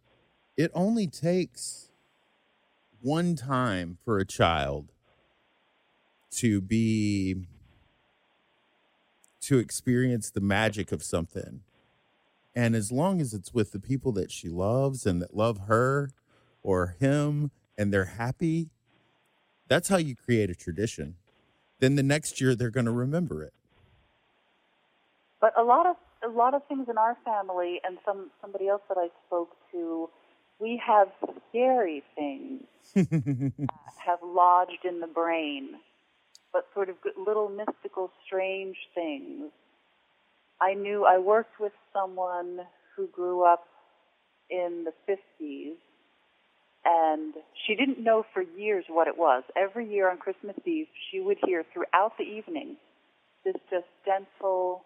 it 0.55 0.71
only 0.73 1.07
takes 1.07 1.89
one 3.01 3.35
time 3.35 3.97
for 4.05 4.17
a 4.19 4.25
child 4.25 4.91
to 6.31 6.61
be 6.61 7.47
to 9.41 9.57
experience 9.57 10.29
the 10.29 10.39
magic 10.39 10.91
of 10.91 11.03
something. 11.03 11.61
And 12.55 12.75
as 12.75 12.91
long 12.91 13.19
as 13.19 13.33
it's 13.33 13.53
with 13.53 13.71
the 13.71 13.79
people 13.79 14.11
that 14.13 14.31
she 14.31 14.49
loves 14.49 15.05
and 15.05 15.21
that 15.21 15.35
love 15.35 15.61
her 15.67 16.11
or 16.61 16.95
him 16.99 17.51
and 17.77 17.91
they're 17.91 18.05
happy, 18.05 18.69
that's 19.71 19.87
how 19.87 19.95
you 19.95 20.17
create 20.17 20.49
a 20.49 20.53
tradition. 20.55 21.15
Then 21.79 21.95
the 21.95 22.03
next 22.03 22.41
year 22.41 22.55
they're 22.55 22.69
going 22.69 22.87
to 22.87 22.91
remember 22.91 23.41
it. 23.41 23.53
But 25.39 25.57
a 25.57 25.63
lot 25.63 25.85
of 25.85 25.95
a 26.23 26.27
lot 26.27 26.53
of 26.53 26.61
things 26.67 26.87
in 26.89 26.97
our 26.97 27.17
family 27.23 27.79
and 27.85 27.97
some 28.05 28.31
somebody 28.41 28.67
else 28.67 28.81
that 28.89 28.97
I 28.97 29.07
spoke 29.25 29.55
to, 29.71 30.09
we 30.59 30.81
have 30.85 31.07
scary 31.49 32.03
things 32.15 32.63
have 34.05 34.19
lodged 34.21 34.83
in 34.83 34.99
the 34.99 35.07
brain, 35.07 35.75
but 36.51 36.67
sort 36.73 36.89
of 36.89 36.95
little 37.17 37.47
mystical, 37.47 38.11
strange 38.25 38.75
things. 38.93 39.51
I 40.59 40.73
knew 40.73 41.05
I 41.05 41.17
worked 41.17 41.61
with 41.61 41.73
someone 41.93 42.59
who 42.95 43.07
grew 43.07 43.45
up 43.45 43.65
in 44.49 44.85
the 44.85 44.93
50s, 45.09 45.77
and 46.85 47.33
she 47.65 47.75
didn't 47.75 48.03
know 48.03 48.25
for 48.33 48.41
years 48.41 48.85
what 48.87 49.07
it 49.07 49.17
was. 49.17 49.43
Every 49.55 49.89
year 49.89 50.09
on 50.09 50.17
Christmas 50.17 50.55
Eve, 50.65 50.87
she 51.09 51.19
would 51.19 51.37
hear 51.45 51.63
throughout 51.73 52.17
the 52.17 52.23
evening 52.23 52.77
this 53.45 53.55
just 53.69 53.87
gentle, 54.05 54.83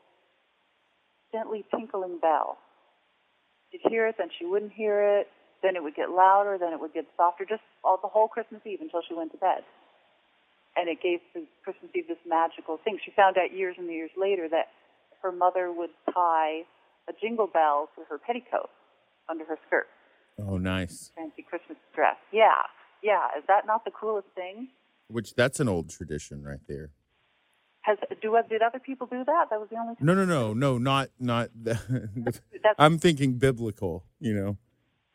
gently 1.32 1.66
tinkling 1.72 2.20
bell. 2.22 2.58
She'd 3.72 3.82
hear 3.90 4.08
it, 4.08 4.16
then 4.18 4.30
she 4.38 4.46
wouldn't 4.46 4.74
hear 4.74 5.20
it, 5.20 5.28
then 5.64 5.76
it 5.76 5.84
would 5.84 5.96
get 5.96 6.10
louder, 6.10 6.58
then 6.60 6.74
it 6.74 6.80
would 6.80 6.94
get 6.94 7.06
softer, 7.18 7.46
just 7.46 7.64
all 7.84 8.00
the 8.02 8.08
whole 8.08 8.28
Christmas 8.28 8.62
Eve 8.66 8.80
until 8.82 9.02
she 9.08 9.14
went 9.14 9.32
to 9.32 9.38
bed. 9.38 9.64
And 10.78 10.90
it 10.90 11.02
gave 11.02 11.20
Christmas 11.64 11.92
Eve 11.96 12.08
this 12.08 12.18
magical 12.28 12.78
thing. 12.84 13.00
She 13.04 13.12
found 13.16 13.38
out 13.38 13.56
years 13.56 13.76
and 13.78 13.88
years 13.88 14.12
later 14.18 14.48
that 14.50 14.68
her 15.24 15.32
mother 15.32 15.72
would 15.72 15.92
tie 16.14 16.64
a 17.08 17.14
jingle 17.22 17.48
bell 17.48 17.90
to 17.96 18.04
her 18.10 18.18
petticoat 18.18 18.70
under 19.30 19.46
her 19.46 19.58
skirt, 19.68 19.88
Oh, 20.38 20.58
nice. 20.58 21.12
fancy 21.16 21.44
Christmas 21.48 21.78
dress. 21.94 22.18
Yeah, 22.32 22.52
yeah. 23.02 23.28
Is 23.38 23.44
that 23.48 23.66
not 23.66 23.86
the 23.86 23.92
coolest 23.92 24.28
thing? 24.36 24.70
Which 25.08 25.36
that's 25.36 25.60
an 25.60 25.70
old 25.70 25.90
tradition 25.90 26.44
right 26.44 26.60
there. 26.68 26.92
Has 27.82 27.98
do 28.22 28.36
uh, 28.36 28.42
did 28.50 28.62
other 28.64 28.80
people 28.80 29.06
do 29.08 29.24
that? 29.24 29.48
That 29.52 29.60
was 29.60 29.70
the 29.70 29.78
only. 29.78 29.94
No, 30.02 30.14
no, 30.16 30.26
no, 30.26 30.54
no, 30.54 30.78
not 30.78 31.10
not. 31.20 31.50
The, 31.54 31.74
That's- 32.56 32.76
I'm 32.80 32.98
thinking 32.98 33.38
biblical. 33.38 34.04
You 34.20 34.34
know, 34.34 34.58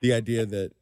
the 0.01 0.13
idea 0.13 0.47
that 0.47 0.73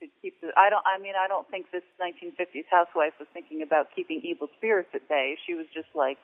to 0.00 0.06
keep 0.22 0.40
the, 0.40 0.48
I 0.56 0.70
don't. 0.70 0.82
I 0.86 0.98
mean, 0.98 1.12
I 1.22 1.28
don't 1.28 1.46
think 1.50 1.66
this 1.72 1.82
1950s 2.00 2.64
housewife 2.70 3.12
was 3.18 3.28
thinking 3.34 3.60
about 3.62 3.88
keeping 3.94 4.22
evil 4.24 4.48
spirits 4.56 4.88
at 4.94 5.06
bay. 5.08 5.36
She 5.46 5.52
was 5.54 5.66
just 5.74 5.88
like, 5.94 6.18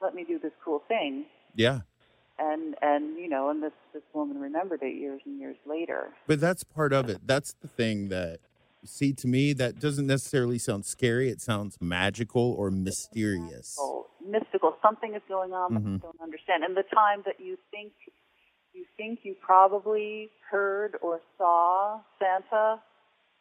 "Let 0.00 0.14
me 0.14 0.24
do 0.24 0.40
this 0.40 0.52
cool 0.64 0.82
thing," 0.88 1.26
yeah. 1.54 1.80
And 2.42 2.74
and 2.82 3.18
you 3.18 3.28
know, 3.28 3.50
and 3.50 3.62
this 3.62 3.72
this 3.94 4.02
woman 4.14 4.38
remembered 4.38 4.82
it 4.82 4.94
years 4.96 5.20
and 5.24 5.38
years 5.38 5.56
later. 5.66 6.10
But 6.26 6.40
that's 6.40 6.64
part 6.64 6.92
of 6.92 7.08
it. 7.08 7.18
That's 7.24 7.54
the 7.60 7.68
thing 7.68 8.08
that 8.08 8.40
see 8.84 9.12
to 9.12 9.28
me 9.28 9.52
that 9.54 9.78
doesn't 9.78 10.06
necessarily 10.06 10.58
sound 10.58 10.84
scary. 10.84 11.28
It 11.28 11.40
sounds 11.40 11.78
magical 11.80 12.52
or 12.58 12.70
mysterious. 12.70 13.76
Oh, 13.80 14.06
mystical. 14.26 14.76
Something 14.82 15.14
is 15.14 15.22
going 15.28 15.52
on, 15.52 15.74
but 15.74 15.82
you 15.84 15.98
Mhm. 15.98 16.02
don't 16.02 16.20
understand. 16.20 16.64
And 16.64 16.76
the 16.76 16.82
time 16.82 17.22
that 17.26 17.38
you 17.38 17.56
think 17.70 17.92
you 18.74 18.84
think 18.96 19.20
you 19.24 19.34
probably 19.34 20.30
heard 20.50 20.96
or 21.02 21.20
saw 21.36 22.00
Santa, 22.18 22.80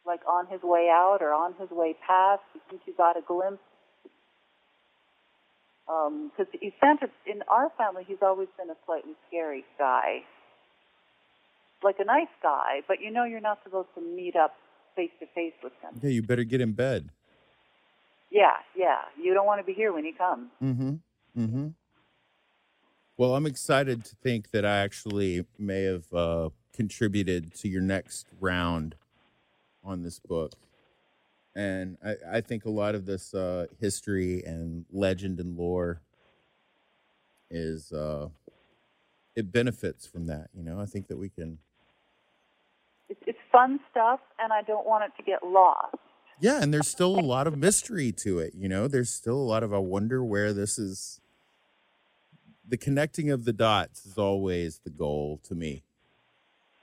like 0.05 0.19
on 0.27 0.45
his 0.47 0.61
way 0.61 0.89
out 0.89 1.19
or 1.21 1.33
on 1.33 1.53
his 1.53 1.69
way 1.71 1.93
past, 2.05 2.43
you 2.53 2.61
think 2.69 2.81
you 2.85 2.93
got 2.93 3.15
a 3.17 3.21
glimpse. 3.21 3.63
Because 5.91 6.47
um, 6.53 6.71
Santa, 6.79 7.07
in 7.25 7.41
our 7.49 7.69
family, 7.77 8.03
he's 8.07 8.21
always 8.21 8.47
been 8.57 8.69
a 8.69 8.77
slightly 8.85 9.13
scary 9.27 9.65
guy, 9.77 10.19
like 11.83 11.95
a 11.99 12.05
nice 12.05 12.31
guy, 12.41 12.81
but 12.87 13.01
you 13.01 13.11
know 13.11 13.25
you're 13.25 13.41
not 13.41 13.59
supposed 13.63 13.89
to 13.95 14.01
meet 14.01 14.35
up 14.35 14.55
face 14.95 15.11
to 15.19 15.25
face 15.35 15.53
with 15.61 15.73
him. 15.81 15.99
Yeah, 16.01 16.11
you 16.11 16.21
better 16.21 16.45
get 16.45 16.61
in 16.61 16.71
bed. 16.71 17.09
Yeah, 18.29 18.57
yeah. 18.75 18.99
You 19.21 19.33
don't 19.33 19.45
want 19.45 19.59
to 19.59 19.65
be 19.65 19.73
here 19.73 19.91
when 19.91 20.05
he 20.05 20.13
comes. 20.13 20.47
Mm-hmm. 20.63 20.93
Mm-hmm. 21.37 21.67
Well, 23.17 23.35
I'm 23.35 23.45
excited 23.45 24.05
to 24.05 24.15
think 24.15 24.51
that 24.51 24.65
I 24.65 24.77
actually 24.77 25.45
may 25.59 25.83
have 25.83 26.13
uh, 26.13 26.49
contributed 26.73 27.53
to 27.55 27.67
your 27.67 27.81
next 27.81 28.27
round 28.39 28.95
on 29.83 30.03
this 30.03 30.19
book. 30.19 30.53
And 31.55 31.97
I, 32.05 32.37
I 32.37 32.41
think 32.41 32.65
a 32.65 32.69
lot 32.69 32.95
of 32.95 33.05
this 33.05 33.33
uh, 33.33 33.67
history 33.79 34.43
and 34.43 34.85
legend 34.91 35.39
and 35.39 35.57
lore 35.57 36.01
is 37.49 37.91
uh, 37.91 38.29
it 39.35 39.51
benefits 39.51 40.07
from 40.07 40.27
that. 40.27 40.49
You 40.53 40.63
know, 40.63 40.79
I 40.79 40.85
think 40.85 41.07
that 41.07 41.17
we 41.17 41.29
can. 41.29 41.57
It's, 43.09 43.21
it's 43.27 43.39
fun 43.51 43.79
stuff, 43.91 44.21
and 44.39 44.53
I 44.53 44.61
don't 44.61 44.87
want 44.87 45.03
it 45.03 45.11
to 45.17 45.23
get 45.23 45.43
lost. 45.45 45.97
Yeah, 46.39 46.61
and 46.61 46.73
there's 46.73 46.87
still 46.87 47.19
a 47.19 47.21
lot 47.21 47.45
of 47.45 47.57
mystery 47.57 48.11
to 48.23 48.39
it. 48.39 48.53
You 48.55 48.69
know, 48.69 48.87
there's 48.87 49.13
still 49.13 49.35
a 49.35 49.43
lot 49.43 49.63
of 49.63 49.73
I 49.73 49.77
wonder 49.77 50.23
where 50.23 50.53
this 50.53 50.79
is. 50.79 51.19
The 52.67 52.77
connecting 52.77 53.29
of 53.29 53.43
the 53.43 53.51
dots 53.51 54.05
is 54.05 54.17
always 54.17 54.79
the 54.85 54.89
goal 54.89 55.41
to 55.43 55.53
me. 55.53 55.83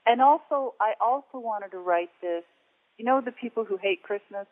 And 0.04 0.20
also, 0.20 0.74
I 0.80 0.92
also 1.00 1.38
wanted 1.38 1.70
to 1.70 1.78
write 1.78 2.10
this. 2.20 2.44
You 2.98 3.06
know, 3.06 3.22
the 3.22 3.32
people 3.32 3.64
who 3.64 3.78
hate 3.78 4.02
Christmas, 4.02 4.46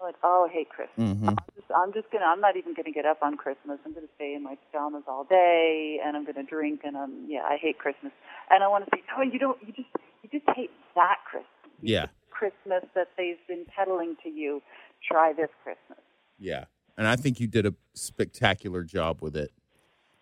like, 0.00 0.16
oh, 0.22 0.46
I 0.48 0.52
hate 0.52 0.68
Christmas. 0.68 1.08
Mm-hmm. 1.16 1.28
I'm 1.28 1.36
just, 1.54 1.66
I'm 1.74 1.92
just 1.92 2.10
gonna. 2.10 2.24
I'm 2.26 2.40
not 2.40 2.56
even 2.56 2.74
gonna 2.74 2.92
get 2.92 3.06
up 3.06 3.18
on 3.22 3.36
Christmas. 3.36 3.78
I'm 3.84 3.94
gonna 3.94 4.06
stay 4.16 4.34
in 4.34 4.42
my 4.42 4.56
pajamas 4.66 5.04
all 5.08 5.24
day, 5.24 5.98
and 6.04 6.16
I'm 6.16 6.24
gonna 6.24 6.44
drink, 6.44 6.80
and 6.84 6.96
I'm 6.96 7.26
yeah, 7.28 7.42
I 7.42 7.56
hate 7.60 7.78
Christmas. 7.78 8.12
And 8.50 8.62
I 8.62 8.68
want 8.68 8.84
to 8.84 8.90
say, 8.94 9.02
no, 9.16 9.22
you 9.22 9.38
don't. 9.38 9.58
You 9.66 9.72
just, 9.72 9.88
you 10.22 10.28
just 10.30 10.48
hate 10.56 10.70
that 10.94 11.18
Christmas. 11.28 11.50
Yeah, 11.80 12.06
Christmas 12.30 12.84
that 12.94 13.08
they've 13.16 13.38
been 13.48 13.64
peddling 13.74 14.16
to 14.22 14.28
you. 14.28 14.62
Try 15.06 15.32
this 15.32 15.50
Christmas. 15.62 15.98
yeah. 16.38 16.64
And 16.98 17.06
I 17.06 17.14
think 17.16 17.40
you 17.40 17.46
did 17.46 17.66
a 17.66 17.74
spectacular 17.92 18.82
job 18.82 19.20
with 19.20 19.36
it. 19.36 19.52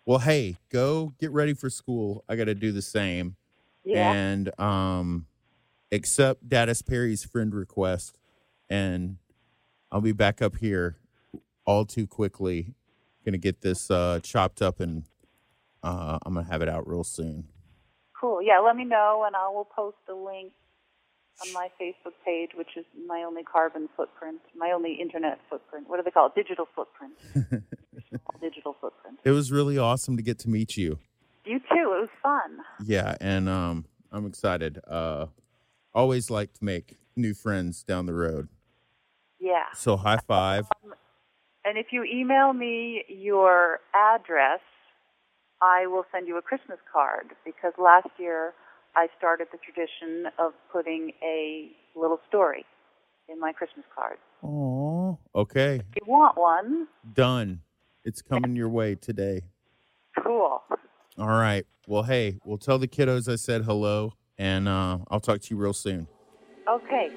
Well, 0.05 0.19
hey, 0.19 0.57
go 0.69 1.13
get 1.19 1.31
ready 1.31 1.53
for 1.53 1.69
school. 1.69 2.25
I 2.27 2.35
got 2.35 2.45
to 2.45 2.53
do 2.53 2.73
the 2.73 2.81
same. 2.81 3.37
Yeah. 3.85 4.11
And 4.11 4.59
um, 4.59 5.25
accept 5.91 6.49
Daddis 6.49 6.85
Perry's 6.85 7.23
friend 7.23 7.55
request, 7.55 8.17
and 8.69 9.17
I'll 9.91 10.01
be 10.01 10.11
back 10.11 10.41
up 10.41 10.57
here 10.57 10.97
all 11.65 11.85
too 11.85 12.07
quickly. 12.07 12.73
Gonna 13.25 13.37
get 13.37 13.61
this 13.61 13.89
uh, 13.89 14.19
chopped 14.21 14.61
up, 14.61 14.79
and 14.79 15.03
uh, 15.83 16.19
I'm 16.25 16.35
gonna 16.35 16.47
have 16.47 16.61
it 16.61 16.69
out 16.69 16.87
real 16.87 17.03
soon. 17.03 17.45
Cool. 18.19 18.41
Yeah, 18.41 18.59
let 18.59 18.75
me 18.75 18.85
know, 18.85 19.23
and 19.25 19.35
I 19.35 19.49
will 19.49 19.65
post 19.65 19.97
a 20.09 20.13
link 20.13 20.53
on 21.45 21.53
my 21.53 21.69
Facebook 21.81 22.13
page, 22.23 22.51
which 22.55 22.77
is 22.77 22.85
my 23.07 23.23
only 23.23 23.43
carbon 23.43 23.89
footprint, 23.95 24.39
my 24.55 24.71
only 24.71 24.93
internet 24.93 25.39
footprint. 25.49 25.89
What 25.89 25.97
do 25.97 26.03
they 26.03 26.11
call 26.11 26.27
it? 26.27 26.35
Digital 26.35 26.67
footprint. 26.75 27.13
Digital 28.41 28.75
footprint. 28.79 29.19
It 29.23 29.31
was 29.31 29.51
really 29.51 29.77
awesome 29.77 30.17
to 30.17 30.23
get 30.23 30.39
to 30.39 30.49
meet 30.49 30.77
you. 30.77 30.99
You 31.45 31.59
too. 31.59 31.65
It 31.71 31.85
was 31.85 32.09
fun. 32.23 32.59
Yeah, 32.83 33.15
and 33.19 33.49
um, 33.49 33.85
I'm 34.11 34.25
excited. 34.25 34.79
Uh, 34.87 35.27
always 35.93 36.29
like 36.29 36.53
to 36.53 36.63
make 36.63 36.97
new 37.15 37.33
friends 37.33 37.83
down 37.83 38.05
the 38.05 38.13
road. 38.13 38.49
Yeah. 39.45 39.65
So 39.75 39.95
high 39.95 40.17
five. 40.27 40.65
And 41.63 41.77
if 41.77 41.87
you 41.91 42.03
email 42.03 42.51
me 42.53 43.03
your 43.07 43.79
address, 43.93 44.59
I 45.61 45.85
will 45.85 46.03
send 46.11 46.27
you 46.27 46.37
a 46.37 46.41
Christmas 46.41 46.79
card 46.91 47.27
because 47.45 47.73
last 47.77 48.07
year 48.17 48.53
I 48.95 49.07
started 49.17 49.47
the 49.51 49.59
tradition 49.59 50.31
of 50.39 50.53
putting 50.71 51.11
a 51.21 51.69
little 51.95 52.19
story 52.27 52.65
in 53.29 53.39
my 53.39 53.51
Christmas 53.51 53.85
card. 53.95 54.17
Oh, 54.43 55.19
okay, 55.35 55.75
If 55.75 56.01
you 56.01 56.11
want 56.11 56.37
one, 56.37 56.87
done. 57.13 57.61
It's 58.03 58.23
coming 58.23 58.55
your 58.55 58.69
way 58.69 58.95
today. 58.95 59.41
cool. 60.23 60.63
All 61.19 61.27
right. 61.27 61.65
Well, 61.87 62.03
hey, 62.03 62.39
we'll 62.45 62.57
tell 62.57 62.79
the 62.79 62.87
kiddos 62.87 63.31
I 63.31 63.35
said 63.35 63.63
hello, 63.63 64.13
and 64.39 64.67
uh, 64.67 64.99
I'll 65.09 65.19
talk 65.19 65.41
to 65.41 65.47
you 65.53 65.57
real 65.59 65.73
soon. 65.73 66.07
Okay, 66.67 67.09